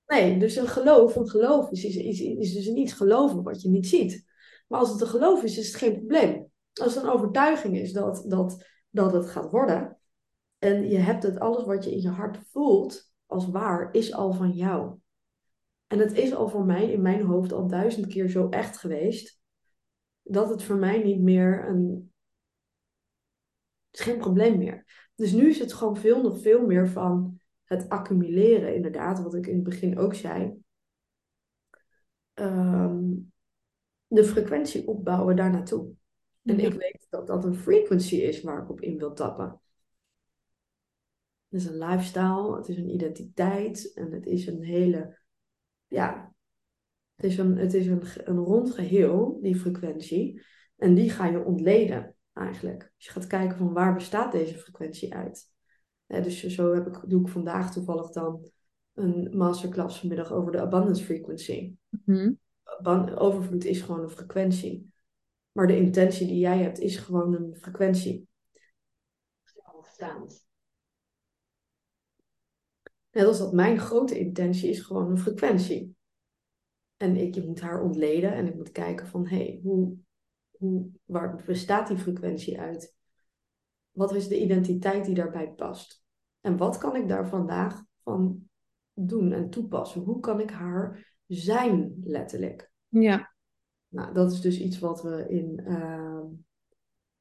Nee, 0.07 0.39
dus 0.39 0.55
een 0.55 0.67
geloof, 0.67 1.15
een 1.15 1.29
geloof 1.29 1.71
is, 1.71 1.83
is, 1.83 1.95
is, 1.95 2.19
is 2.21 2.53
dus 2.53 2.67
iets 2.67 2.93
geloven 2.93 3.43
wat 3.43 3.61
je 3.61 3.69
niet 3.69 3.87
ziet. 3.87 4.25
Maar 4.67 4.79
als 4.79 4.91
het 4.91 5.01
een 5.01 5.07
geloof 5.07 5.43
is, 5.43 5.57
is 5.57 5.67
het 5.67 5.75
geen 5.75 5.93
probleem. 5.93 6.51
Als 6.73 6.95
het 6.95 7.03
een 7.03 7.09
overtuiging 7.09 7.77
is 7.77 7.91
dat, 7.91 8.23
dat, 8.27 8.65
dat 8.89 9.13
het 9.13 9.29
gaat 9.29 9.51
worden, 9.51 9.99
en 10.57 10.89
je 10.89 10.97
hebt 10.97 11.23
het, 11.23 11.39
alles 11.39 11.65
wat 11.65 11.83
je 11.83 11.91
in 11.91 12.01
je 12.01 12.09
hart 12.09 12.37
voelt 12.51 13.11
als 13.25 13.47
waar, 13.47 13.93
is 13.93 14.13
al 14.13 14.33
van 14.33 14.51
jou. 14.51 14.97
En 15.87 15.99
het 15.99 16.13
is 16.13 16.33
al 16.33 16.49
voor 16.49 16.65
mij 16.65 16.91
in 16.91 17.01
mijn 17.01 17.21
hoofd 17.21 17.51
al 17.51 17.67
duizend 17.67 18.07
keer 18.07 18.29
zo 18.29 18.49
echt 18.49 18.77
geweest. 18.77 19.39
Dat 20.21 20.49
het 20.49 20.63
voor 20.63 20.75
mij 20.75 21.03
niet 21.03 21.21
meer 21.21 21.67
een. 21.67 22.13
Is 23.91 23.99
geen 23.99 24.17
probleem 24.17 24.57
meer. 24.57 25.09
Dus 25.15 25.31
nu 25.31 25.49
is 25.49 25.59
het 25.59 25.73
gewoon 25.73 25.97
veel, 25.97 26.21
nog 26.21 26.41
veel 26.41 26.65
meer 26.65 26.87
van 26.87 27.34
het 27.65 27.89
accumuleren, 27.89 28.75
inderdaad, 28.75 29.21
wat 29.21 29.33
ik 29.33 29.47
in 29.47 29.55
het 29.55 29.63
begin 29.63 29.97
ook 29.97 30.13
zei. 30.13 30.63
Ehm, 32.33 33.13
de 34.07 34.23
frequentie 34.23 34.87
opbouwen 34.87 35.35
daar 35.35 35.51
naartoe. 35.51 35.93
En 36.43 36.59
ik 36.59 36.73
weet 36.73 37.07
dat 37.09 37.27
dat 37.27 37.45
een 37.45 37.55
frequency 37.55 38.15
is 38.15 38.41
waar 38.41 38.63
ik 38.63 38.69
op 38.69 38.81
in 38.81 38.97
wil 38.97 39.13
tappen. 39.13 39.59
Het 41.49 41.61
is 41.61 41.65
een 41.65 41.77
lifestyle, 41.77 42.55
het 42.55 42.67
is 42.67 42.77
een 42.77 42.89
identiteit 42.89 43.93
en 43.93 44.11
het 44.11 44.25
is 44.25 44.47
een 44.47 44.63
hele, 44.63 45.19
ja, 45.87 46.33
het 47.15 47.25
is 47.25 47.37
een, 47.37 47.57
het 47.57 47.73
is 47.73 47.87
een, 47.87 48.01
een 48.15 48.37
rond 48.37 48.73
geheel, 48.73 49.39
die 49.41 49.55
frequentie. 49.55 50.41
En 50.75 50.93
die 50.93 51.09
ga 51.09 51.25
je 51.25 51.43
ontleden 51.43 52.15
eigenlijk. 52.33 52.91
Dus 52.95 53.05
je 53.05 53.11
gaat 53.11 53.27
kijken 53.27 53.57
van 53.57 53.73
waar 53.73 53.93
bestaat 53.93 54.31
deze 54.31 54.57
frequentie 54.57 55.13
uit. 55.13 55.53
Dus 56.07 56.43
zo 56.43 56.73
heb 56.73 56.87
ik, 56.87 57.09
doe 57.09 57.21
ik 57.21 57.27
vandaag 57.27 57.73
toevallig 57.73 58.09
dan 58.09 58.49
een 58.93 59.37
masterclass 59.37 59.99
vanmiddag 59.99 60.31
over 60.31 60.51
de 60.51 60.61
abundance 60.61 61.03
frequency. 61.03 61.73
Mhm. 62.05 62.31
Overvloed 63.15 63.65
is 63.65 63.81
gewoon 63.81 64.01
een 64.01 64.09
frequentie. 64.09 64.93
Maar 65.51 65.67
de 65.67 65.77
intentie 65.77 66.27
die 66.27 66.39
jij 66.39 66.57
hebt 66.57 66.79
is 66.79 66.97
gewoon 66.97 67.35
een 67.35 67.55
frequentie. 67.55 68.27
Net 73.11 73.25
als 73.25 73.37
dat 73.37 73.53
mijn 73.53 73.79
grote 73.79 74.19
intentie 74.19 74.69
is 74.69 74.79
gewoon 74.79 75.09
een 75.09 75.17
frequentie. 75.17 75.95
En 76.97 77.15
ik 77.15 77.45
moet 77.45 77.61
haar 77.61 77.81
ontleden 77.81 78.33
en 78.33 78.47
ik 78.47 78.55
moet 78.55 78.71
kijken 78.71 79.07
van 79.07 79.27
hé, 79.27 79.37
hey, 79.37 79.59
hoe, 79.63 79.97
hoe, 80.57 80.89
waar 81.05 81.43
bestaat 81.45 81.87
die 81.87 81.97
frequentie 81.97 82.59
uit? 82.59 82.94
Wat 83.95 84.15
is 84.15 84.27
de 84.27 84.41
identiteit 84.41 85.05
die 85.05 85.15
daarbij 85.15 85.51
past? 85.51 86.03
En 86.41 86.57
wat 86.57 86.77
kan 86.77 86.95
ik 86.95 87.07
daar 87.07 87.27
vandaag 87.27 87.83
van 88.03 88.49
doen 88.93 89.31
en 89.31 89.49
toepassen? 89.49 90.01
Hoe 90.01 90.19
kan 90.19 90.39
ik 90.39 90.49
haar 90.49 91.17
zijn, 91.27 92.01
letterlijk? 92.03 92.71
Ja. 92.87 93.33
Nou, 93.87 94.13
dat 94.13 94.31
is 94.31 94.41
dus 94.41 94.59
iets 94.59 94.79
wat 94.79 95.01
we 95.01 95.25
in, 95.29 95.61
uh, 95.67 96.23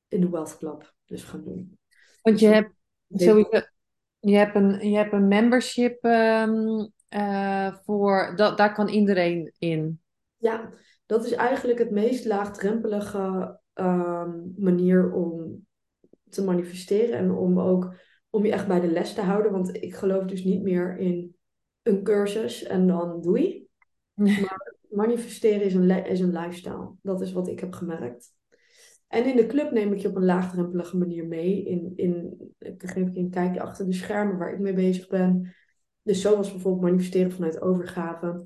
in 0.08 0.20
de 0.20 0.28
Wealth 0.28 0.58
Club 0.58 0.94
dus 1.04 1.22
gaan 1.22 1.44
doen. 1.44 1.78
Want 2.22 2.40
je 2.40 2.46
dus 2.46 2.54
hebt 2.54 2.72
sowieso, 3.08 3.60
je 4.20 4.36
hebt 4.36 4.54
een, 4.54 4.88
je 4.88 4.96
hebt 4.96 5.12
een 5.12 5.28
membership 5.28 6.04
um, 6.04 6.92
uh, 7.16 7.74
voor, 7.74 8.32
dat, 8.36 8.56
daar 8.56 8.74
kan 8.74 8.88
iedereen 8.88 9.52
in. 9.58 10.00
Ja, 10.36 10.72
dat 11.06 11.24
is 11.24 11.32
eigenlijk 11.32 11.78
het 11.78 11.90
meest 11.90 12.24
laagdrempelige 12.24 13.60
um, 13.74 14.54
manier 14.56 15.12
om 15.12 15.62
te 16.34 16.44
manifesteren 16.44 17.18
en 17.18 17.30
om 17.30 17.60
ook 17.60 17.94
om 18.30 18.44
je 18.44 18.52
echt 18.52 18.68
bij 18.68 18.80
de 18.80 18.90
les 18.90 19.14
te 19.14 19.20
houden. 19.20 19.52
Want 19.52 19.82
ik 19.82 19.94
geloof 19.94 20.24
dus 20.24 20.44
niet 20.44 20.62
meer 20.62 20.98
in 20.98 21.36
een 21.82 22.02
cursus 22.02 22.62
en 22.62 22.86
dan 22.86 23.20
doei. 23.20 23.68
Maar 24.14 24.76
manifesteren 24.88 25.62
is 25.62 25.74
een, 25.74 25.90
is 25.90 26.20
een 26.20 26.32
lifestyle. 26.32 26.92
Dat 27.02 27.20
is 27.20 27.32
wat 27.32 27.48
ik 27.48 27.60
heb 27.60 27.72
gemerkt. 27.72 28.32
En 29.06 29.24
in 29.24 29.36
de 29.36 29.46
club 29.46 29.70
neem 29.70 29.92
ik 29.92 29.98
je 29.98 30.08
op 30.08 30.16
een 30.16 30.24
laagdrempelige 30.24 30.96
manier 30.96 31.26
mee. 31.26 31.64
In, 31.64 31.92
in, 31.96 32.36
ik 32.58 32.82
geef 32.86 33.12
je 33.12 33.18
een 33.18 33.30
kijkje 33.30 33.60
achter 33.60 33.86
de 33.86 33.92
schermen 33.92 34.38
waar 34.38 34.52
ik 34.52 34.58
mee 34.58 34.72
bezig 34.72 35.08
ben. 35.08 35.54
Dus 36.02 36.20
zoals 36.20 36.52
bijvoorbeeld 36.52 36.84
manifesteren 36.84 37.32
vanuit 37.32 37.60
overgave. 37.60 38.44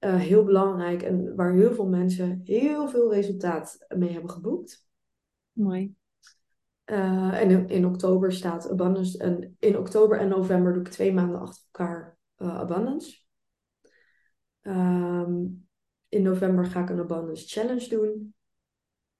Uh, 0.00 0.16
heel 0.16 0.44
belangrijk 0.44 1.02
en 1.02 1.34
waar 1.34 1.54
heel 1.54 1.74
veel 1.74 1.88
mensen 1.88 2.40
heel 2.44 2.88
veel 2.88 3.14
resultaat 3.14 3.84
mee 3.96 4.12
hebben 4.12 4.30
geboekt. 4.30 4.86
Mooi. 5.52 5.94
Uh, 6.86 7.40
en 7.40 7.50
in, 7.50 7.68
in, 7.68 7.86
oktober 7.86 8.32
staat 8.32 8.70
Abundance. 8.70 9.18
En 9.18 9.56
in 9.58 9.78
oktober 9.78 10.18
en 10.18 10.28
november 10.28 10.72
doe 10.72 10.82
ik 10.82 10.88
twee 10.88 11.12
maanden 11.12 11.40
achter 11.40 11.62
elkaar 11.64 12.18
uh, 12.38 12.58
Abundance. 12.58 13.18
Um, 14.62 15.68
in 16.08 16.22
november 16.22 16.66
ga 16.66 16.82
ik 16.82 16.90
een 16.90 17.00
Abundance 17.00 17.48
Challenge 17.48 17.88
doen. 17.88 18.34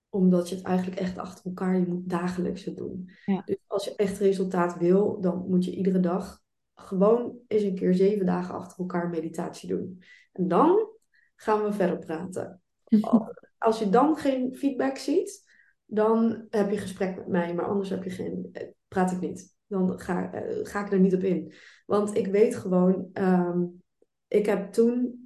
Omdat 0.09 0.49
je 0.49 0.55
het 0.55 0.65
eigenlijk 0.65 1.01
echt 1.01 1.19
achter 1.19 1.45
elkaar, 1.45 1.79
je 1.79 1.87
moet 1.87 2.09
dagelijks 2.09 2.65
het 2.65 2.77
doen. 2.77 3.11
Ja. 3.25 3.43
Dus 3.45 3.57
als 3.67 3.85
je 3.85 3.95
echt 3.97 4.19
resultaat 4.19 4.79
wil, 4.79 5.21
dan 5.21 5.45
moet 5.49 5.65
je 5.65 5.77
iedere 5.77 6.01
dag 6.01 6.43
gewoon 6.75 7.39
eens 7.47 7.63
een 7.63 7.75
keer 7.75 7.95
zeven 7.95 8.27
dagen 8.27 8.55
achter 8.55 8.79
elkaar 8.79 9.09
meditatie 9.09 9.69
doen. 9.69 10.03
En 10.33 10.49
dan 10.49 10.89
gaan 11.37 11.63
we 11.63 11.73
verder 11.73 11.99
praten. 11.99 12.63
Als 13.59 13.79
je 13.79 13.91
dan 13.91 14.17
geen 14.17 14.55
feedback 14.55 14.97
ziet, 14.97 15.46
dan 15.87 16.47
heb 16.51 16.71
je 16.71 16.79
gesprek 16.79 17.17
met 17.17 17.29
mij, 17.29 17.55
maar 17.55 17.67
anders 17.67 17.91
heb 17.91 18.05
je 18.05 18.11
geen, 18.11 18.49
eh, 18.53 18.69
praat 18.89 19.13
ik 19.13 19.21
niet. 19.21 19.55
Dan 19.67 20.01
ga, 20.01 20.35
uh, 20.35 20.67
ga 20.67 20.85
ik 20.85 20.93
er 20.93 21.01
niet 21.01 21.15
op 21.15 21.23
in. 21.23 21.53
Want 21.87 22.17
ik 22.17 22.27
weet 22.27 22.57
gewoon, 22.57 23.11
um, 23.13 23.83
ik 24.29 24.47
heb 24.47 24.73
toen 24.73 25.25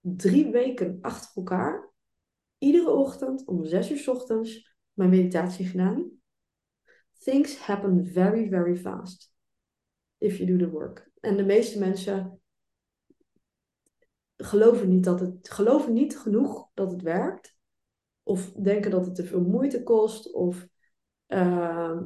drie 0.00 0.50
weken 0.50 0.98
achter 1.00 1.30
elkaar, 1.34 1.90
iedere 2.58 2.90
ochtend 2.90 3.46
om 3.46 3.64
zes 3.64 3.90
uur 3.90 4.14
ochtends, 4.14 4.76
mijn 4.92 5.10
meditatie 5.10 5.66
gedaan. 5.66 6.10
Things 7.18 7.58
happen 7.58 8.06
very, 8.06 8.48
very 8.48 8.76
fast 8.76 9.34
if 10.18 10.36
you 10.36 10.56
do 10.56 10.56
the 10.56 10.70
work. 10.70 11.10
En 11.20 11.36
de 11.36 11.44
meeste 11.44 11.78
mensen 11.78 12.40
geloven 14.36 14.88
niet, 14.88 15.04
dat 15.04 15.20
het, 15.20 15.50
geloven 15.50 15.92
niet 15.92 16.18
genoeg 16.18 16.70
dat 16.74 16.90
het 16.90 17.02
werkt. 17.02 17.56
Of 18.22 18.52
denken 18.52 18.90
dat 18.90 19.06
het 19.06 19.14
te 19.14 19.24
veel 19.24 19.40
moeite 19.40 19.82
kost. 19.82 20.32
Of 20.32 20.66
uh, 21.28 21.98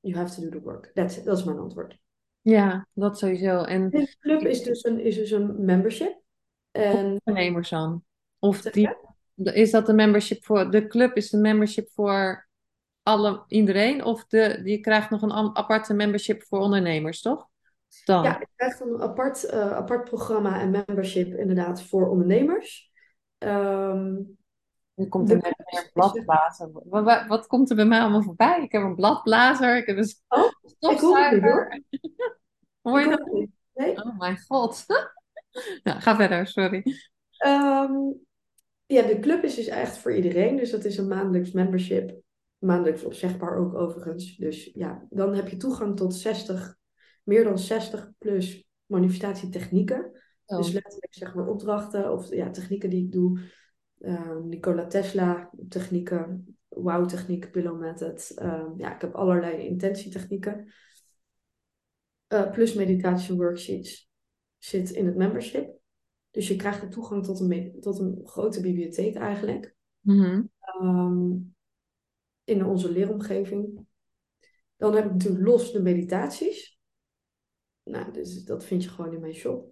you 0.00 0.16
have 0.16 0.34
to 0.34 0.42
do 0.42 0.48
the 0.48 0.60
work. 0.60 0.90
That's 0.94 1.22
Dat 1.22 1.38
is 1.38 1.44
mijn 1.44 1.58
antwoord. 1.58 2.00
Ja, 2.40 2.86
dat 2.92 3.18
sowieso. 3.18 3.62
En 3.62 3.90
de 3.90 4.16
club 4.20 4.40
is 4.40 4.62
dus 4.62 4.84
een, 4.84 5.00
is 5.00 5.16
dus 5.16 5.30
een 5.30 5.64
membership. 5.64 6.20
En... 6.70 7.20
Ondernemers 7.24 7.70
dan? 7.70 8.04
Of 8.38 8.60
die, 8.60 8.96
is 9.34 9.70
dat 9.70 9.86
de 9.86 9.92
membership 9.92 10.44
voor... 10.44 10.70
De 10.70 10.86
club 10.86 11.16
is 11.16 11.30
de 11.30 11.38
membership 11.38 11.88
voor 11.90 12.48
alle, 13.02 13.44
iedereen? 13.46 14.04
Of 14.04 14.26
de, 14.26 14.60
je 14.64 14.80
krijgt 14.80 15.10
nog 15.10 15.22
een 15.22 15.56
aparte 15.56 15.94
membership 15.94 16.42
voor 16.42 16.58
ondernemers, 16.58 17.20
toch? 17.20 17.50
Dan. 18.04 18.22
Ja, 18.22 18.36
je 18.38 18.46
krijgt 18.56 18.80
een 18.80 19.00
apart, 19.00 19.44
uh, 19.44 19.72
apart 19.72 20.04
programma 20.04 20.60
en 20.60 20.70
membership 20.70 21.34
inderdaad 21.34 21.82
voor 21.82 22.08
ondernemers. 22.08 22.90
Um, 23.38 24.38
nu 25.02 25.08
komt 25.08 25.30
er 25.30 25.36
net 25.36 25.62
meer 25.72 25.90
bladblazer. 25.92 26.70
Wat, 26.72 27.04
wat, 27.04 27.26
wat, 27.26 27.46
komt 27.46 27.70
er 27.70 27.76
bij 27.76 27.84
mij 27.84 28.00
allemaal 28.00 28.22
voorbij? 28.22 28.62
Ik 28.62 28.72
heb 28.72 28.82
een 28.82 28.94
bladblazer, 28.94 29.76
ik 29.76 29.86
heb 29.86 29.96
een 29.96 30.14
oh, 30.28 30.52
stofzuiger. 30.62 31.82
Hoor 32.82 33.00
je 33.00 33.08
dat? 33.08 33.48
Nee? 33.74 34.04
Oh 34.04 34.18
mijn 34.18 34.38
god. 34.38 34.84
Ja, 35.82 36.00
ga 36.04 36.16
verder, 36.16 36.46
sorry. 36.46 36.82
Um, 37.46 38.20
ja, 38.86 39.02
de 39.02 39.18
club 39.20 39.44
is 39.44 39.54
dus 39.54 39.66
echt 39.66 39.98
voor 39.98 40.14
iedereen. 40.14 40.56
Dus 40.56 40.70
dat 40.70 40.84
is 40.84 40.96
een 40.96 41.08
maandelijks 41.08 41.52
membership. 41.52 42.20
Maandelijks 42.58 43.04
opzegbaar 43.04 43.56
ook 43.56 43.74
overigens. 43.74 44.36
Dus 44.36 44.70
ja, 44.74 45.06
dan 45.10 45.34
heb 45.34 45.48
je 45.48 45.56
toegang 45.56 45.96
tot 45.96 46.14
60, 46.14 46.76
meer 47.22 47.44
dan 47.44 47.58
60 47.58 48.10
plus 48.18 48.68
manifestatietechnieken. 48.86 50.22
Oh. 50.44 50.56
Dus 50.56 50.72
letterlijk 50.72 51.14
zeg 51.14 51.34
maar 51.34 51.46
opdrachten 51.46 52.12
of 52.12 52.34
ja, 52.34 52.50
technieken 52.50 52.90
die 52.90 53.04
ik 53.04 53.12
doe. 53.12 53.40
Uh, 54.02 54.36
Nikola 54.36 54.86
Tesla 54.86 55.50
technieken, 55.68 56.56
wow 56.68 57.08
techniek, 57.08 57.50
pillow 57.50 57.80
method. 57.80 58.32
Uh, 58.42 58.70
ja, 58.76 58.94
ik 58.94 59.00
heb 59.00 59.14
allerlei 59.14 59.66
intentietechnieken. 59.66 60.72
Uh, 62.28 62.50
plus 62.50 62.74
meditation 62.74 63.38
worksheets 63.38 64.10
zit 64.58 64.90
in 64.90 65.06
het 65.06 65.16
membership. 65.16 65.80
Dus 66.30 66.48
je 66.48 66.56
krijgt 66.56 66.80
de 66.80 66.88
toegang 66.88 67.24
tot 67.24 67.40
een, 67.40 67.76
tot 67.80 67.98
een 67.98 68.20
grote 68.24 68.60
bibliotheek 68.60 69.14
eigenlijk. 69.14 69.74
Mm 70.00 70.50
in 72.44 72.64
onze 72.64 72.92
leeromgeving. 72.92 73.86
Dan 74.76 74.94
heb 74.94 75.04
ik 75.04 75.12
natuurlijk 75.12 75.44
los 75.44 75.72
de 75.72 75.82
meditaties. 75.82 76.80
Nou, 77.82 78.12
dus 78.12 78.44
dat 78.44 78.64
vind 78.64 78.82
je 78.82 78.88
gewoon 78.88 79.12
in 79.12 79.20
mijn 79.20 79.34
shop. 79.34 79.71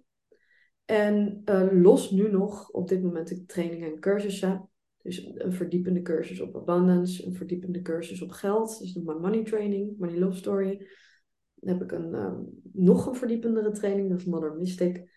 En 0.91 1.41
uh, 1.45 1.67
los 1.71 2.11
nu 2.11 2.31
nog 2.31 2.69
op 2.69 2.87
dit 2.87 3.03
moment 3.03 3.27
de 3.27 3.45
trainingen 3.45 3.91
en 3.91 3.99
cursussen. 3.99 4.69
Dus 5.01 5.31
een 5.35 5.53
verdiepende 5.53 6.01
cursus 6.01 6.41
op 6.41 6.55
abundance, 6.55 7.25
een 7.25 7.33
verdiepende 7.33 7.81
cursus 7.81 8.21
op 8.21 8.31
geld. 8.31 8.79
Dus 8.79 8.93
de 8.93 9.01
money 9.01 9.43
training, 9.43 9.97
money 9.97 10.19
love 10.19 10.37
story. 10.37 10.87
Dan 11.55 11.73
heb 11.73 11.83
ik 11.83 11.91
een, 11.91 12.13
um, 12.13 12.61
nog 12.73 13.05
een 13.05 13.15
verdiependere 13.15 13.71
training, 13.71 14.09
dat 14.09 14.19
is 14.19 14.25
Mother 14.25 14.55
Mystic. 14.55 15.09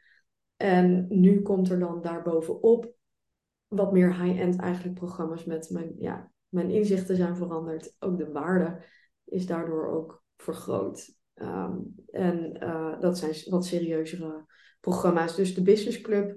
En 0.56 1.06
nu 1.08 1.42
komt 1.42 1.70
er 1.70 1.78
dan 1.78 2.02
daarbovenop 2.02 2.94
wat 3.68 3.92
meer 3.92 4.22
high-end 4.22 4.60
eigenlijk 4.60 4.94
programma's 4.94 5.44
met 5.44 5.70
mijn, 5.70 5.92
ja, 5.98 6.30
mijn 6.48 6.70
inzichten 6.70 7.16
zijn 7.16 7.36
veranderd. 7.36 7.96
Ook 7.98 8.18
de 8.18 8.30
waarde 8.32 8.82
is 9.24 9.46
daardoor 9.46 9.86
ook 9.86 10.24
vergroot. 10.36 11.16
Um, 11.34 11.94
en 12.10 12.56
uh, 12.62 13.00
dat 13.00 13.18
zijn 13.18 13.34
wat 13.44 13.64
serieuzere 13.64 14.44
programma's. 14.84 15.36
Dus 15.36 15.54
de 15.54 15.62
Business 15.62 16.00
Club, 16.00 16.36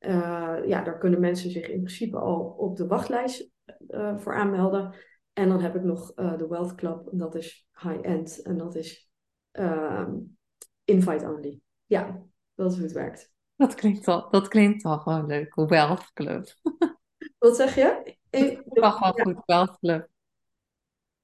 uh, 0.00 0.58
ja, 0.66 0.82
daar 0.82 0.98
kunnen 0.98 1.20
mensen 1.20 1.50
zich 1.50 1.68
in 1.68 1.82
principe 1.82 2.18
al 2.18 2.40
op 2.40 2.76
de 2.76 2.86
wachtlijst 2.86 3.50
uh, 3.88 4.18
voor 4.18 4.34
aanmelden. 4.34 4.94
En 5.32 5.48
dan 5.48 5.60
heb 5.60 5.74
ik 5.74 5.82
nog 5.82 6.14
de 6.14 6.46
Wealth 6.48 6.74
Club, 6.74 7.08
en 7.08 7.18
dat 7.18 7.34
is 7.34 7.68
high-end. 7.82 8.42
En 8.42 8.56
dat 8.56 8.74
is 8.74 9.10
um, 9.52 10.38
invite 10.84 11.24
only. 11.24 11.60
Ja, 11.86 12.22
dat 12.54 12.70
is 12.70 12.76
hoe 12.76 12.86
het 12.86 12.94
werkt. 12.94 13.32
Dat 13.56 13.74
klinkt 13.74 14.08
al, 14.08 14.30
dat 14.30 14.48
klinkt 14.48 14.84
al 14.84 14.98
gewoon 14.98 15.26
leuk, 15.26 15.54
Wealth 15.54 16.12
Club. 16.12 16.54
Wat 17.38 17.56
zeg 17.56 17.74
je? 17.74 18.16
Ik, 18.30 18.62
wel 18.64 18.92
gewoon 18.92 19.12
ja. 19.16 19.22
goed, 19.22 19.42
Wealth 19.46 19.78
Club. 19.78 20.08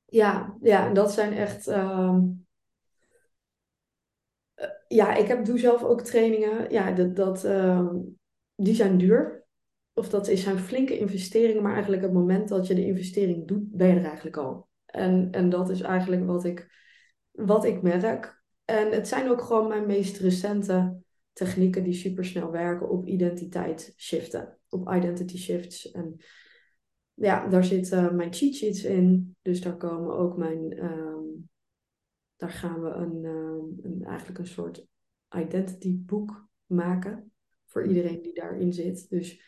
Ja, 0.05 0.57
ja, 0.61 0.93
dat 0.93 1.13
zijn 1.13 1.33
echt... 1.33 1.67
Um, 1.67 2.42
ja, 4.93 5.15
ik 5.15 5.27
heb, 5.27 5.45
doe 5.45 5.59
zelf 5.59 5.83
ook 5.83 6.01
trainingen. 6.01 6.71
Ja, 6.71 6.93
dat, 6.93 7.17
dat, 7.17 7.45
ehm, 7.45 7.97
die 8.55 8.75
zijn 8.75 8.99
duur. 8.99 9.47
Of 9.95 10.09
dat 10.09 10.27
zijn 10.27 10.59
flinke 10.59 10.99
investeringen, 10.99 11.63
maar 11.63 11.73
eigenlijk 11.73 12.03
het 12.03 12.13
moment 12.13 12.49
dat 12.49 12.67
je 12.67 12.75
de 12.75 12.87
investering 12.87 13.49
doet, 13.49 13.71
ben 13.71 13.89
je 13.89 13.95
er 13.95 14.05
eigenlijk 14.05 14.37
al. 14.37 14.69
En, 14.87 15.29
en 15.31 15.49
dat 15.49 15.71
is 15.71 15.81
eigenlijk 15.81 16.27
wat 16.27 16.45
ik, 16.45 16.69
wat 17.31 17.65
ik 17.65 17.83
merk. 17.83 18.43
En 18.65 18.91
het 18.91 19.09
zijn 19.09 19.31
ook 19.31 19.43
gewoon 19.43 19.69
mijn 19.69 19.87
meest 19.87 20.19
recente 20.19 21.03
technieken 21.33 21.85
die 21.85 21.93
supersnel 21.93 22.51
werken 22.51 22.89
op 22.89 23.07
identiteit 23.07 23.95
shiften. 23.97 24.59
Op 24.69 24.93
identity 24.95 25.39
shifts. 25.39 25.91
En 25.91 26.17
ja, 27.15 27.49
daar 27.49 27.65
zitten 27.65 28.17
mijn 28.17 28.33
cheat 28.33 28.55
sheets 28.55 28.85
in. 28.85 29.37
Dus 29.43 29.61
daar 29.61 29.77
komen 29.77 30.17
ook 30.17 30.37
mijn... 30.37 30.73
ehm, 30.73 31.51
daar 32.43 32.51
gaan 32.51 32.83
we 32.83 32.89
een, 32.91 33.25
ehm, 33.25 33.93
een, 33.93 34.05
eigenlijk 34.05 34.39
een 34.39 34.47
soort 34.47 34.87
identity 35.37 35.99
boek 35.99 36.49
maken. 36.67 37.33
Voor 37.67 37.87
iedereen 37.87 38.23
die 38.23 38.35
daarin 38.35 38.73
zit. 38.73 39.09
Dus 39.11 39.43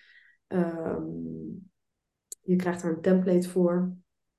ehm, 0.47 1.05
je 2.43 2.57
krijgt 2.57 2.83
er 2.83 2.95
een 2.95 3.01
template 3.01 3.49
voor. 3.49 3.97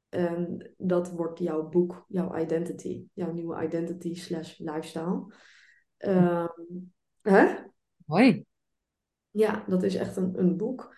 En 0.09 0.73
dat 0.77 1.11
wordt 1.11 1.39
jouw 1.39 1.69
boek, 1.69 2.05
jouw 2.07 2.35
identity. 2.37 3.07
Jouw 3.13 3.31
nieuwe 3.33 3.63
identity 3.63 4.15
slash 4.15 4.57
lifestyle. 4.59 5.33
Ehm, 5.97 6.47
hè? 7.21 7.55
Hoi. 8.05 8.45
Ja, 9.31 9.63
dat 9.67 9.83
is 9.83 9.95
echt 9.95 10.15
een, 10.15 10.39
een 10.39 10.57
boek 10.57 10.95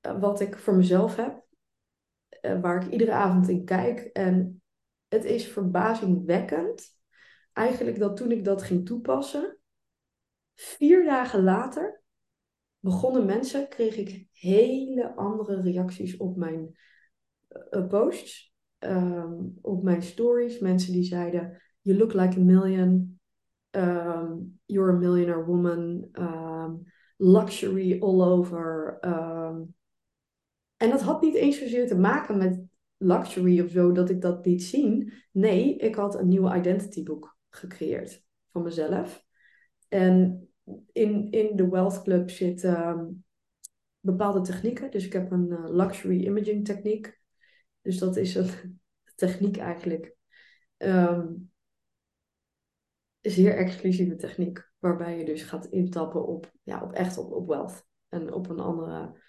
eh, 0.00 0.20
wat 0.20 0.40
ik 0.40 0.58
voor 0.58 0.74
mezelf 0.76 1.16
heb. 1.16 1.46
eh, 2.28 2.60
waar 2.60 2.84
ik 2.84 2.92
iedere 2.92 3.12
avond 3.12 3.48
in 3.48 3.64
kijk. 3.64 4.00
En 4.00 4.62
het 5.08 5.24
is 5.24 5.46
verbazingwekkend. 5.46 6.96
Eigenlijk 7.58 7.98
dat 7.98 8.16
toen 8.16 8.30
ik 8.30 8.44
dat 8.44 8.62
ging 8.62 8.86
toepassen, 8.86 9.58
vier 10.54 11.04
dagen 11.04 11.42
later 11.42 12.02
begonnen 12.78 13.26
mensen, 13.26 13.68
kreeg 13.68 13.96
ik 13.96 14.26
hele 14.32 15.14
andere 15.16 15.60
reacties 15.60 16.16
op 16.16 16.36
mijn 16.36 16.76
eh, 17.48 17.86
posts, 17.86 18.54
ehm, 18.78 19.34
op 19.60 19.82
mijn 19.82 20.02
stories. 20.02 20.58
Mensen 20.58 20.92
die 20.92 21.02
zeiden, 21.02 21.62
you 21.80 21.98
look 21.98 22.12
like 22.12 22.40
a 22.40 22.42
million, 22.42 23.20
ehm, 23.70 24.36
you're 24.64 24.92
a 24.92 24.98
millionaire 24.98 25.44
woman, 25.44 26.08
ehm, 26.12 26.74
luxury 27.16 28.00
all 28.00 28.22
over. 28.22 28.98
en 30.76 30.90
dat 30.90 31.00
had 31.00 31.22
niet 31.22 31.34
eens 31.34 31.58
zozeer 31.58 31.86
te 31.86 31.98
maken 31.98 32.38
met 32.38 32.60
luxury 32.96 33.60
of 33.60 33.70
zo, 33.70 33.92
dat 33.92 34.10
ik 34.10 34.20
dat 34.20 34.46
liet 34.46 34.62
zien. 34.62 35.12
Nee, 35.32 35.76
ik 35.76 35.94
had 35.94 36.18
een 36.18 36.28
nieuwe 36.28 36.56
identity 36.56 37.02
boek 37.02 37.37
gecreëerd 37.58 38.24
van 38.52 38.62
mezelf. 38.62 39.24
En 39.88 40.48
in, 40.92 41.30
in 41.30 41.56
de 41.56 41.68
Wealth 41.68 42.02
Club 42.02 42.30
zitten 42.30 42.76
ehm, 42.76 43.06
bepaalde 44.00 44.40
technieken. 44.40 44.90
Dus 44.90 45.04
ik 45.04 45.12
heb 45.12 45.30
een 45.30 45.50
eh, 45.50 45.64
luxury 45.68 46.24
imaging 46.24 46.64
techniek. 46.64 47.20
Dus 47.82 47.98
dat 47.98 48.16
is 48.16 48.34
een 48.34 48.80
techniek 49.14 49.56
eigenlijk. 49.56 50.16
ehm, 50.76 51.26
een 53.20 53.30
zeer 53.30 53.56
exclusieve 53.56 54.16
techniek. 54.16 54.70
Waarbij 54.78 55.18
je 55.18 55.24
dus 55.24 55.42
gaat 55.42 55.66
intappen 55.66 56.26
op, 56.26 56.52
ja, 56.62 56.82
op 56.82 56.92
echt 56.92 57.18
op, 57.18 57.32
op 57.32 57.48
wealth. 57.48 57.86
En 58.08 58.32
op 58.32 58.48
een 58.48 58.60
andere, 58.60 59.22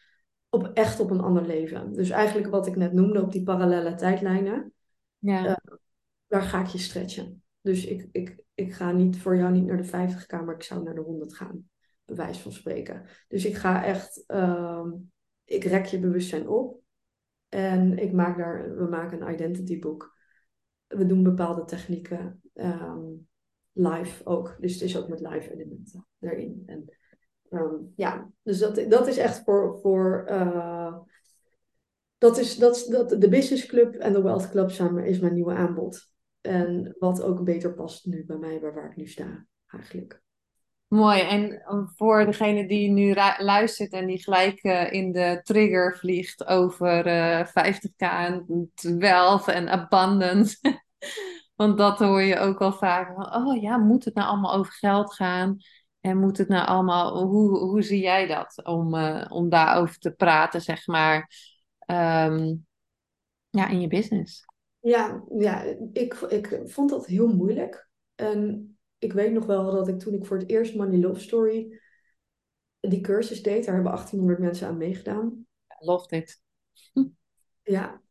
op 0.49 0.71
echt 0.73 0.99
op 0.99 1.11
een 1.11 1.21
ander 1.21 1.45
leven. 1.45 1.93
Dus 1.93 2.09
eigenlijk 2.09 2.49
wat 2.49 2.67
ik 2.67 2.75
net 2.75 2.93
noemde 2.93 3.21
op 3.21 3.31
die 3.31 3.43
parallele 3.43 3.95
tijdlijnen. 3.95 4.73
Ja. 5.17 5.45
Eh, 5.45 5.75
daar 6.27 6.41
ga 6.41 6.61
ik 6.61 6.67
je 6.67 6.77
stretchen. 6.77 7.43
Dus 7.61 7.85
ik, 7.85 8.07
ik, 8.11 8.43
ik 8.53 8.73
ga 8.73 8.91
niet 8.91 9.17
voor 9.17 9.35
jou 9.35 9.51
niet 9.51 9.65
naar 9.65 9.77
de 9.77 9.83
50 9.83 10.25
kamer, 10.25 10.55
ik 10.55 10.63
zou 10.63 10.83
naar 10.83 10.95
de 10.95 11.01
100 11.01 11.33
gaan. 11.33 11.69
Bij 12.05 12.15
wijze 12.15 12.41
van 12.41 12.51
spreken. 12.51 13.05
Dus 13.27 13.45
ik 13.45 13.55
ga 13.55 13.85
echt, 13.85 14.23
ehm, 14.27 14.89
ik 15.43 15.63
rek 15.63 15.85
je 15.85 15.99
bewustzijn 15.99 16.47
op. 16.47 16.81
En 17.49 17.97
ik 17.97 18.11
maak 18.11 18.37
daar, 18.37 18.75
we 18.77 18.87
maken 18.87 19.21
een 19.21 19.33
identity 19.33 19.79
boek. 19.79 20.17
We 20.87 21.05
doen 21.05 21.23
bepaalde 21.23 21.63
technieken. 21.63 22.41
ehm, 22.53 23.05
live 23.71 24.25
ook. 24.25 24.57
Dus 24.59 24.73
het 24.73 24.81
is 24.81 24.97
ook 24.97 25.07
met 25.07 25.19
live 25.19 25.53
elementen 25.53 26.07
erin. 26.19 26.63
En 26.65 26.97
ehm, 27.49 27.75
ja, 27.95 28.31
dus 28.41 28.59
dat, 28.59 28.85
dat 28.89 29.07
is 29.07 29.17
echt 29.17 29.43
voor, 29.43 29.79
voor 29.81 30.25
eh, 30.27 30.97
dat 32.17 32.37
is, 32.37 32.55
dat, 32.57 32.85
dat, 32.89 33.09
de 33.21 33.29
Business 33.29 33.65
Club 33.65 33.95
en 33.95 34.13
de 34.13 34.21
Wealth 34.21 34.49
Club 34.49 34.69
samen 34.69 35.05
is 35.05 35.19
mijn 35.19 35.33
nieuwe 35.33 35.53
aanbod. 35.53 36.11
En 36.41 36.95
wat 36.99 37.21
ook 37.21 37.43
beter 37.43 37.73
past 37.73 38.05
nu 38.05 38.25
bij 38.25 38.37
mij, 38.37 38.59
waar, 38.59 38.89
ik 38.89 38.95
nu 38.95 39.07
sta, 39.07 39.45
eigenlijk. 39.67 40.21
Mooi. 40.87 41.21
En 41.21 41.63
voor 41.95 42.25
degene 42.25 42.67
die 42.67 42.89
nu 42.89 43.15
luistert 43.37 43.91
en 43.91 44.05
die 44.07 44.23
gelijk 44.23 44.63
eh, 44.63 44.91
in 44.91 45.11
de 45.11 45.39
trigger 45.43 45.97
vliegt 45.97 46.45
over 46.45 47.05
eh 47.05 47.45
50k 47.47 47.95
en 47.97 48.71
wealth 48.97 49.47
en 49.47 49.69
abundance. 49.69 50.57
Want 51.55 51.77
dat 51.77 51.99
hoor 51.99 52.21
je 52.21 52.37
ook 52.37 52.59
wel 52.59 52.73
vaak. 52.73 53.35
Oh 53.35 53.61
ja, 53.61 53.77
moet 53.77 54.05
het 54.05 54.13
nou 54.13 54.27
allemaal 54.27 54.53
over 54.53 54.73
geld 54.73 55.13
gaan? 55.13 55.57
En 56.01 56.17
moet 56.17 56.37
het 56.37 56.47
nou 56.47 56.67
allemaal... 56.67 57.23
Hoe, 57.25 57.57
hoe 57.57 57.81
zie 57.81 58.01
jij 58.01 58.27
dat? 58.27 58.65
Om, 58.65 58.95
eh, 58.95 59.25
om 59.31 59.49
daarover 59.49 59.97
te 59.97 60.11
praten, 60.11 60.61
zeg 60.61 60.87
maar. 60.87 61.31
ehm, 61.79 62.55
ja, 63.49 63.67
in 63.67 63.81
je 63.81 63.87
business. 63.87 64.45
Ja, 64.79 65.23
ja 65.37 65.63
ik, 65.93 66.13
ik 66.13 66.61
vond 66.65 66.89
dat 66.89 67.05
heel 67.05 67.27
moeilijk. 67.27 67.89
En 68.15 68.69
ik 68.97 69.13
weet 69.13 69.31
nog 69.31 69.45
wel 69.45 69.71
dat 69.71 69.87
ik 69.87 69.99
toen 69.99 70.13
ik 70.13 70.25
voor 70.25 70.37
het 70.37 70.49
eerst 70.49 70.75
Money 70.75 70.99
Love 70.99 71.19
Story 71.19 71.79
die 72.79 73.01
cursus 73.01 73.43
deed, 73.43 73.65
daar 73.65 73.73
hebben 73.73 73.91
1800 73.91 74.39
mensen 74.39 74.67
aan 74.67 74.77
meegedaan. 74.77 75.45
Love 75.79 76.15
it. 76.15 76.41
Ja, 77.63 78.01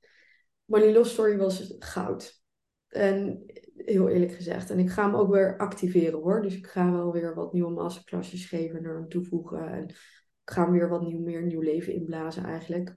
Money 0.65 0.93
Love 0.93 1.09
Story 1.09 1.37
was 1.37 1.75
goud. 1.79 2.43
En 2.89 3.45
heel 3.77 4.09
eerlijk 4.09 4.33
gezegd. 4.33 4.71
En 4.71 4.79
ik 4.79 4.91
ga 4.91 5.05
hem 5.05 5.15
ook 5.15 5.33
weer 5.33 5.57
activeren 5.57 6.19
hoor. 6.19 6.43
Dus 6.43 6.57
ik 6.57 6.67
ga 6.67 6.93
wel 6.93 7.13
weer 7.13 7.35
wat 7.35 7.53
nieuwe 7.53 7.71
masterclasses 7.71 8.47
geven 8.47 8.79
en 8.79 8.85
er 8.85 8.97
aan 8.97 9.09
toevoegen. 9.09 9.69
En 9.69 9.89
ik 9.89 10.51
ga 10.51 10.63
hem 10.63 10.73
weer 10.73 10.89
wat 10.89 11.03
nieuw, 11.03 11.21
meer 11.21 11.43
nieuw 11.43 11.61
leven 11.61 11.95
inblazen 11.95 12.45
eigenlijk. 12.45 12.97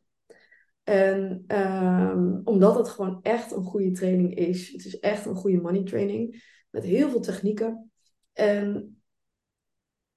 En 0.84 1.44
ehm, 1.48 2.40
omdat 2.44 2.76
het 2.76 2.90
gewoon 2.90 3.20
echt 3.22 3.52
een 3.52 3.64
goede 3.64 3.92
training 3.92 4.36
is. 4.36 4.72
Het 4.72 4.86
is 4.86 5.00
echt 5.00 5.26
een 5.26 5.36
goede 5.36 5.62
money 5.62 5.84
training. 5.84 6.44
Met 6.70 6.84
heel 6.84 7.10
veel 7.10 7.22
technieken. 7.22 7.92
En 8.34 8.96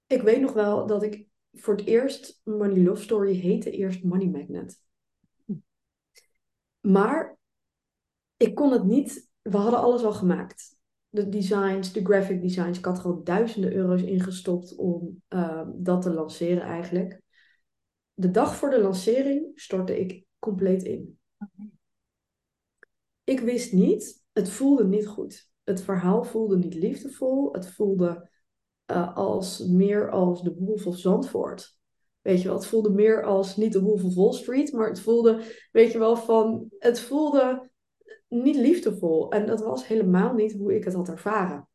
ik 0.07 0.23
weet 0.23 0.41
nog 0.41 0.53
wel 0.53 0.87
dat 0.87 1.03
ik 1.03 1.27
voor 1.53 1.77
het 1.77 1.87
eerst 1.87 2.41
Money 2.45 2.83
Love 2.83 3.03
Story 3.03 3.35
heette 3.35 3.71
eerst 3.71 4.05
Money 4.05 4.29
Magnet. 4.29 4.83
Maar 6.81 7.39
ik 8.37 8.55
kon 8.55 8.73
het 8.73 8.85
niet. 8.85 9.31
We 9.43 9.57
hadden 9.57 9.81
alles 9.81 10.05
al 10.05 10.12
gemaakt. 10.12 10.77
De 11.09 11.29
designs, 11.29 11.93
de 11.93 12.05
graphic 12.05 12.41
designs. 12.41 12.79
Ik 12.79 12.85
had 12.85 12.99
gewoon 12.99 13.25
duizenden 13.25 13.73
euro's 13.73 14.03
ingestopt 14.03 14.77
om 14.77 15.23
ehm, 15.29 15.71
dat 15.75 16.03
te 16.03 16.11
lanceren 16.11 16.62
eigenlijk. 16.62 17.21
De 18.15 18.31
dag 18.31 18.57
voor 18.57 18.71
de 18.71 18.81
lancering 18.81 19.51
stortte 19.55 20.01
ik 20.01 20.24
compleet 20.45 20.82
in. 20.82 21.18
Ik 23.24 23.40
wist 23.40 23.72
niet, 23.72 24.24
het 24.32 24.51
voelde 24.51 24.86
niet 24.86 25.07
goed. 25.07 25.51
Het 25.62 25.82
verhaal 25.82 26.24
voelde 26.24 26.57
niet 26.57 26.74
liefdevol. 26.74 27.53
Het 27.53 27.70
voelde 27.70 28.30
eh, 28.84 29.16
als, 29.16 29.59
meer 29.59 30.11
als 30.11 30.42
de 30.42 30.55
Wolf 30.55 30.86
of 30.86 30.99
Zandvoort. 30.99 31.78
Weet 32.20 32.42
je 32.42 32.49
wel, 32.49 32.57
het 32.57 32.66
voelde 32.66 32.90
meer 32.90 33.22
als 33.22 33.57
niet 33.57 33.72
de 33.72 33.82
Wolf 33.82 34.05
of 34.05 34.14
Wall 34.14 34.32
Street, 34.32 34.72
maar 34.72 34.88
het 34.88 35.01
voelde, 35.01 35.42
weet 35.72 35.92
je 35.92 35.99
wel, 35.99 36.16
van, 36.16 36.66
het 36.78 37.01
voelde 37.01 37.70
niet 38.28 38.57
liefdevol. 38.57 39.30
En 39.30 39.47
dat 39.47 39.61
was 39.61 39.86
helemaal 39.86 40.34
niet 40.34 40.53
hoe 40.53 40.74
ik 40.74 40.84
het 40.84 40.95
had 40.95 41.09
ervaren. 41.09 41.68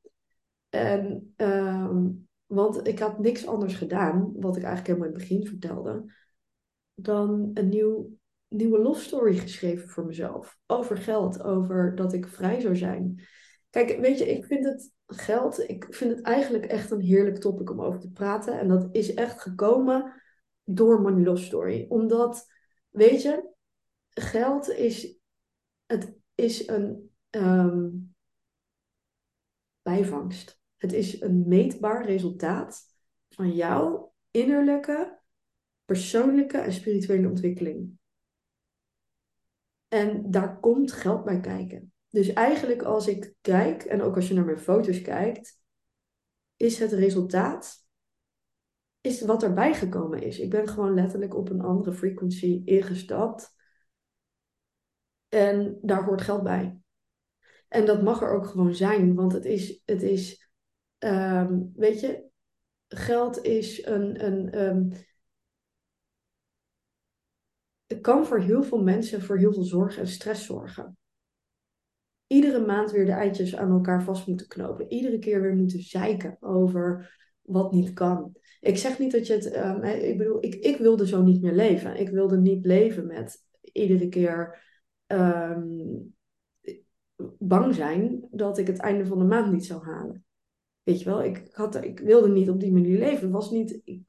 En, 0.69 1.33
ehm, 1.35 2.07
want 2.45 2.87
ik 2.87 2.99
had 2.99 3.19
niks 3.19 3.47
anders 3.47 3.75
gedaan, 3.75 4.31
wat 4.35 4.55
ik 4.55 4.63
eigenlijk 4.63 4.87
helemaal 4.87 5.07
in 5.07 5.13
het 5.13 5.21
begin 5.21 5.45
vertelde, 5.45 6.13
dan 6.93 7.51
een 7.53 7.69
nieuw, 7.69 8.18
nieuwe 8.49 8.79
love 8.79 9.01
story 9.01 9.37
geschreven 9.37 9.89
voor 9.89 10.05
mezelf. 10.05 10.59
Over 10.67 10.97
geld, 10.97 11.43
over 11.43 11.95
dat 11.95 12.13
ik 12.13 12.27
vrij 12.27 12.59
zou 12.59 12.75
zijn. 12.75 13.27
Kijk, 13.69 13.99
weet 13.99 14.17
je, 14.17 14.25
ik 14.25 14.45
vind 14.45 14.65
het 14.65 14.91
geld, 15.05 15.69
ik 15.69 15.87
vind 15.89 16.15
het 16.15 16.25
eigenlijk 16.25 16.65
echt 16.65 16.91
een 16.91 17.01
heerlijk 17.01 17.37
topic 17.37 17.69
om 17.69 17.81
over 17.81 17.99
te 17.99 18.11
praten. 18.11 18.59
En 18.59 18.67
dat 18.67 18.87
is 18.91 19.13
echt 19.13 19.41
gekomen 19.41 20.21
door 20.63 21.01
Money 21.01 21.23
Love 21.23 21.43
Story. 21.43 21.85
Omdat, 21.89 22.51
weet 22.89 23.21
je, 23.21 23.49
geld 24.09 24.69
is, 24.69 25.17
het 25.85 26.15
is 26.35 26.67
een 26.67 27.11
ehm, 27.29 27.87
bijvangst. 29.81 30.59
Het 30.75 30.93
is 30.93 31.21
een 31.21 31.47
meetbaar 31.47 32.05
resultaat 32.05 32.83
van 33.29 33.55
jouw 33.55 34.13
innerlijke, 34.31 35.19
persoonlijke 35.85 36.57
en 36.57 36.73
spirituele 36.73 37.27
ontwikkeling. 37.27 37.98
En 39.89 40.31
daar 40.31 40.59
komt 40.59 40.91
geld 40.91 41.23
bij 41.23 41.39
kijken. 41.39 41.93
Dus 42.09 42.33
eigenlijk 42.33 42.81
als 42.81 43.07
ik 43.07 43.33
kijk, 43.41 43.83
en 43.83 44.01
ook 44.01 44.15
als 44.15 44.27
je 44.27 44.33
naar 44.33 44.45
mijn 44.45 44.59
foto's 44.59 45.01
kijkt, 45.01 45.61
is 46.55 46.79
het 46.79 46.91
resultaat, 46.91 47.87
is 49.01 49.21
wat 49.21 49.43
erbij 49.43 49.73
gekomen 49.73 50.21
is. 50.21 50.39
Ik 50.39 50.49
ben 50.49 50.67
gewoon 50.67 50.93
letterlijk 50.93 51.35
op 51.35 51.49
een 51.49 51.61
andere 51.61 51.93
frequency 51.93 52.61
ingestapt. 52.65 53.55
En 55.29 55.79
daar 55.81 56.03
hoort 56.03 56.21
geld 56.21 56.43
bij. 56.43 56.79
En 57.67 57.85
dat 57.85 58.01
mag 58.01 58.21
er 58.21 58.31
ook 58.31 58.45
gewoon 58.45 58.75
zijn, 58.75 59.15
want 59.15 59.33
het 59.33 59.45
is, 59.45 59.81
het 59.85 60.01
is 60.01 60.51
ehm, 60.97 61.61
weet 61.75 61.99
je, 61.99 62.29
geld 62.87 63.43
is 63.43 63.85
een, 63.85 64.25
een 64.25 64.61
um, 64.61 64.91
het 67.89 68.01
kan 68.01 68.25
voor 68.25 68.39
heel 68.39 68.63
veel 68.63 68.83
mensen 68.83 69.21
voor 69.21 69.37
heel 69.37 69.53
veel 69.53 69.63
zorg 69.63 69.97
en 69.97 70.07
stress 70.07 70.45
zorgen. 70.45 70.97
Iedere 72.27 72.65
maand 72.65 72.91
weer 72.91 73.05
de 73.05 73.11
eitjes 73.11 73.55
aan 73.55 73.71
elkaar 73.71 74.03
vast 74.03 74.27
moeten 74.27 74.47
knopen. 74.47 74.91
Iedere 74.91 75.19
keer 75.19 75.41
weer 75.41 75.55
moeten 75.55 75.79
zeiken 75.79 76.37
over 76.39 77.17
wat 77.41 77.71
niet 77.71 77.93
kan. 77.93 78.35
Ik 78.59 78.77
zeg 78.77 78.99
niet 78.99 79.11
dat 79.11 79.27
je 79.27 79.33
het. 79.33 79.55
Um, 79.55 79.83
ik 79.83 80.17
bedoel, 80.17 80.43
ik, 80.43 80.55
ik 80.55 80.77
wilde 80.77 81.07
zo 81.07 81.21
niet 81.21 81.41
meer 81.41 81.53
leven. 81.53 81.99
Ik 81.99 82.09
wilde 82.09 82.37
niet 82.37 82.65
leven 82.65 83.07
met 83.07 83.45
iedere 83.61 84.09
keer 84.09 84.63
um, 85.07 86.15
bang 87.37 87.75
zijn 87.75 88.27
dat 88.31 88.57
ik 88.57 88.67
het 88.67 88.79
einde 88.79 89.05
van 89.05 89.19
de 89.19 89.25
maand 89.25 89.51
niet 89.51 89.65
zou 89.65 89.83
halen. 89.83 90.25
Weet 90.83 90.99
je 90.99 91.05
wel, 91.05 91.23
ik, 91.23 91.47
had, 91.51 91.83
ik 91.83 91.99
wilde 91.99 92.29
niet 92.29 92.49
op 92.49 92.59
die 92.59 92.71
manier 92.71 92.99
leven. 92.99 93.31
Was 93.31 93.51
niet, 93.51 93.81
ik, 93.83 94.01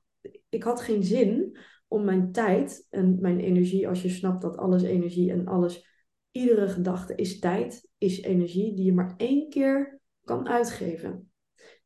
ik 0.49 0.63
had 0.63 0.81
geen 0.81 1.03
zin 1.03 1.59
om 1.91 2.05
mijn 2.05 2.33
tijd 2.33 2.87
en 2.91 3.21
mijn 3.21 3.41
energie, 3.41 3.89
als 3.89 4.03
je 4.03 4.09
snapt 4.09 4.43
dat 4.43 4.57
alles 4.57 4.83
energie 4.83 5.31
en 5.31 5.47
alles, 5.47 5.87
iedere 6.31 6.69
gedachte 6.69 7.15
is 7.15 7.39
tijd, 7.39 7.89
is 7.99 8.23
energie 8.23 8.75
die 8.75 8.85
je 8.85 8.93
maar 8.93 9.15
één 9.17 9.49
keer 9.49 10.01
kan 10.25 10.49
uitgeven. 10.49 11.31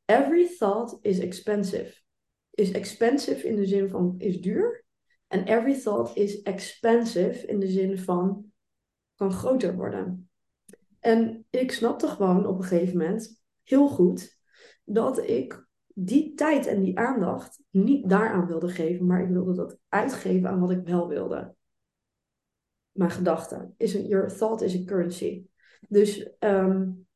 Every 0.04 0.48
thought 0.58 0.98
is 1.00 1.18
expensive. 1.18 2.02
Is 2.50 2.70
expensive 2.70 3.48
in 3.48 3.56
de 3.56 3.66
zin 3.66 3.88
van 3.88 4.14
is 4.18 4.40
duur. 4.40 4.84
En 5.26 5.44
every 5.44 5.80
thought 5.80 6.16
is 6.16 6.42
expensive 6.42 7.46
in 7.46 7.60
de 7.60 7.68
zin 7.68 7.98
van 7.98 8.52
kan 9.14 9.32
groter 9.32 9.76
worden. 9.76 10.28
En 11.00 11.46
ik 11.50 11.72
snapte 11.72 12.08
gewoon 12.08 12.46
op 12.46 12.58
een 12.58 12.64
gegeven 12.64 12.96
moment 12.96 13.42
heel 13.62 13.88
goed 13.88 14.38
dat 14.84 15.28
ik 15.28 15.63
die 15.94 16.34
tijd 16.34 16.66
en 16.66 16.80
die 16.80 16.98
aandacht 16.98 17.62
niet 17.70 18.08
daaraan 18.08 18.46
wilde 18.46 18.68
geven, 18.68 19.06
maar 19.06 19.22
ik 19.22 19.28
wilde 19.28 19.54
dat 19.54 19.78
uitgeven 19.88 20.48
aan 20.48 20.60
wat 20.60 20.70
ik 20.70 20.84
wel 20.84 21.08
wilde. 21.08 21.54
Mijn 22.90 23.10
gedachten. 23.10 23.74
Is 23.76 23.94
een, 23.94 24.06
your 24.06 24.36
thought 24.36 24.60
is 24.62 24.80
a 24.80 24.84
currency. 24.84 25.46
Dus 25.88 26.30
um, 26.38 27.06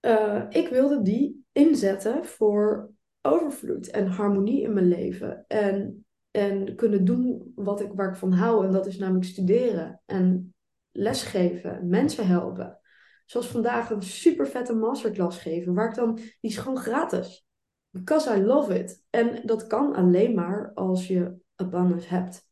uh, 0.00 0.44
ik 0.48 0.68
wilde 0.68 1.02
die 1.02 1.44
inzetten 1.52 2.24
voor 2.24 2.90
overvloed 3.22 3.90
en 3.90 4.06
harmonie 4.06 4.62
in 4.62 4.72
mijn 4.72 4.88
leven. 4.88 5.44
En, 5.48 6.06
en 6.30 6.74
kunnen 6.74 7.04
doen 7.04 7.52
wat 7.54 7.80
ik, 7.80 7.92
waar 7.92 8.08
ik 8.08 8.16
van 8.16 8.32
hou. 8.32 8.66
En 8.66 8.72
dat 8.72 8.86
is 8.86 8.98
namelijk 8.98 9.24
studeren 9.24 10.02
en 10.06 10.54
lesgeven, 10.90 11.88
mensen 11.88 12.26
helpen. 12.26 12.79
Zoals 13.30 13.48
vandaag 13.48 13.90
een 13.90 14.02
super 14.02 14.46
vette 14.46 14.74
masterclass 14.74 15.38
geven, 15.38 15.74
waar 15.74 15.88
ik 15.88 15.94
dan, 15.94 16.14
die 16.14 16.36
is 16.40 16.56
gewoon 16.56 16.78
gratis. 16.78 17.46
Because 17.90 18.36
I 18.36 18.42
love 18.42 18.78
it. 18.78 19.04
En 19.10 19.46
dat 19.46 19.66
kan 19.66 19.94
alleen 19.94 20.34
maar 20.34 20.72
als 20.74 21.06
je 21.06 21.36
abundance 21.54 22.08
hebt. 22.08 22.48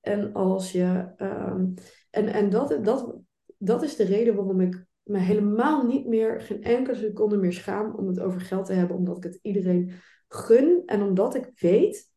En 0.00 0.32
als 0.32 0.72
je. 0.72 1.12
Um, 1.18 1.74
en 2.10 2.26
en 2.28 2.50
dat, 2.50 2.84
dat, 2.84 3.16
dat 3.58 3.82
is 3.82 3.96
de 3.96 4.04
reden 4.04 4.34
waarom 4.34 4.60
ik 4.60 4.86
me 5.02 5.18
helemaal 5.18 5.86
niet 5.86 6.06
meer, 6.06 6.40
geen 6.40 6.62
enkele 6.62 6.96
seconde 6.96 7.36
meer 7.36 7.52
schaam 7.52 7.94
om 7.94 8.06
het 8.06 8.20
over 8.20 8.40
geld 8.40 8.66
te 8.66 8.72
hebben, 8.72 8.96
omdat 8.96 9.16
ik 9.16 9.22
het 9.22 9.38
iedereen 9.42 9.92
gun 10.28 10.82
en 10.86 11.02
omdat 11.02 11.34
ik 11.34 11.50
weet, 11.54 12.10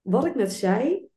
wat 0.00 0.24
ik 0.24 0.34
net 0.34 0.52
zei, 0.52 1.08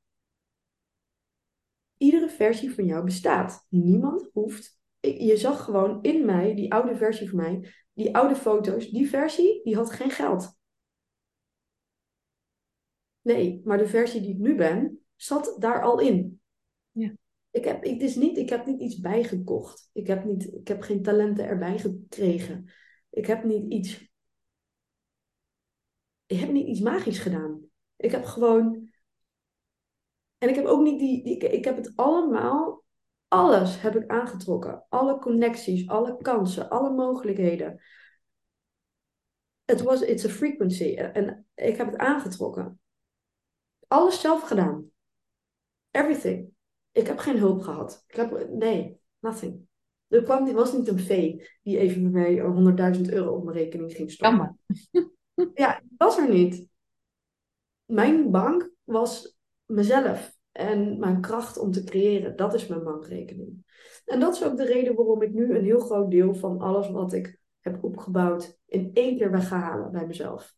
iedere 1.98 2.30
versie 2.30 2.74
van 2.74 2.86
jou 2.86 3.04
bestaat. 3.04 3.66
Niemand 3.70 4.30
hoeft 4.34 4.75
je 5.06 5.38
zag 5.38 5.64
gewoon 5.64 6.04
in 6.04 6.26
mij, 6.26 6.56
die 6.56 6.74
oude 6.74 6.96
versie 6.96 7.30
van 7.30 7.38
mij, 7.38 7.74
die 7.94 8.16
oude 8.16 8.36
foto's, 8.36 8.90
die 8.90 9.10
versie, 9.10 9.64
die 9.64 9.76
had 9.76 9.92
geen 9.92 10.10
geld. 10.10 10.58
Nee, 13.22 13.62
maar 13.64 13.78
de 13.78 13.88
versie 13.88 14.22
die 14.22 14.34
ik 14.34 14.40
nu 14.40 14.56
ben, 14.56 15.06
zat 15.16 15.56
daar 15.60 15.82
al 15.84 16.00
in. 16.00 16.42
Ja. 16.92 17.16
Ik 17.50 17.64
heb, 17.64 17.84
het 17.84 18.02
is 18.02 18.16
niet, 18.16 18.38
ik 18.38 18.50
heb 18.50 18.66
niet 18.66 18.82
iets 18.82 19.00
bijgekocht. 19.00 19.90
Ik 19.94 20.08
heb, 20.08 20.26
niet, 20.26 20.54
ik 20.54 20.68
heb 20.68 20.82
geen 20.82 21.02
talenten 21.02 21.46
erbij 21.46 21.78
gekregen. 21.78 22.72
Ik 23.10 23.26
heb 23.26 23.44
niet 23.44 23.74
iets. 23.74 24.14
Ik 26.26 26.40
heb 26.40 26.52
niet 26.52 26.68
iets 26.68 26.80
magisch 26.80 27.20
gedaan. 27.20 27.62
Ik 27.96 28.12
heb 28.12 28.24
gewoon. 28.24 28.90
En 30.38 30.50
ik 30.50 30.56
heb 30.56 30.66
ook 30.66 30.84
niet 30.84 31.00
die. 31.00 31.24
die 31.24 31.36
ik, 31.36 31.44
ik 31.44 31.66
heb 31.66 31.76
het 31.76 31.92
allemaal 31.96 32.85
alles 33.36 33.82
heb 33.82 33.96
ik 33.96 34.10
aangetrokken. 34.10 34.86
Alle 34.90 35.20
connecties, 35.20 35.88
alle 35.88 36.18
kansen, 36.22 36.70
alle 36.70 36.90
mogelijkheden. 36.90 37.82
Het 39.66 39.82
was, 39.82 40.02
it's 40.02 40.26
a 40.26 40.30
frequency. 40.30 40.96
En 40.96 41.46
ik 41.56 41.78
heb 41.78 41.88
het 41.88 41.98
aangetrokken. 41.98 42.80
Alles 43.88 44.22
zelf 44.22 44.42
gedaan. 44.42 44.90
Everything. 45.92 46.50
Ik 46.92 47.08
heb 47.08 47.18
geen 47.18 47.38
hulp 47.38 47.62
gehad. 47.62 48.04
Ik 48.08 48.16
heb, 48.16 48.50
nee, 48.50 49.00
nothing. 49.20 49.68
Er 50.08 50.24
kwam, 50.24 50.54
was 50.54 50.74
niet 50.74 50.88
een 50.88 51.00
vee 51.00 51.50
die 51.64 51.78
even 51.78 52.12
bij 52.12 52.42
mij 52.42 52.96
100.000 52.98 53.02
euro 53.02 53.36
op 53.36 53.44
mijn 53.44 53.58
rekening 53.58 53.94
ging 53.94 54.12
storten. 54.12 54.60
ja, 55.54 55.82
was 55.98 56.18
er 56.18 56.30
niet. 56.30 56.68
Mijn 57.86 58.32
bank 58.32 58.72
was 58.84 59.38
mezelf 59.66 60.35
en 60.56 61.00
mijn 61.00 61.22
kracht 61.22 61.58
om 61.58 61.72
te 61.72 61.84
creëren. 61.84 62.36
Dat 62.36 62.54
is 62.54 62.68
mijn 62.68 62.84
bankrekening. 62.84 63.66
En 64.06 64.20
dat 64.20 64.36
is 64.36 64.44
ook 64.44 64.58
de 64.58 64.66
reden 64.66 64.96
waarom 64.96 65.22
ik 65.22 65.34
nu 65.34 65.56
een 65.56 65.64
heel 65.64 65.80
groot 65.80 66.12
deel 66.12 66.34
van 66.34 66.60
alles 66.60 66.90
wat 66.90 67.14
ik 67.14 67.40
heb 67.60 67.84
opgebouwd 67.84 68.60
in 68.66 68.92
één 68.94 69.18
keer 69.18 69.32
weg 69.32 69.48
ga 69.48 69.60
halen 69.60 69.92
bij 69.92 70.08
mezelf. 70.08 70.56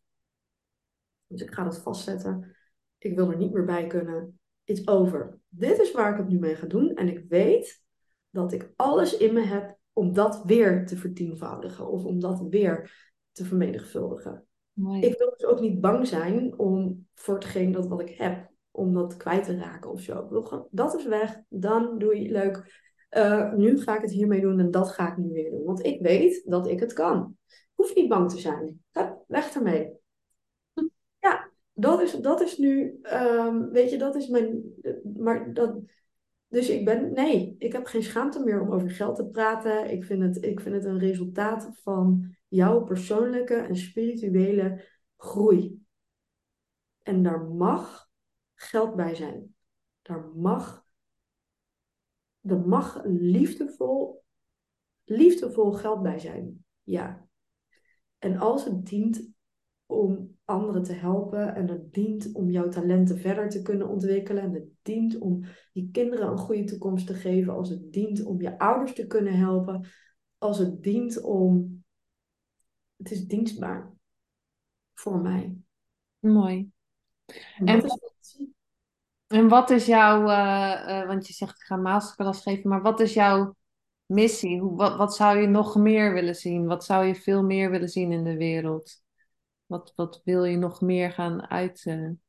Dus 1.27 1.41
ik 1.41 1.53
ga 1.53 1.63
dat 1.63 1.79
vastzetten. 1.79 2.55
Ik 2.97 3.15
wil 3.15 3.31
er 3.31 3.37
niet 3.37 3.53
meer 3.53 3.65
bij 3.65 3.87
kunnen. 3.87 4.39
It's 4.63 4.87
over. 4.87 5.39
Dit 5.47 5.79
is 5.79 5.91
waar 5.91 6.11
ik 6.11 6.17
het 6.17 6.27
nu 6.27 6.39
mee 6.39 6.55
ga 6.55 6.67
doen. 6.67 6.93
En 6.93 7.07
ik 7.07 7.25
weet 7.29 7.83
dat 8.29 8.53
ik 8.53 8.73
alles 8.75 9.17
in 9.17 9.33
me 9.33 9.41
heb 9.41 9.77
om 9.93 10.13
dat 10.13 10.43
weer 10.45 10.85
te 10.85 10.97
vertienvoudigen. 10.97 11.87
Of 11.89 12.03
om 12.03 12.19
dat 12.19 12.45
weer 12.49 12.91
te 13.31 13.45
vermenigvuldigen. 13.45 14.45
Mooi. 14.73 15.01
Ik 15.01 15.17
wil 15.17 15.29
dus 15.37 15.45
ook 15.45 15.59
niet 15.59 15.81
bang 15.81 16.07
zijn 16.07 16.59
om 16.59 17.07
voor 17.13 17.35
hetgeen 17.35 17.71
dat 17.71 17.87
wat 17.87 18.01
ik 18.01 18.09
heb 18.09 18.55
om 18.77 18.93
dat 18.93 19.17
kwijt 19.17 19.43
te 19.43 19.57
raken 19.57 19.91
of 19.91 20.01
zo. 20.01 20.67
Dat 20.71 20.95
is 20.95 21.05
weg, 21.05 21.41
dan 21.49 21.97
doe 21.97 22.21
je 22.21 22.31
leuk. 22.31 22.85
Uh, 23.17 23.53
nu 23.53 23.79
ga 23.79 23.95
ik 23.95 24.01
het 24.01 24.11
hiermee 24.11 24.41
doen 24.41 24.59
en 24.59 24.71
dat 24.71 24.91
ga 24.91 25.11
ik 25.11 25.17
nu 25.17 25.33
weer 25.33 25.51
doen. 25.51 25.63
Want 25.63 25.85
ik 25.85 26.01
weet 26.01 26.43
dat 26.45 26.67
ik 26.67 26.79
het 26.79 26.93
kan. 26.93 27.37
Hoef 27.73 27.95
niet 27.95 28.09
bang 28.09 28.29
te 28.29 28.37
zijn. 28.37 28.83
Ga 28.91 29.23
weg 29.27 29.55
ermee. 29.55 29.91
Ja, 31.19 31.51
dat 31.73 32.01
is, 32.01 32.11
dat 32.11 32.41
is 32.41 32.57
nu, 32.57 32.99
um, 33.13 33.69
weet 33.69 33.89
je, 33.89 33.97
dat 33.97 34.15
is 34.15 34.27
mijn. 34.27 34.63
Maar 35.17 35.53
dat. 35.53 35.79
Dus 36.47 36.69
ik 36.69 36.85
ben, 36.85 37.13
nee, 37.13 37.55
ik 37.57 37.73
heb 37.73 37.85
geen 37.85 38.03
schaamte 38.03 38.43
meer 38.43 38.61
om 38.61 38.71
over 38.71 38.91
geld 38.91 39.15
te 39.15 39.25
praten. 39.25 39.91
Ik 39.91 40.03
vind 40.03 40.23
het, 40.23 40.43
ik 40.43 40.59
vind 40.59 40.75
het 40.75 40.85
een 40.85 40.99
resultaat 40.99 41.69
van 41.83 42.35
jouw 42.47 42.83
persoonlijke 42.83 43.55
en 43.55 43.75
spirituele 43.75 44.85
groei. 45.17 45.85
En 47.03 47.23
daar 47.23 47.41
mag 47.41 48.06
geld 48.57 48.95
bij 48.95 49.15
zijn. 49.15 49.55
Daar 50.01 50.25
mag, 50.35 50.85
er 52.41 52.59
mag 52.59 53.01
liefdevol, 53.05 54.23
liefdevol 55.03 55.71
geld 55.71 56.01
bij 56.01 56.19
zijn. 56.19 56.65
Ja. 56.83 57.27
En 58.17 58.37
als 58.37 58.65
het 58.65 58.85
dient 58.85 59.29
om 59.85 60.37
anderen 60.45 60.83
te 60.83 60.93
helpen 60.93 61.55
en 61.55 61.67
het 61.67 61.93
dient 61.93 62.33
om 62.33 62.49
jouw 62.49 62.69
talenten 62.69 63.19
verder 63.19 63.49
te 63.49 63.61
kunnen 63.61 63.87
ontwikkelen 63.87 64.43
en 64.43 64.53
het 64.53 64.67
dient 64.81 65.17
om 65.17 65.43
je 65.71 65.89
kinderen 65.91 66.27
een 66.27 66.37
goede 66.37 66.63
toekomst 66.63 67.07
te 67.07 67.13
geven, 67.13 67.53
als 67.53 67.69
het 67.69 67.93
dient 67.93 68.23
om 68.23 68.41
je 68.41 68.59
ouders 68.59 68.93
te 68.93 69.07
kunnen 69.07 69.37
helpen, 69.37 69.87
als 70.37 70.57
het 70.57 70.83
dient 70.83 71.21
om. 71.21 71.75
Het 72.95 73.11
is 73.11 73.25
dienstbaar 73.25 73.93
voor 74.93 75.21
mij. 75.21 75.57
Mooi. 76.19 76.71
En, 77.57 77.67
en 77.67 77.81
wat 79.27 79.69
is 79.69 79.85
jouw, 79.85 80.21
uh, 80.21 80.85
uh, 80.87 81.07
want 81.07 81.27
je 81.27 81.33
zegt 81.33 81.59
ik 81.59 81.65
ga 81.65 81.75
masterclass 81.75 82.41
geven, 82.41 82.69
maar 82.69 82.81
wat 82.81 82.99
is 82.99 83.13
jouw 83.13 83.55
missie? 84.05 84.59
Hoe, 84.59 84.75
wat, 84.75 84.95
wat 84.97 85.15
zou 85.15 85.39
je 85.39 85.47
nog 85.47 85.75
meer 85.75 86.13
willen 86.13 86.35
zien? 86.35 86.65
Wat 86.65 86.85
zou 86.85 87.05
je 87.05 87.15
veel 87.15 87.43
meer 87.43 87.69
willen 87.71 87.89
zien 87.89 88.11
in 88.11 88.23
de 88.23 88.37
wereld? 88.37 89.01
Wat, 89.65 89.93
wat 89.95 90.21
wil 90.23 90.43
je 90.43 90.57
nog 90.57 90.81
meer 90.81 91.11
gaan 91.11 91.49
uiten? 91.49 92.21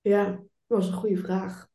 Ja, 0.00 0.24
dat 0.26 0.42
was 0.66 0.86
een 0.86 0.92
goede 0.92 1.16
vraag. 1.16 1.68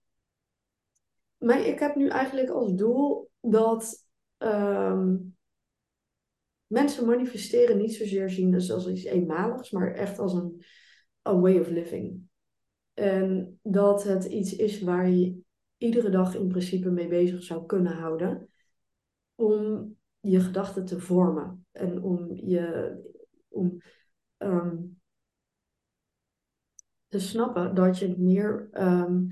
Maar 1.37 1.59
ik 1.59 1.79
heb 1.79 1.95
nu 1.95 2.07
eigenlijk 2.07 2.49
als 2.49 2.73
doel 2.73 3.29
dat, 3.41 4.07
um, 4.37 5.35
mensen 6.67 7.05
manifesteren 7.05 7.77
niet 7.77 7.95
zozeer 7.95 8.29
zien 8.29 8.53
als, 8.53 8.71
als 8.71 8.87
iets 8.87 9.03
eenmaligs, 9.03 9.71
maar 9.71 9.93
echt 9.93 10.19
als 10.19 10.33
een 10.33 10.63
a 11.27 11.39
way 11.39 11.59
of 11.59 11.67
living. 11.67 12.24
En 12.95 13.59
dat 13.63 14.03
het 14.03 14.25
iets 14.25 14.55
is 14.55 14.81
waar 14.81 15.09
je 15.09 15.39
iedere 15.77 16.09
dag 16.09 16.35
in 16.35 16.47
principe 16.47 16.89
mee 16.89 17.07
bezig 17.07 17.43
zou 17.43 17.65
kunnen 17.65 17.93
houden. 17.93 18.49
Om 19.35 19.95
je 20.19 20.39
gedachten 20.39 20.85
te 20.85 20.99
vormen. 20.99 21.65
En 21.71 22.01
om 22.03 22.35
je 22.35 22.95
om, 23.47 23.81
ehm, 24.37 24.77
te 27.07 27.19
snappen 27.19 27.75
dat 27.75 27.97
je 27.97 28.15
meer. 28.17 28.67
ehm, 28.71 29.23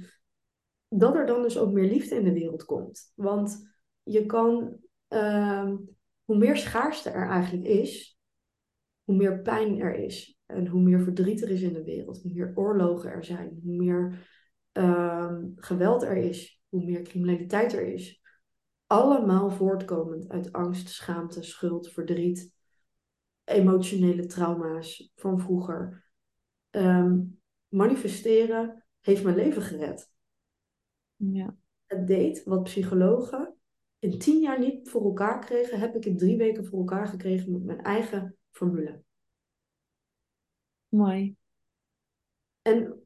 dat 0.87 1.15
er 1.15 1.25
dan 1.25 1.41
dus 1.41 1.57
ook 1.57 1.71
meer 1.71 1.89
liefde 1.89 2.15
in 2.15 2.23
de 2.23 2.33
wereld 2.33 2.65
komt. 2.65 3.11
Want 3.15 3.75
je 4.03 4.25
kan. 4.25 4.77
ehm, 5.07 5.77
hoe 6.23 6.37
meer 6.37 6.57
schaarste 6.57 7.09
er 7.09 7.29
eigenlijk 7.29 7.65
is, 7.67 8.19
hoe 9.03 9.15
meer 9.15 9.41
pijn 9.41 9.79
er 9.79 9.95
is. 9.95 10.39
En 10.53 10.67
hoe 10.67 10.81
meer 10.81 11.01
verdriet 11.01 11.41
er 11.41 11.49
is 11.49 11.61
in 11.61 11.73
de 11.73 11.83
wereld, 11.83 12.21
hoe 12.21 12.33
meer 12.33 12.51
oorlogen 12.55 13.11
er 13.11 13.25
zijn, 13.25 13.59
hoe 13.63 13.75
meer 13.75 14.27
ehm, 14.71 15.49
geweld 15.55 16.03
er 16.03 16.17
is, 16.17 16.61
hoe 16.69 16.85
meer 16.85 17.01
criminaliteit 17.01 17.73
er 17.73 17.85
is. 17.93 18.21
Allemaal 18.87 19.49
voortkomend 19.49 20.29
uit 20.29 20.51
angst, 20.51 20.89
schaamte, 20.89 21.43
schuld, 21.43 21.91
verdriet, 21.91 22.53
emotionele 23.43 24.25
trauma's 24.25 25.11
van 25.15 25.39
vroeger. 25.39 26.05
Ehm, 26.69 27.19
manifesteren 27.67 28.85
heeft 28.99 29.23
mijn 29.23 29.35
leven 29.35 29.61
gered. 29.61 30.11
Ja. 31.15 31.55
Het 31.85 32.07
deed 32.07 32.43
wat 32.43 32.63
psychologen 32.63 33.55
in 34.03 34.17
tien 34.17 34.39
jaar 34.39 34.59
niet 34.59 34.89
voor 34.89 35.03
elkaar 35.03 35.39
kregen, 35.39 35.79
heb 35.79 35.95
ik 35.95 36.05
in 36.05 36.17
drie 36.17 36.37
weken 36.37 36.65
voor 36.65 36.79
elkaar 36.79 37.07
gekregen 37.07 37.51
met 37.51 37.63
mijn 37.63 37.81
eigen 37.81 38.37
formule. 38.51 39.03
Mooi. 40.93 41.35
En 42.61 43.03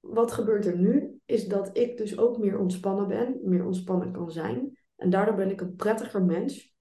wat 0.00 0.32
gebeurt 0.32 0.66
er 0.66 0.78
nu? 0.78 1.20
Is 1.24 1.48
dat 1.48 1.76
ik 1.76 1.96
dus 1.96 2.18
ook 2.18 2.38
meer 2.38 2.58
ontspannen 2.58 3.08
ben, 3.08 3.40
meer 3.42 3.64
ontspannen 3.64 4.12
kan 4.12 4.30
zijn. 4.30 4.78
En 4.96 5.10
daardoor 5.10 5.34
ben 5.34 5.50
ik 5.50 5.60
een 5.60 5.76
prettiger 5.76 6.24
mens, 6.24 6.74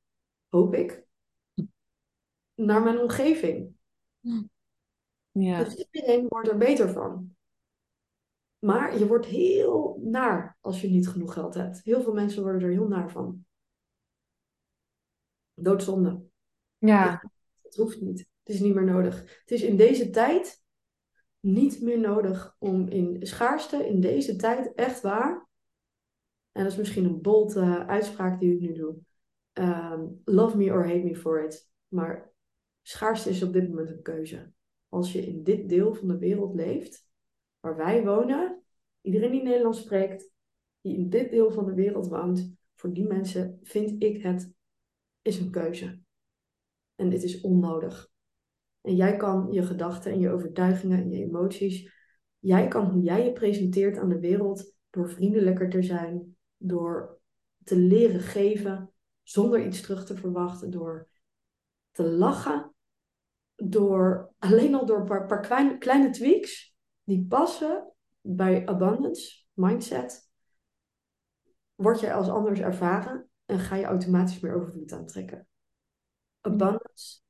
hoop 0.49 0.73
ik, 0.73 1.05
naar 2.53 2.83
mijn 2.83 2.99
omgeving. 2.99 3.75
Ja. 5.31 5.63
Dus 5.63 5.75
iedereen 5.75 6.27
wordt 6.27 6.47
er 6.47 6.57
beter 6.57 6.89
van. 6.89 7.35
Maar 8.59 8.97
je 8.97 9.07
wordt 9.07 9.25
heel 9.25 9.99
naar 10.03 10.57
als 10.61 10.81
je 10.81 10.89
niet 10.89 11.07
genoeg 11.07 11.33
geld 11.33 11.53
hebt. 11.53 11.83
Heel 11.83 12.01
veel 12.01 12.13
mensen 12.13 12.43
worden 12.43 12.61
er 12.61 12.69
heel 12.69 12.87
naar 12.87 13.11
van. 13.11 13.45
Doodzonde. 15.53 16.23
Ja. 16.77 17.31
Het 17.61 17.75
hoeft 17.75 18.01
niet. 18.01 18.31
Het 18.43 18.55
is 18.55 18.61
niet 18.61 18.73
meer 18.73 18.83
nodig. 18.83 19.19
Het 19.19 19.51
is 19.51 19.61
in 19.61 19.77
deze 19.77 20.09
tijd 20.09 20.63
niet 21.39 21.81
meer 21.81 21.99
nodig 21.99 22.55
om 22.59 22.87
in 22.87 23.17
schaarste, 23.19 23.87
in 23.87 24.01
deze 24.01 24.35
tijd, 24.35 24.73
echt 24.73 25.01
waar. 25.01 25.47
En 26.51 26.63
dat 26.63 26.71
is 26.71 26.77
misschien 26.77 27.05
een 27.05 27.21
bold 27.21 27.55
eh, 27.55 27.87
uitspraak 27.87 28.39
die 28.39 28.53
ik 28.53 28.59
nu 28.59 28.73
doe. 28.73 28.95
Ehm, 29.53 30.07
love 30.25 30.57
me 30.57 30.71
or 30.71 30.87
hate 30.87 31.03
me 31.03 31.15
for 31.15 31.43
it. 31.43 31.69
Maar 31.87 32.33
schaarste 32.81 33.29
is 33.29 33.43
op 33.43 33.53
dit 33.53 33.69
moment 33.69 33.89
een 33.89 34.01
keuze. 34.01 34.51
Als 34.89 35.11
je 35.11 35.21
in 35.21 35.43
dit 35.43 35.69
deel 35.69 35.93
van 35.93 36.07
de 36.07 36.17
wereld 36.17 36.55
leeft, 36.55 37.07
waar 37.59 37.75
wij 37.75 38.03
wonen, 38.03 38.63
iedereen 39.01 39.31
die 39.31 39.43
Nederlands 39.43 39.79
spreekt, 39.79 40.31
die 40.81 40.95
in 40.95 41.09
dit 41.09 41.29
deel 41.29 41.51
van 41.51 41.65
de 41.65 41.73
wereld 41.73 42.07
woont, 42.07 42.55
voor 42.75 42.93
die 42.93 43.07
mensen 43.07 43.59
vind 43.63 44.03
ik 44.03 44.23
het 44.23 44.53
is 45.21 45.39
een 45.39 45.51
keuze. 45.51 45.99
En 46.95 47.09
dit 47.09 47.23
is 47.23 47.41
onnodig. 47.41 48.12
En 48.83 48.95
jij 48.95 49.17
kan 49.17 49.47
je 49.51 49.63
gedachten 49.63 50.11
en 50.11 50.19
je 50.19 50.29
overtuigingen 50.29 50.99
en 50.99 51.09
je 51.09 51.23
emoties, 51.23 51.91
jij 52.39 52.67
kan 52.67 52.85
hoe 52.85 53.01
jij 53.01 53.25
je 53.25 53.31
presenteert 53.31 53.97
aan 53.97 54.09
de 54.09 54.19
wereld 54.19 54.75
door 54.89 55.09
vriendelijker 55.09 55.69
te 55.69 55.81
zijn, 55.81 56.37
door 56.57 57.19
te 57.63 57.75
leren 57.75 58.19
geven 58.19 58.93
zonder 59.21 59.65
iets 59.65 59.81
terug 59.81 60.05
te 60.05 60.15
verwachten, 60.15 60.71
door 60.71 61.07
te 61.91 62.03
lachen, 62.03 62.73
door 63.55 64.33
alleen 64.39 64.75
al 64.75 64.85
door 64.85 64.99
een 64.99 65.27
paar, 65.27 65.77
kleine 65.77 66.09
tweaks 66.09 66.75
die 67.03 67.25
passen 67.25 67.93
bij 68.21 68.65
abundance 68.65 69.43
mindset, 69.53 70.29
word 71.75 71.99
jij 71.99 72.13
als 72.13 72.29
anders 72.29 72.59
ervaren 72.59 73.29
en 73.45 73.59
ga 73.59 73.75
je 73.75 73.85
automatisch 73.85 74.39
meer 74.39 74.55
overvloed 74.55 74.91
aantrekken. 74.91 75.47
Abundance 76.41 77.22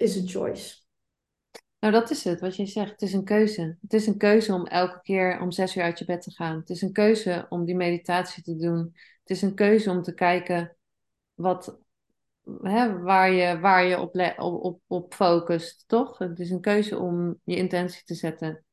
is 0.00 0.16
a 0.16 0.26
choice. 0.26 0.78
Nou, 1.80 1.92
dat 1.92 2.10
is 2.10 2.24
het, 2.24 2.40
wat 2.40 2.56
je 2.56 2.66
zegt. 2.66 2.90
Het 2.90 3.02
is 3.02 3.12
een 3.12 3.24
keuze. 3.24 3.76
Het 3.80 3.92
is 3.92 4.06
een 4.06 4.16
keuze 4.16 4.52
om 4.52 4.66
elke 4.66 5.00
keer 5.02 5.40
om 5.40 5.50
zes 5.50 5.76
uur 5.76 5.82
uit 5.82 5.98
je 5.98 6.04
bed 6.04 6.22
te 6.22 6.30
gaan. 6.30 6.56
Het 6.56 6.70
is 6.70 6.82
een 6.82 6.92
keuze 6.92 7.46
om 7.48 7.64
die 7.64 7.76
meditatie 7.76 8.42
te 8.42 8.56
doen. 8.56 8.78
Het 9.20 9.30
is 9.30 9.42
een 9.42 9.54
keuze 9.54 9.90
om 9.90 10.02
te 10.02 10.14
kijken 10.14 10.76
wat, 11.34 11.78
hè, 12.62 12.98
waar 12.98 13.32
je, 13.32 13.58
waar 13.58 13.84
je 13.84 13.98
op, 13.98 14.16
op, 14.36 14.64
op, 14.64 14.80
op 14.86 15.14
focust, 15.14 15.84
toch? 15.86 16.18
Het 16.18 16.38
is 16.38 16.50
een 16.50 16.60
keuze 16.60 16.98
om 16.98 17.40
je 17.44 17.56
intentie 17.56 18.04
te 18.04 18.14
zetten. 18.14 18.64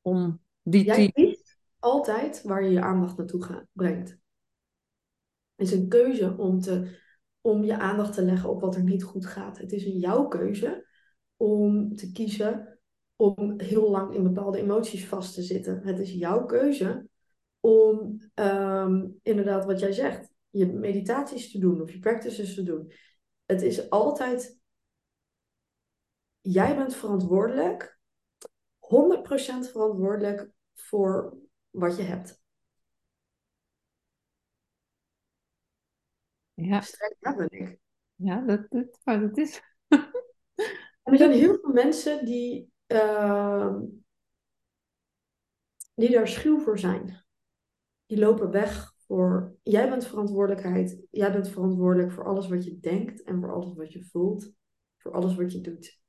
Om 0.00 0.40
die 0.62 0.84
Jij 0.84 1.38
altijd 1.78 2.42
waar 2.42 2.64
je 2.64 2.70
je 2.70 2.80
aandacht 2.80 3.16
naartoe 3.16 3.44
gaat, 3.44 3.66
brengt. 3.72 4.08
Het 5.56 5.68
is 5.68 5.72
een 5.72 5.88
keuze 5.88 6.36
om, 6.36 6.60
te, 6.60 6.98
om 7.40 7.64
je 7.64 7.78
aandacht 7.78 8.12
te 8.12 8.22
leggen 8.22 8.50
op 8.50 8.60
wat 8.60 8.74
er 8.74 8.82
niet 8.82 9.02
goed 9.02 9.26
gaat. 9.26 9.58
Het 9.58 9.72
is 9.72 9.84
jouw 9.84 10.28
keuze 10.28 10.86
om 11.36 11.96
te 11.96 12.12
kiezen 12.12 12.78
om 13.16 13.60
heel 13.60 13.90
lang 13.90 14.14
in 14.14 14.22
bepaalde 14.22 14.58
emoties 14.58 15.06
vast 15.06 15.34
te 15.34 15.42
zitten. 15.42 15.80
Het 15.82 15.98
is 15.98 16.12
jouw 16.12 16.44
keuze 16.44 17.08
om 17.60 18.20
ehm, 18.34 19.08
inderdaad 19.22 19.64
wat 19.64 19.80
jij 19.80 19.92
zegt, 19.92 20.30
je 20.50 20.66
meditaties 20.66 21.50
te 21.50 21.58
doen 21.58 21.80
of 21.80 21.92
je 21.92 21.98
practices 21.98 22.54
te 22.54 22.62
doen. 22.62 22.92
Het 23.46 23.62
is 23.62 23.90
altijd, 23.90 24.58
jij 26.40 26.76
bent 26.76 26.94
verantwoordelijk, 26.94 27.98
100% 28.78 29.70
verantwoordelijk 29.70 30.50
voor 30.74 31.36
wat 31.70 31.96
je 31.96 32.02
hebt. 32.02 32.39
Ja, 36.62 36.82
ja, 37.20 37.36
ben 37.36 37.50
ik. 37.50 37.78
ja 38.14 38.40
dat, 38.40 38.66
dat, 38.68 39.00
maar 39.04 39.20
dat 39.20 39.38
is... 39.38 39.60
En 41.02 41.12
er 41.12 41.18
zijn 41.18 41.32
heel 41.32 41.58
veel 41.60 41.72
mensen 41.72 42.24
die, 42.24 42.72
ehm, 42.86 43.80
die 45.94 46.10
daar 46.10 46.28
schuw 46.28 46.58
voor 46.58 46.78
zijn. 46.78 47.24
Die 48.06 48.18
lopen 48.18 48.50
weg 48.50 48.92
voor. 49.06 49.56
Jij 49.62 49.88
bent 49.88 50.06
verantwoordelijkheid. 50.06 51.00
Jij 51.10 51.32
bent 51.32 51.48
verantwoordelijk 51.48 52.12
voor 52.12 52.24
alles 52.24 52.48
wat 52.48 52.64
je 52.64 52.80
denkt 52.80 53.22
en 53.22 53.40
voor 53.40 53.52
alles 53.52 53.74
wat 53.74 53.92
je 53.92 54.04
voelt. 54.04 54.52
Voor 54.96 55.12
alles 55.12 55.34
wat 55.34 55.52
je 55.52 55.60
doet. 55.60 56.00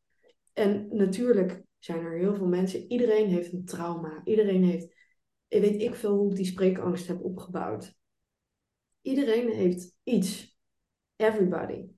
En 0.53 0.87
natuurlijk 0.95 1.63
zijn 1.79 1.99
er 1.99 2.17
heel 2.17 2.35
veel 2.35 2.47
mensen. 2.47 2.91
Iedereen 2.91 3.27
heeft 3.27 3.53
een 3.53 3.65
trauma. 3.65 4.21
Iedereen 4.23 4.63
heeft. 4.63 4.95
Weet 5.47 5.81
ik 5.81 5.95
veel 5.95 6.17
hoe 6.17 6.29
ik 6.29 6.35
die 6.35 6.45
spreekangst 6.45 7.07
heb 7.07 7.23
opgebouwd. 7.23 7.95
Iedereen 9.01 9.49
heeft 9.49 9.95
iets. 10.03 10.59
Everybody. 11.15 11.89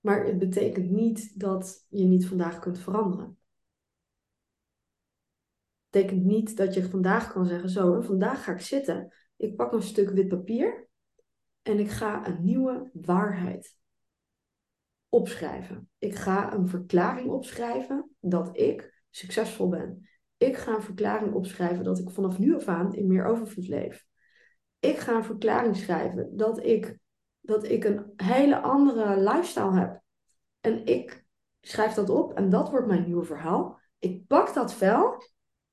Maar 0.00 0.24
het 0.24 0.38
betekent 0.38 0.90
niet 0.90 1.40
dat 1.40 1.86
je 1.88 2.04
niet 2.04 2.26
vandaag 2.26 2.58
kunt 2.58 2.78
veranderen. 2.78 3.26
Het 5.90 6.02
betekent 6.02 6.24
niet 6.24 6.56
dat 6.56 6.74
je 6.74 6.90
vandaag 6.90 7.32
kan 7.32 7.46
zeggen: 7.46 7.68
Zo, 7.68 8.00
vandaag 8.00 8.44
ga 8.44 8.52
ik 8.52 8.60
zitten. 8.60 9.14
Ik 9.36 9.56
pak 9.56 9.72
een 9.72 9.82
stuk 9.82 10.10
wit 10.10 10.28
papier 10.28 10.88
en 11.62 11.78
ik 11.78 11.90
ga 11.90 12.26
een 12.26 12.44
nieuwe 12.44 12.90
waarheid 12.92 13.76
opschrijven. 15.08 15.88
Ik 15.98 16.14
ga 16.14 16.52
een 16.54 16.68
verklaring 16.68 17.30
opschrijven 17.30 18.16
dat 18.20 18.58
ik 18.58 19.04
succesvol 19.10 19.68
ben. 19.68 20.08
Ik 20.36 20.56
ga 20.56 20.74
een 20.74 20.82
verklaring 20.82 21.34
opschrijven 21.34 21.84
dat 21.84 21.98
ik 21.98 22.10
vanaf 22.10 22.38
nu 22.38 22.54
af 22.54 22.68
aan 22.68 22.94
in 22.94 23.06
meer 23.06 23.24
overvloed 23.24 23.68
leef. 23.68 24.08
Ik 24.80 24.98
ga 24.98 25.16
een 25.16 25.24
verklaring 25.24 25.76
schrijven 25.76 26.36
dat 26.36 26.64
ik, 26.64 26.98
dat 27.40 27.64
ik 27.64 27.84
een 27.84 28.12
hele 28.16 28.60
andere 28.60 29.20
lifestyle 29.20 29.78
heb. 29.78 30.02
En 30.60 30.86
ik 30.86 31.24
schrijf 31.60 31.94
dat 31.94 32.10
op 32.10 32.32
en 32.32 32.50
dat 32.50 32.70
wordt 32.70 32.86
mijn 32.86 33.04
nieuwe 33.04 33.24
verhaal. 33.24 33.80
Ik 33.98 34.26
pak 34.26 34.54
dat 34.54 34.74
vel 34.74 35.22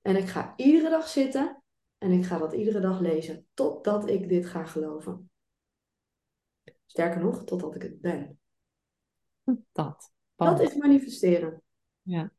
en 0.01 0.15
ik 0.15 0.27
ga 0.27 0.53
iedere 0.55 0.89
dag 0.89 1.07
zitten 1.07 1.63
en 1.97 2.11
ik 2.11 2.25
ga 2.25 2.37
dat 2.37 2.53
iedere 2.53 2.79
dag 2.79 2.99
lezen 2.99 3.47
totdat 3.53 4.09
ik 4.09 4.29
dit 4.29 4.45
ga 4.45 4.65
geloven. 4.65 5.29
Sterker 6.85 7.21
nog, 7.21 7.43
totdat 7.43 7.75
ik 7.75 7.81
het 7.81 8.01
ben. 8.01 8.39
Dat. 9.71 10.11
Dat 10.35 10.59
is 10.59 10.75
manifesteren. 10.75 11.61
Ja, 12.01 12.31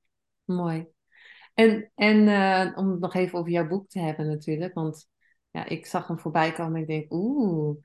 mooi. 0.44 0.86
En, 1.54 1.90
en 1.94 2.28
eh, 2.28 2.78
om 2.78 2.90
het 2.90 3.00
nog 3.00 3.14
even 3.14 3.38
over 3.38 3.52
jouw 3.52 3.66
boek 3.66 3.88
te 3.88 3.98
hebben 3.98 4.26
natuurlijk, 4.26 4.74
want 4.74 5.08
ja, 5.50 5.64
ik 5.64 5.86
zag 5.86 6.06
hem 6.06 6.18
voorbij 6.18 6.52
komen 6.52 6.74
en 6.74 6.80
ik 6.80 6.86
denk, 6.86 7.12
oeh, 7.12 7.76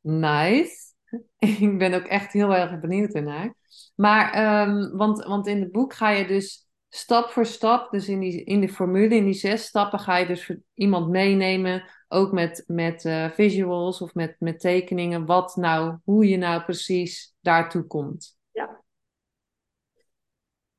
nice. 0.00 0.92
ik 1.38 1.78
ben 1.78 1.94
ook 1.94 2.06
echt 2.06 2.32
heel 2.32 2.54
erg 2.54 2.80
benieuwd 2.80 3.14
ernaar. 3.14 3.54
Maar, 3.94 4.32
ehm, 4.32 4.96
want, 4.96 5.24
want 5.24 5.46
in 5.46 5.60
het 5.60 5.72
boek 5.72 5.94
ga 5.94 6.10
je 6.10 6.26
dus 6.26 6.68
stap 6.88 7.30
voor 7.30 7.46
stap, 7.46 7.90
dus 7.90 8.08
in, 8.08 8.20
die, 8.20 8.44
in 8.44 8.60
de 8.60 8.68
formule, 8.68 9.14
in 9.14 9.24
die 9.24 9.34
zes 9.34 9.64
stappen, 9.64 9.98
ga 9.98 10.16
je 10.16 10.26
dus 10.26 10.52
iemand 10.74 11.08
meenemen, 11.08 11.84
ook 12.08 12.32
met, 12.32 12.64
met 12.66 13.04
uh, 13.04 13.30
visuals 13.30 14.00
of 14.00 14.14
met, 14.14 14.36
met 14.38 14.60
tekeningen, 14.60 15.26
wat 15.26 15.56
nou, 15.56 15.98
hoe 16.04 16.28
je 16.28 16.36
nou 16.36 16.62
precies 16.62 17.34
daartoe 17.40 17.86
komt. 17.86 18.38
Ja. 18.50 18.82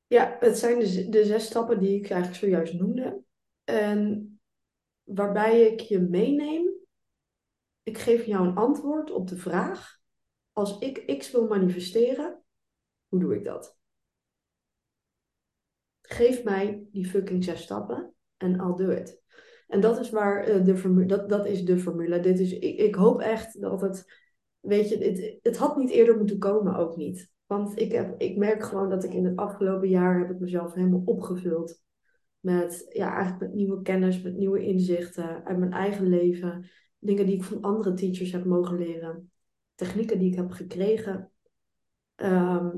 Ja, 0.06 0.36
het 0.40 0.58
zijn 0.58 0.78
de, 0.78 1.08
de 1.08 1.24
zes 1.24 1.44
stappen 1.44 1.80
die 1.80 1.96
ik 1.96 2.10
eigenlijk 2.10 2.40
zojuist 2.40 2.74
noemde. 2.74 3.22
En 3.64 4.35
waarbij 5.06 5.60
ik 5.60 5.80
je 5.80 6.00
meeneem. 6.00 6.74
Ik 7.82 7.98
geef 7.98 8.24
jou 8.24 8.46
een 8.46 8.56
antwoord 8.56 9.10
op 9.10 9.28
de 9.28 9.36
vraag. 9.36 9.98
Als 10.52 10.78
ik 10.78 11.18
X 11.18 11.30
wil 11.30 11.46
manifesteren, 11.46 12.42
hoe 13.08 13.20
doe 13.20 13.34
ik 13.34 13.44
dat? 13.44 13.78
Geef 16.00 16.44
mij 16.44 16.86
die 16.92 17.06
fucking 17.06 17.44
zes 17.44 17.62
stappen 17.62 18.14
en 18.36 18.54
I'll 18.54 18.74
do 18.74 18.90
it. 18.90 19.22
En 19.66 19.80
dat 19.80 20.00
is 20.00 20.10
waar 20.10 20.48
uh, 20.48 20.64
de 20.64 20.76
formule, 20.76 21.06
dat, 21.06 21.28
dat 21.28 21.46
is 21.46 21.64
de 21.64 21.78
formule. 21.78 22.20
Dit 22.20 22.38
is, 22.38 22.52
ik, 22.52 22.78
ik 22.78 22.94
hoop 22.94 23.20
echt 23.20 23.60
dat 23.60 23.80
het, 23.80 24.12
weet 24.60 24.88
je, 24.88 24.98
het, 24.98 25.38
het 25.42 25.56
had 25.56 25.76
niet 25.76 25.90
eerder 25.90 26.16
moeten 26.16 26.38
komen, 26.38 26.76
ook 26.76 26.96
niet. 26.96 27.30
Want 27.46 27.80
ik, 27.80 27.92
heb, 27.92 28.20
ik 28.20 28.36
merk 28.36 28.62
gewoon 28.64 28.90
dat 28.90 29.04
ik 29.04 29.12
in 29.12 29.24
het 29.24 29.36
afgelopen 29.36 29.88
jaar 29.88 30.18
heb 30.18 30.30
ik 30.30 30.38
mezelf 30.38 30.74
helemaal 30.74 31.02
opgevuld 31.04 31.84
met, 32.46 32.86
ja, 32.88 33.14
eigenlijk 33.14 33.40
met 33.40 33.54
nieuwe 33.54 33.82
kennis, 33.82 34.22
met 34.22 34.36
nieuwe 34.36 34.64
inzichten 34.66 35.44
uit 35.44 35.58
mijn 35.58 35.72
eigen 35.72 36.08
leven. 36.08 36.70
Dingen 36.98 37.26
die 37.26 37.34
ik 37.34 37.44
van 37.44 37.60
andere 37.62 37.94
teachers 37.94 38.32
heb 38.32 38.44
mogen 38.44 38.78
leren. 38.78 39.32
Technieken 39.74 40.18
die 40.18 40.30
ik 40.30 40.36
heb 40.36 40.50
gekregen. 40.50 41.32
Ehm, 42.14 42.70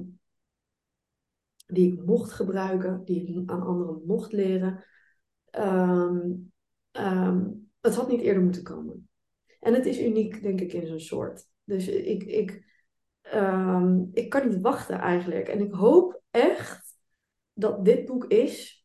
die 1.67 1.93
ik 1.93 2.05
mocht 2.05 2.33
gebruiken, 2.33 3.05
die 3.05 3.41
ik 3.43 3.51
aan 3.51 3.63
anderen 3.63 4.03
mocht 4.07 4.33
leren. 4.33 4.85
Ehm, 5.51 6.31
ehm, 6.91 7.47
het 7.81 7.95
had 7.95 8.09
niet 8.09 8.21
eerder 8.21 8.43
moeten 8.43 8.63
komen. 8.63 9.09
En 9.61 9.75
het 9.75 9.87
is 9.87 10.01
uniek, 10.01 10.43
denk 10.43 10.61
ik, 10.61 10.73
in 10.73 10.87
zijn 10.87 11.01
soort. 11.01 11.47
Dus 11.65 11.89
ik, 11.89 12.23
ik, 12.23 12.67
ik 14.13 14.29
kan 14.29 14.49
niet 14.49 14.61
wachten 14.61 14.99
eigenlijk. 14.99 15.49
En 15.49 15.61
ik 15.61 15.73
hoop 15.73 16.23
echt 16.31 16.97
dat 17.53 17.85
dit 17.85 18.07
boek 18.07 18.25
is 18.25 18.78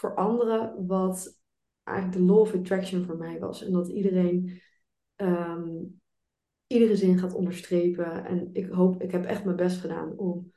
voor 0.00 0.14
anderen 0.14 0.86
wat 0.86 1.40
eigenlijk 1.82 2.18
de 2.18 2.32
law 2.32 2.40
of 2.40 2.54
attraction 2.54 3.04
voor 3.04 3.16
mij 3.16 3.38
was. 3.38 3.64
En 3.64 3.72
dat 3.72 3.88
iedereen 3.88 4.60
ehm, 5.14 5.84
iedere 6.66 6.96
zin 6.96 7.18
gaat 7.18 7.34
onderstrepen. 7.34 8.24
En 8.24 8.50
ik 8.52 8.66
hoop, 8.66 9.02
ik 9.02 9.10
heb 9.10 9.24
echt 9.24 9.44
mijn 9.44 9.56
best 9.56 9.80
gedaan 9.80 10.18
om 10.18 10.52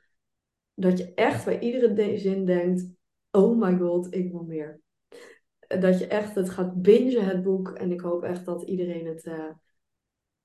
dat 0.74 0.98
je 0.98 1.14
echt 1.14 1.44
bij 1.44 1.60
iedere 1.60 2.18
zin 2.18 2.44
denkt: 2.44 2.86
oh 3.30 3.58
my 3.58 3.78
god, 3.78 4.14
ik 4.14 4.30
wil 4.30 4.42
meer. 4.42 4.80
Dat 5.58 5.98
je 5.98 6.06
echt 6.06 6.34
het 6.34 6.50
gaat 6.50 6.82
bingen, 6.82 7.24
het 7.24 7.42
boek. 7.42 7.68
En 7.68 7.92
ik 7.92 8.00
hoop 8.00 8.22
echt 8.22 8.44
dat 8.44 8.62
iedereen 8.62 9.06
het 9.06 9.24
uh, 9.24 9.50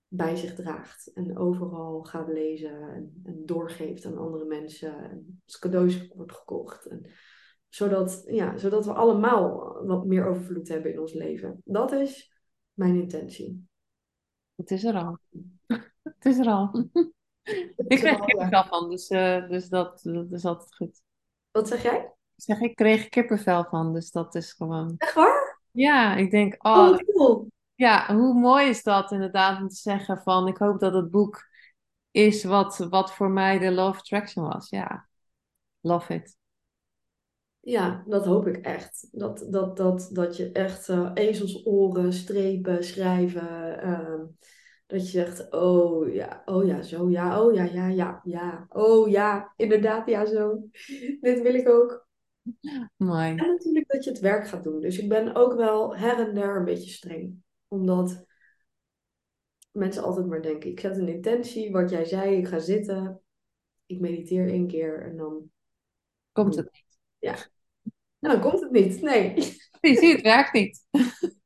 bij 0.08 0.36
zich 0.36 0.56
draagt. 0.56 1.12
En 1.14 1.38
overal 1.38 2.04
gaat 2.04 2.28
lezen 2.28 2.82
en, 2.82 3.22
en, 3.24 3.46
doorgeeft 3.46 4.06
aan 4.06 4.18
andere 4.18 4.46
mensen. 4.46 5.10
En 5.10 5.42
als 5.46 5.60
cadeaus 5.60 6.08
wordt 6.08 6.34
gekocht. 6.34 6.86
En 6.86 7.06
zodat, 7.70 8.24
ja, 8.28 8.58
zodat 8.58 8.86
we 8.86 8.94
allemaal 8.94 9.78
wat 9.86 10.06
meer 10.06 10.26
overvloed 10.26 10.68
hebben 10.68 10.94
in 10.94 11.00
ons 11.00 11.14
leven. 11.14 11.62
Dat 11.64 11.92
is 11.92 12.34
mijn 12.74 12.96
intentie. 12.96 13.68
Het 14.56 14.72
is 14.72 14.84
er 14.84 14.96
al. 14.96 15.18
Het 16.04 16.26
is 16.26 16.38
er 16.38 16.48
al. 16.48 16.90
ik 17.88 18.00
kreeg 18.00 18.20
kippenvel 18.20 18.64
van, 18.64 18.90
dus, 18.90 19.10
uh, 19.10 19.50
dus 19.50 19.70
dat, 19.70 20.00
dat 20.04 20.32
is 20.32 20.46
altijd 20.46 20.76
goed. 20.76 21.02
Wat 21.52 21.68
zeg 21.68 21.84
jij? 21.84 22.14
Ik 22.36 22.44
zeg, 22.44 22.60
ik 22.60 22.76
kreeg 22.76 23.10
kippenvel 23.10 23.64
van, 23.64 23.94
dus 23.94 24.12
dat 24.12 24.36
is 24.36 24.54
gewoon... 24.54 24.96
Echt 24.98 25.14
waar? 25.14 25.62
Ja, 25.72 26.16
ik 26.16 26.32
denk, 26.32 26.56
oh, 26.66 26.78
oh 26.78 26.98
cool. 26.98 27.52
ja, 27.76 28.16
hoe 28.16 28.34
mooi 28.34 28.70
is 28.70 28.84
dat 28.84 29.12
inderdaad 29.12 29.62
om 29.62 29.68
te 29.68 29.76
zeggen 29.76 30.22
van, 30.22 30.48
ik 30.48 30.58
hoop 30.58 30.80
dat 30.80 30.94
het 30.94 31.12
boek 31.12 31.48
is 32.12 32.44
wat, 32.44 32.78
wat 32.78 33.14
voor 33.14 33.30
mij 33.30 33.60
de 33.60 33.72
Love 33.72 34.00
Attraction 34.00 34.48
was. 34.48 34.70
Ja, 34.70 35.08
love 35.80 36.14
it. 36.14 36.39
Ja, 37.70 38.04
dat 38.08 38.26
hoop 38.26 38.48
ik 38.48 38.58
echt. 38.58 39.08
Dat, 39.12 39.48
dat, 39.50 39.78
dat, 39.78 40.10
dat 40.12 40.38
je 40.38 40.52
echt 40.52 40.88
uh, 40.88 41.12
ezelsoren, 41.14 42.14
strepen, 42.14 42.84
schrijven. 42.84 43.86
Uh, 43.86 44.22
dat 44.86 45.02
je 45.02 45.10
zegt, 45.10 45.52
oh 45.52 46.14
ja, 46.14 46.42
oh 46.46 46.66
ja, 46.66 46.82
zo, 46.82 47.10
ja, 47.10 47.44
oh 47.44 47.54
ja, 47.54 47.64
ja, 47.64 47.88
ja, 47.88 48.22
ja. 48.24 48.66
Oh 48.70 49.10
ja, 49.10 49.54
inderdaad, 49.56 50.10
ja, 50.10 50.26
zo. 50.26 50.62
Dit 51.22 51.42
wil 51.42 51.54
ik 51.54 51.70
ook. 51.70 52.08
Mooi. 52.98 53.30
En 53.30 53.36
natuurlijk 53.36 53.88
dat 53.88 54.04
je 54.04 54.10
het 54.10 54.20
werk 54.20 54.48
gaat 54.48 54.64
doen. 54.64 54.80
Dus 54.80 54.98
ik 54.98 55.10
ben 55.10 55.36
ook 55.36 55.54
wel 55.54 55.98
her 55.98 56.28
en 56.28 56.34
der 56.34 56.56
een 56.56 56.66
beetje 56.66 56.92
streng. 56.92 57.44
Omdat 57.68 58.26
mensen 59.72 60.04
altijd 60.04 60.28
maar 60.28 60.42
denken, 60.42 60.70
ik 60.70 60.80
zet 60.80 60.98
een 60.98 61.08
intentie, 61.08 61.72
wat 61.72 61.90
jij 61.90 62.06
zei, 62.06 62.36
ik 62.36 62.48
ga 62.48 62.60
zitten. 62.60 63.22
Ik 63.86 64.00
mediteer 64.00 64.48
één 64.48 64.68
keer 64.68 65.02
en 65.02 65.18
dan... 65.18 65.52
Komt 66.32 66.56
het 66.56 66.72
niet. 66.72 66.98
Ja, 67.18 67.36
nou, 68.20 68.40
dan 68.40 68.52
komt 68.52 68.62
het 68.62 68.72
niet. 68.72 69.02
Nee. 69.02 69.42
Ziet, 69.82 70.12
het 70.12 70.22
werkt 70.22 70.54
niet. 70.54 70.86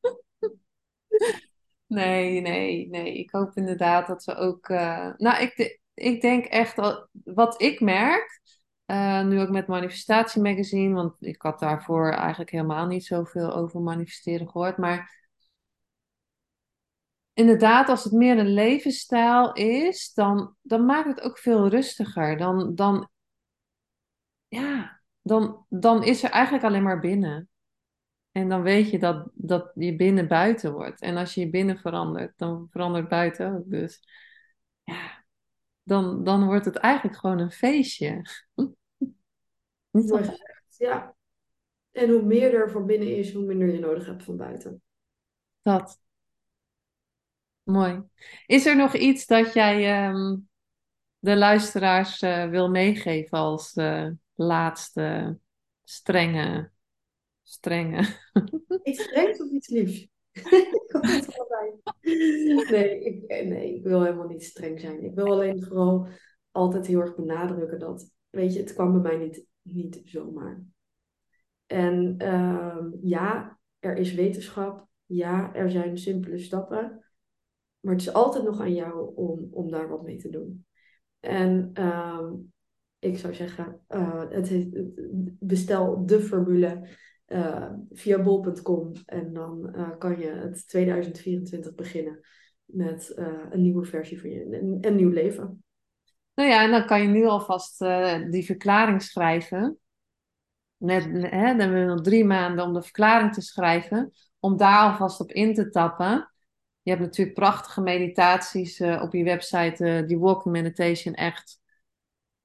Nee, 1.88 2.42
nee, 2.42 2.90
nee. 2.90 3.18
Ik 3.18 3.32
hoop 3.32 3.56
inderdaad 3.56 4.08
dat 4.08 4.24
we 4.24 4.36
ook. 4.36 4.70
Uh... 4.70 5.10
nou, 5.18 5.42
ik, 5.42 5.80
ik 5.94 6.22
denk 6.22 6.46
echt, 6.46 6.78
al, 6.78 7.08
wat 7.24 7.62
ik 7.62 7.80
merk, 7.80 8.42
uh, 8.86 9.24
nu 9.24 9.42
ook 9.42 9.50
met 9.50 9.68
Manifestatie 9.68 10.42
Magazine, 10.42 10.94
want 10.94 11.16
ik 11.20 11.42
had 11.42 11.60
daarvoor 11.60 12.12
eigenlijk 12.12 12.52
helemaal 12.52 12.88
niet 12.88 13.06
zoveel 13.06 13.54
over 13.54 13.82
manifesteren 13.82 14.50
gehoord. 14.50 14.78
Maar 14.78 15.28
inderdaad, 17.34 17.90
als 17.90 18.04
het 18.04 18.14
meer 18.14 18.38
een 18.38 18.54
levensstijl 18.54 19.54
is, 19.54 20.14
dan, 20.14 20.56
dan 20.62 20.86
maakt 20.86 21.08
het 21.08 21.22
ook 21.22 21.38
veel 21.38 21.68
rustiger. 21.68 22.38
Dan, 22.38 22.76
dan 22.76 23.10
ja, 24.48 24.93
dan, 25.24 25.66
dan 25.70 26.04
is 26.04 26.24
er 26.24 26.30
eigenlijk 26.30 26.64
alleen 26.64 26.84
maar 26.84 27.00
binnen. 27.00 27.50
En 28.32 28.50
dan 28.50 28.62
weet 28.62 28.90
je 28.90 29.00
dat, 29.00 29.30
dat 29.34 29.72
je 29.76 29.96
binnen 29.96 30.28
buiten 30.28 30.74
wordt. 30.74 31.02
En 31.02 31.18
als 31.18 31.34
je 31.34 31.42
je 31.42 31.50
binnen 31.50 31.78
verandert, 31.78 32.38
dan 32.38 32.68
verandert 32.70 33.08
buiten 33.08 33.56
ook. 33.56 33.70
Dus 33.70 34.08
ja, 34.84 35.26
dan, 35.84 36.24
dan 36.24 36.46
wordt 36.46 36.66
het 36.66 36.76
eigenlijk 36.76 37.18
gewoon 37.18 37.40
een 37.40 37.52
feestje. 37.52 38.22
Niet 39.92 40.10
Mooi 40.10 40.24
gezegd, 40.24 40.76
ja. 40.78 41.16
En 41.92 42.10
hoe 42.10 42.22
meer 42.22 42.54
er 42.54 42.72
van 42.72 42.86
binnen 42.86 43.18
is, 43.18 43.34
hoe 43.34 43.46
minder 43.46 43.74
je 43.74 43.80
nodig 43.80 44.06
hebt 44.06 44.24
van 44.24 44.38
buiten. 44.38 44.82
Dat. 45.62 46.00
Mooi. 47.64 48.04
Is 48.46 48.66
er 48.66 48.76
nog 48.76 48.96
iets 48.96 49.26
dat 49.26 49.54
jij 49.54 50.08
um, 50.10 50.50
de 51.20 51.36
luisteraars 51.36 52.22
uh, 52.22 52.50
wil 52.50 52.70
meegeven 52.70 53.38
als 53.38 53.76
uh, 53.76 54.10
laatste 54.36 55.40
strenge, 55.84 56.72
strenge. 57.42 58.20
Iets 58.84 59.04
strengs 59.04 59.42
of 59.42 59.52
iets 59.52 59.68
liefs? 59.68 60.08
nee, 62.72 63.04
ik, 63.04 63.46
nee, 63.46 63.76
ik 63.76 63.84
wil 63.84 64.04
helemaal 64.04 64.28
niet 64.28 64.44
streng 64.44 64.80
zijn. 64.80 65.04
Ik 65.04 65.16
wil 65.16 65.26
alleen 65.26 65.64
vooral 65.64 66.08
altijd 66.52 66.88
heel 66.88 67.00
erg 67.00 67.16
benadrukken 67.16 67.80
dat, 67.80 68.12
weet 68.30 68.54
je, 68.54 68.60
het 68.60 68.74
kwam 68.74 68.92
bij 68.92 69.02
mij 69.02 69.26
niet, 69.26 69.46
niet 69.62 70.02
zomaar. 70.04 70.64
En 71.66 72.16
uh, 72.18 72.86
ja, 73.02 73.60
er 73.80 73.98
is 73.98 74.14
wetenschap. 74.14 74.88
Ja, 75.06 75.54
er 75.54 75.72
zijn 75.72 75.98
simpele 75.98 76.38
stappen. 76.38 77.06
Maar 77.80 77.94
het 77.94 78.02
is 78.02 78.14
altijd 78.14 78.44
nog 78.44 78.60
aan 78.60 78.74
jou 78.74 79.16
om, 79.16 79.48
om 79.52 79.72
daar 79.72 79.90
wat 79.90 80.04
mee 80.04 80.18
te 80.18 80.30
doen. 80.30 80.66
En 81.20 81.72
uh, 81.74 82.32
ik 83.04 83.18
zou 83.18 83.34
zeggen, 83.34 83.80
uh, 83.90 84.24
het 84.30 84.70
bestel 85.40 86.06
de 86.06 86.22
formule 86.22 86.88
uh, 87.28 87.72
via 87.92 88.22
bol.com 88.22 88.92
en 89.06 89.34
dan 89.34 89.74
uh, 89.76 89.90
kan 89.98 90.20
je 90.20 90.28
het 90.28 90.68
2024 90.68 91.76
beginnen 91.76 92.20
met 92.66 93.14
een 93.50 93.62
nieuwe 93.62 93.86
versie 93.86 94.22
van 94.22 94.30
je, 94.30 94.46
een, 94.46 94.78
een, 94.82 94.96
nieuw 94.96 95.10
leven. 95.10 95.64
Nou 96.36 96.50
ja, 96.50 96.64
en 96.64 96.72
dan 96.72 96.86
kan 96.86 97.02
je 97.02 97.08
nu 97.08 97.26
alvast 97.26 97.80
die 98.30 98.46
verklaring 98.46 99.02
schrijven. 99.02 99.78
Net, 100.78 101.04
hè, 101.04 101.46
dan 101.56 101.60
hebben 101.60 101.80
we 101.80 101.86
nog 101.86 102.02
drie 102.02 102.26
maanden 102.26 102.66
om 102.66 102.74
de 102.74 102.82
verklaring 102.82 103.34
te 103.34 103.42
schrijven, 103.42 104.12
om 104.40 104.58
daar 104.58 104.90
alvast 104.90 105.20
op 105.20 105.32
in 105.32 105.54
te 105.54 105.70
tappen. 105.70 106.32
Je 106.82 106.90
hebt 106.90 107.04
natuurlijk 107.04 107.38
prachtige 107.38 107.82
meditaties 107.82 108.82
op 108.82 109.14
je 109.14 109.24
website, 109.24 110.04
die 110.08 110.20
Walking 110.20 110.54
Meditation, 110.54 111.14
echt 111.14 111.62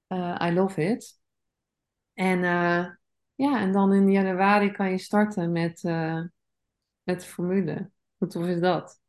uh, 0.09 0.35
I 0.41 0.53
love 0.53 0.91
it. 0.91 1.19
En 2.13 2.37
uh, 2.39 2.85
ja, 3.35 3.59
en 3.59 3.71
dan 3.71 3.93
in 3.93 4.11
januari 4.11 4.71
kan 4.71 4.91
je 4.91 4.97
starten 4.97 5.51
met, 5.51 5.83
uh, 5.83 6.23
met 7.03 7.21
de 7.21 7.27
formule. 7.27 7.91
Hoe 8.17 8.27
tof 8.27 8.45
is 8.45 8.59
dat? 8.59 9.01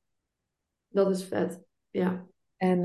Dat 0.88 1.10
is 1.10 1.24
vet, 1.24 1.60
ja. 1.90 2.26
En 2.56 2.80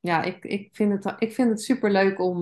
ja, 0.00 0.22
ik, 0.22 0.44
ik, 0.44 0.68
vind 0.72 1.04
het, 1.04 1.14
ik 1.18 1.32
vind 1.32 1.50
het 1.50 1.62
super 1.62 1.90
leuk 1.90 2.20
om 2.20 2.40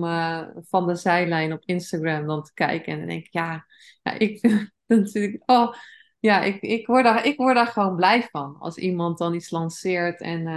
van 0.65 0.87
de 0.87 0.95
zijlijn 0.95 1.53
op 1.53 1.63
Instagram 1.65 2.27
dan 2.27 2.43
te 2.43 2.53
kijken. 2.53 2.93
En 2.93 2.99
dan 2.99 3.07
denk 3.07 3.25
ik, 3.25 3.33
ja, 3.33 3.65
ja 4.01 4.11
ik 4.11 4.39
vind 4.39 4.71
natuurlijk, 4.87 5.43
oh, 5.45 5.73
ja, 6.19 6.41
ik, 6.41 6.61
ik, 6.61 6.87
word 6.87 7.03
daar, 7.03 7.25
ik 7.25 7.37
word 7.37 7.55
daar 7.55 7.67
gewoon 7.67 7.95
blij 7.95 8.27
van. 8.31 8.55
Als 8.59 8.77
iemand 8.77 9.17
dan 9.17 9.33
iets 9.33 9.49
lanceert 9.49 10.21
en, 10.21 10.47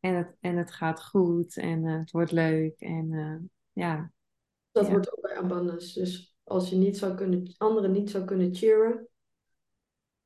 en, 0.00 0.14
het, 0.14 0.36
en 0.40 0.56
het 0.56 0.72
gaat 0.72 1.04
goed 1.04 1.56
en 1.56 1.84
uh, 1.84 1.98
het 1.98 2.10
wordt 2.10 2.32
leuk. 2.32 2.80
En 2.80 3.12
uh, 3.12 3.36
ja. 3.72 4.12
Dat 4.72 4.86
ja. 4.86 4.92
wordt 4.92 5.16
ook 5.16 5.22
bij 5.22 5.36
abundance. 5.36 6.00
Dus 6.00 6.36
als 6.44 6.70
je 6.70 6.76
niet 6.76 6.98
zou 6.98 7.14
kunnen, 7.14 7.54
anderen 7.56 7.92
niet 7.92 8.10
zou 8.10 8.24
kunnen 8.24 8.54
cheeren, 8.54 9.08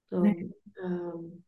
dan 0.08 0.22
Nee. 0.22 0.54
um, 0.74 1.44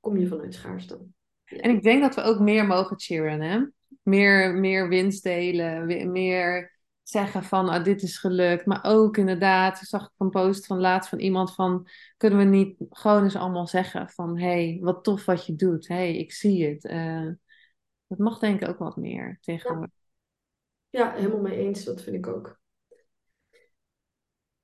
kom 0.00 0.16
je 0.16 0.26
vanuit 0.26 0.54
schaarste. 0.54 1.06
En 1.44 1.70
ik 1.70 1.82
denk 1.82 2.02
dat 2.02 2.14
we 2.14 2.22
ook 2.22 2.40
meer 2.40 2.66
mogen 2.66 3.00
cheeren, 3.00 3.40
hè? 3.40 3.66
Meer, 4.02 4.54
meer 4.54 4.88
winst 4.88 5.22
delen, 5.22 6.12
meer 6.12 6.76
zeggen 7.08 7.42
van 7.42 7.68
ah, 7.68 7.84
dit 7.84 8.02
is 8.02 8.18
gelukt. 8.18 8.66
Maar 8.66 8.80
ook 8.82 9.16
inderdaad, 9.16 9.78
zag 9.78 10.02
ik 10.02 10.12
een 10.18 10.30
post 10.30 10.66
van 10.66 10.80
laatst 10.80 11.08
van 11.08 11.18
iemand 11.18 11.54
van 11.54 11.88
kunnen 12.16 12.38
we 12.38 12.44
niet 12.44 12.76
gewoon 12.90 13.22
eens 13.22 13.36
allemaal 13.36 13.66
zeggen 13.66 14.08
van 14.08 14.38
hey, 14.38 14.78
wat 14.80 15.04
tof 15.04 15.24
wat 15.24 15.46
je 15.46 15.54
doet. 15.54 15.88
hey, 15.88 16.16
ik 16.16 16.32
zie 16.32 16.68
het. 16.68 16.84
Eh, 16.84 17.28
dat 18.06 18.18
mag 18.18 18.38
denk 18.38 18.62
ik 18.62 18.68
ook 18.68 18.78
wat 18.78 18.96
meer 18.96 19.38
tegenwoordig. 19.40 19.90
Ja, 20.90 21.12
helemaal 21.12 21.40
mee 21.40 21.56
eens. 21.58 21.84
Dat 21.84 22.02
vind 22.02 22.16
ik 22.16 22.26
ook. 22.26 22.58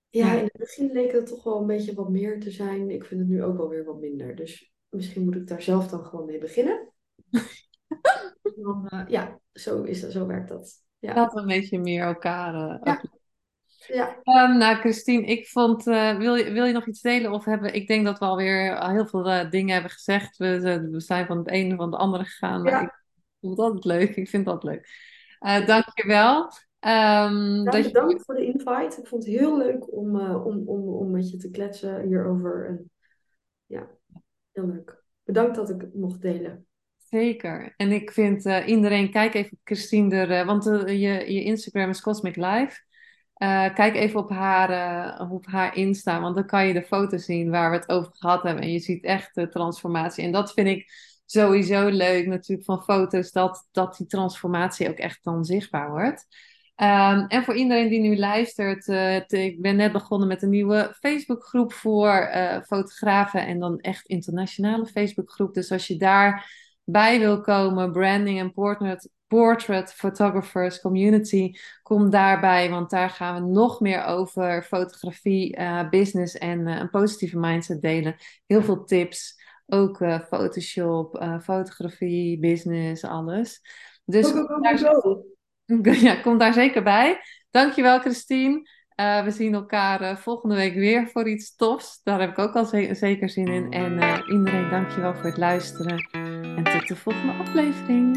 Ja, 0.09 0.32
in 0.32 0.45
het 0.45 0.57
begin 0.57 0.93
leek 0.93 1.12
het 1.12 1.26
toch 1.26 1.45
wel 1.45 1.61
een 1.61 1.66
beetje 1.66 1.95
wat 1.95 2.09
meer 2.09 2.40
te 2.40 2.51
zijn. 2.51 2.90
Ik 2.90 3.05
vind 3.05 3.20
het 3.20 3.28
nu 3.28 3.43
ook 3.45 3.57
wel 3.57 3.68
weer 3.68 3.84
wat 3.84 4.01
minder. 4.01 4.34
Dus 4.36 4.72
misschien 4.88 5.24
moet 5.24 5.34
ik 5.36 5.47
daar 5.47 5.62
zelf 5.62 5.88
dan 5.88 6.05
gewoon 6.05 6.26
mee 6.26 6.38
beginnen. 6.38 6.93
Dan, 8.57 8.88
eh, 8.88 9.03
ja, 9.09 9.40
zo 9.53 9.82
is 9.82 10.01
dat, 10.01 10.12
zo 10.12 10.26
werkt 10.26 10.49
dat. 10.49 10.84
Ja, 10.99 11.14
Dat 11.14 11.36
een 11.36 11.47
beetje 11.47 11.78
meer 11.78 12.03
elkaar. 12.05 12.55
eh, 12.55 12.78
Ja. 12.84 13.03
ja. 13.86 14.20
Ehm, 14.22 14.59
nou, 14.59 14.76
Christine, 14.76 15.26
ik 15.26 15.49
vond. 15.49 15.86
eh, 15.86 16.16
wil, 16.16 16.34
je, 16.34 16.53
wil 16.53 16.64
je 16.64 16.72
nog 16.72 16.86
iets 16.86 17.01
delen? 17.01 17.32
Of 17.32 17.45
hebben. 17.45 17.74
Ik 17.74 17.86
denk 17.86 18.05
dat 18.05 18.18
we 18.18 18.24
alweer 18.24 18.78
al 18.78 18.90
heel 18.90 19.07
veel 19.07 19.51
dingen 19.51 19.72
hebben 19.72 19.90
gezegd. 19.90 20.36
We, 20.36 20.90
zijn 20.97 21.26
van 21.26 21.38
het 21.38 21.49
ene 21.49 21.76
van 21.76 21.93
het 21.93 22.01
andere 22.01 22.24
gegaan. 22.24 22.62
Maar 22.62 22.72
Ja. 22.72 22.80
ik 22.82 23.01
vond 23.43 23.57
het 23.57 23.66
altijd 23.66 23.84
leuk. 23.84 24.16
Ik 24.16 24.28
vind 24.28 24.45
dat 24.47 24.62
leuk. 24.64 24.88
Eh 25.38 25.66
dank 25.66 25.84
je 25.95 26.07
wel. 26.07 26.51
Ehm, 26.78 27.62
Ja, 27.64 27.70
dat 27.70 27.84
je, 27.84 27.90
bedankt 27.90 28.24
voor 28.24 28.34
de 28.34 28.45
invite. 28.45 29.01
Ik 29.01 29.07
vond 29.07 29.24
het 29.24 29.34
heel 29.34 29.59
leuk 29.59 29.93
om, 29.93 30.20
eh, 30.20 30.47
om, 30.47 30.68
om, 30.68 30.88
om 30.88 31.11
met 31.11 31.30
je 31.30 31.36
te 31.36 31.51
kletsen 31.51 32.03
hierover. 32.07 32.66
En 32.66 32.90
ja, 33.66 33.88
heel 34.53 34.66
leuk. 34.66 35.05
Bedankt 35.24 35.57
dat 35.57 35.70
ik 35.70 35.80
het 35.80 35.95
mocht 35.95 36.22
delen. 36.22 36.66
zeker. 36.97 37.74
En 37.76 37.93
ik 37.93 38.11
vind 38.11 38.47
eh, 38.47 38.66
iedereen. 38.66 39.11
Kijk 39.11 39.34
even 39.34 39.53
op 39.53 39.61
Christine. 39.64 40.16
Er, 40.16 40.47
want 40.47 40.64
je, 40.64 41.32
je 41.32 41.43
Instagram 41.45 41.88
is 41.90 42.01
Cosmic 42.01 42.36
Life. 42.36 42.80
Kijk 43.74 43.95
even 43.95 44.20
op 44.20 44.30
haar, 44.30 44.70
eh, 44.70 45.30
op 45.32 45.47
haar 45.47 45.76
Insta, 45.76 46.20
want 46.20 46.34
dan 46.34 46.47
kan 46.47 46.66
je 46.66 46.72
de 46.72 46.82
foto's 46.82 47.24
zien 47.24 47.51
waar 47.51 47.70
we 47.70 47.76
het 47.76 47.88
over 47.88 48.12
gehad 48.14 48.43
hebben. 48.43 48.62
En 48.62 48.72
je 48.72 48.78
ziet 48.78 49.05
echt 49.05 49.34
de 49.34 49.49
transformatie. 49.49 50.24
En 50.24 50.32
dat 50.32 50.53
vind 50.53 50.68
ik 50.68 50.93
sowieso 51.32 51.88
leuk 51.88 52.26
natuurlijk 52.26 52.66
van 52.66 52.82
foto's, 52.82 53.32
dat, 53.32 53.68
dat 53.70 53.96
die 53.96 54.06
transformatie 54.06 54.88
ook 54.88 54.98
echt 54.98 55.24
dan 55.24 55.44
zichtbaar 55.44 55.90
wordt. 55.90 56.26
Ehm, 56.74 57.24
en 57.28 57.44
voor 57.44 57.54
iedereen 57.54 57.88
die 57.88 58.00
nu 58.00 58.16
luistert, 58.18 58.88
eh, 58.88 59.16
ik 59.28 59.60
ben 59.60 59.76
net 59.76 59.92
begonnen 59.92 60.28
met 60.28 60.42
een 60.42 60.50
nieuwe 60.50 60.96
Facebookgroep 61.00 61.72
voor 61.72 62.10
eh, 62.10 62.62
fotografen 62.62 63.46
en 63.46 63.58
dan 63.58 63.78
echt 63.78 64.06
internationale 64.06 64.86
Facebookgroep. 64.86 65.54
Dus 65.54 65.70
als 65.70 65.86
je 65.86 65.96
daarbij 65.96 67.18
wil 67.18 67.40
komen, 67.40 67.92
branding 67.92 68.38
en 68.38 68.52
portrait, 68.52 69.10
portrait 69.26 69.92
photographers 69.92 70.80
community, 70.80 71.52
kom 71.82 72.10
daarbij, 72.10 72.70
want 72.70 72.90
daar 72.90 73.10
gaan 73.10 73.34
we 73.34 73.50
nog 73.50 73.80
meer 73.80 74.04
over 74.04 74.62
fotografie, 74.62 75.56
eh, 75.56 75.88
business 75.88 76.38
en 76.38 76.66
een 76.66 76.90
positieve 76.90 77.38
mindset 77.38 77.82
delen. 77.82 78.16
Heel 78.46 78.62
veel 78.62 78.84
tips, 78.84 79.41
ook 79.72 80.00
eh, 80.00 80.20
Photoshop, 80.20 81.16
eh, 81.18 81.40
fotografie, 81.40 82.38
business, 82.38 83.04
alles. 83.04 83.60
Dus 84.04 84.32
kom 84.32 84.62
daar, 84.62 84.80
ja, 86.08 86.14
kom 86.14 86.38
daar 86.38 86.52
zeker 86.52 86.82
bij. 86.82 87.20
Dankjewel, 87.50 87.98
Christine. 88.00 88.68
Eh, 88.94 89.24
we 89.24 89.30
zien 89.30 89.54
elkaar 89.54 90.18
volgende 90.18 90.54
week 90.54 90.74
weer 90.74 91.08
voor 91.08 91.28
iets 91.28 91.56
tofs. 91.56 92.00
Daar 92.02 92.20
heb 92.20 92.30
ik 92.30 92.38
ook 92.38 92.54
al 92.54 92.64
ze- 92.64 92.94
zeker 92.94 93.28
zin 93.28 93.46
in. 93.46 93.72
En 93.72 93.92
iedereen, 94.32 94.70
dankjewel 94.70 95.14
voor 95.14 95.24
het 95.24 95.36
luisteren. 95.38 96.08
En 96.56 96.64
tot 96.64 96.88
de 96.88 96.96
volgende 96.96 97.32
aflevering. 97.32 98.16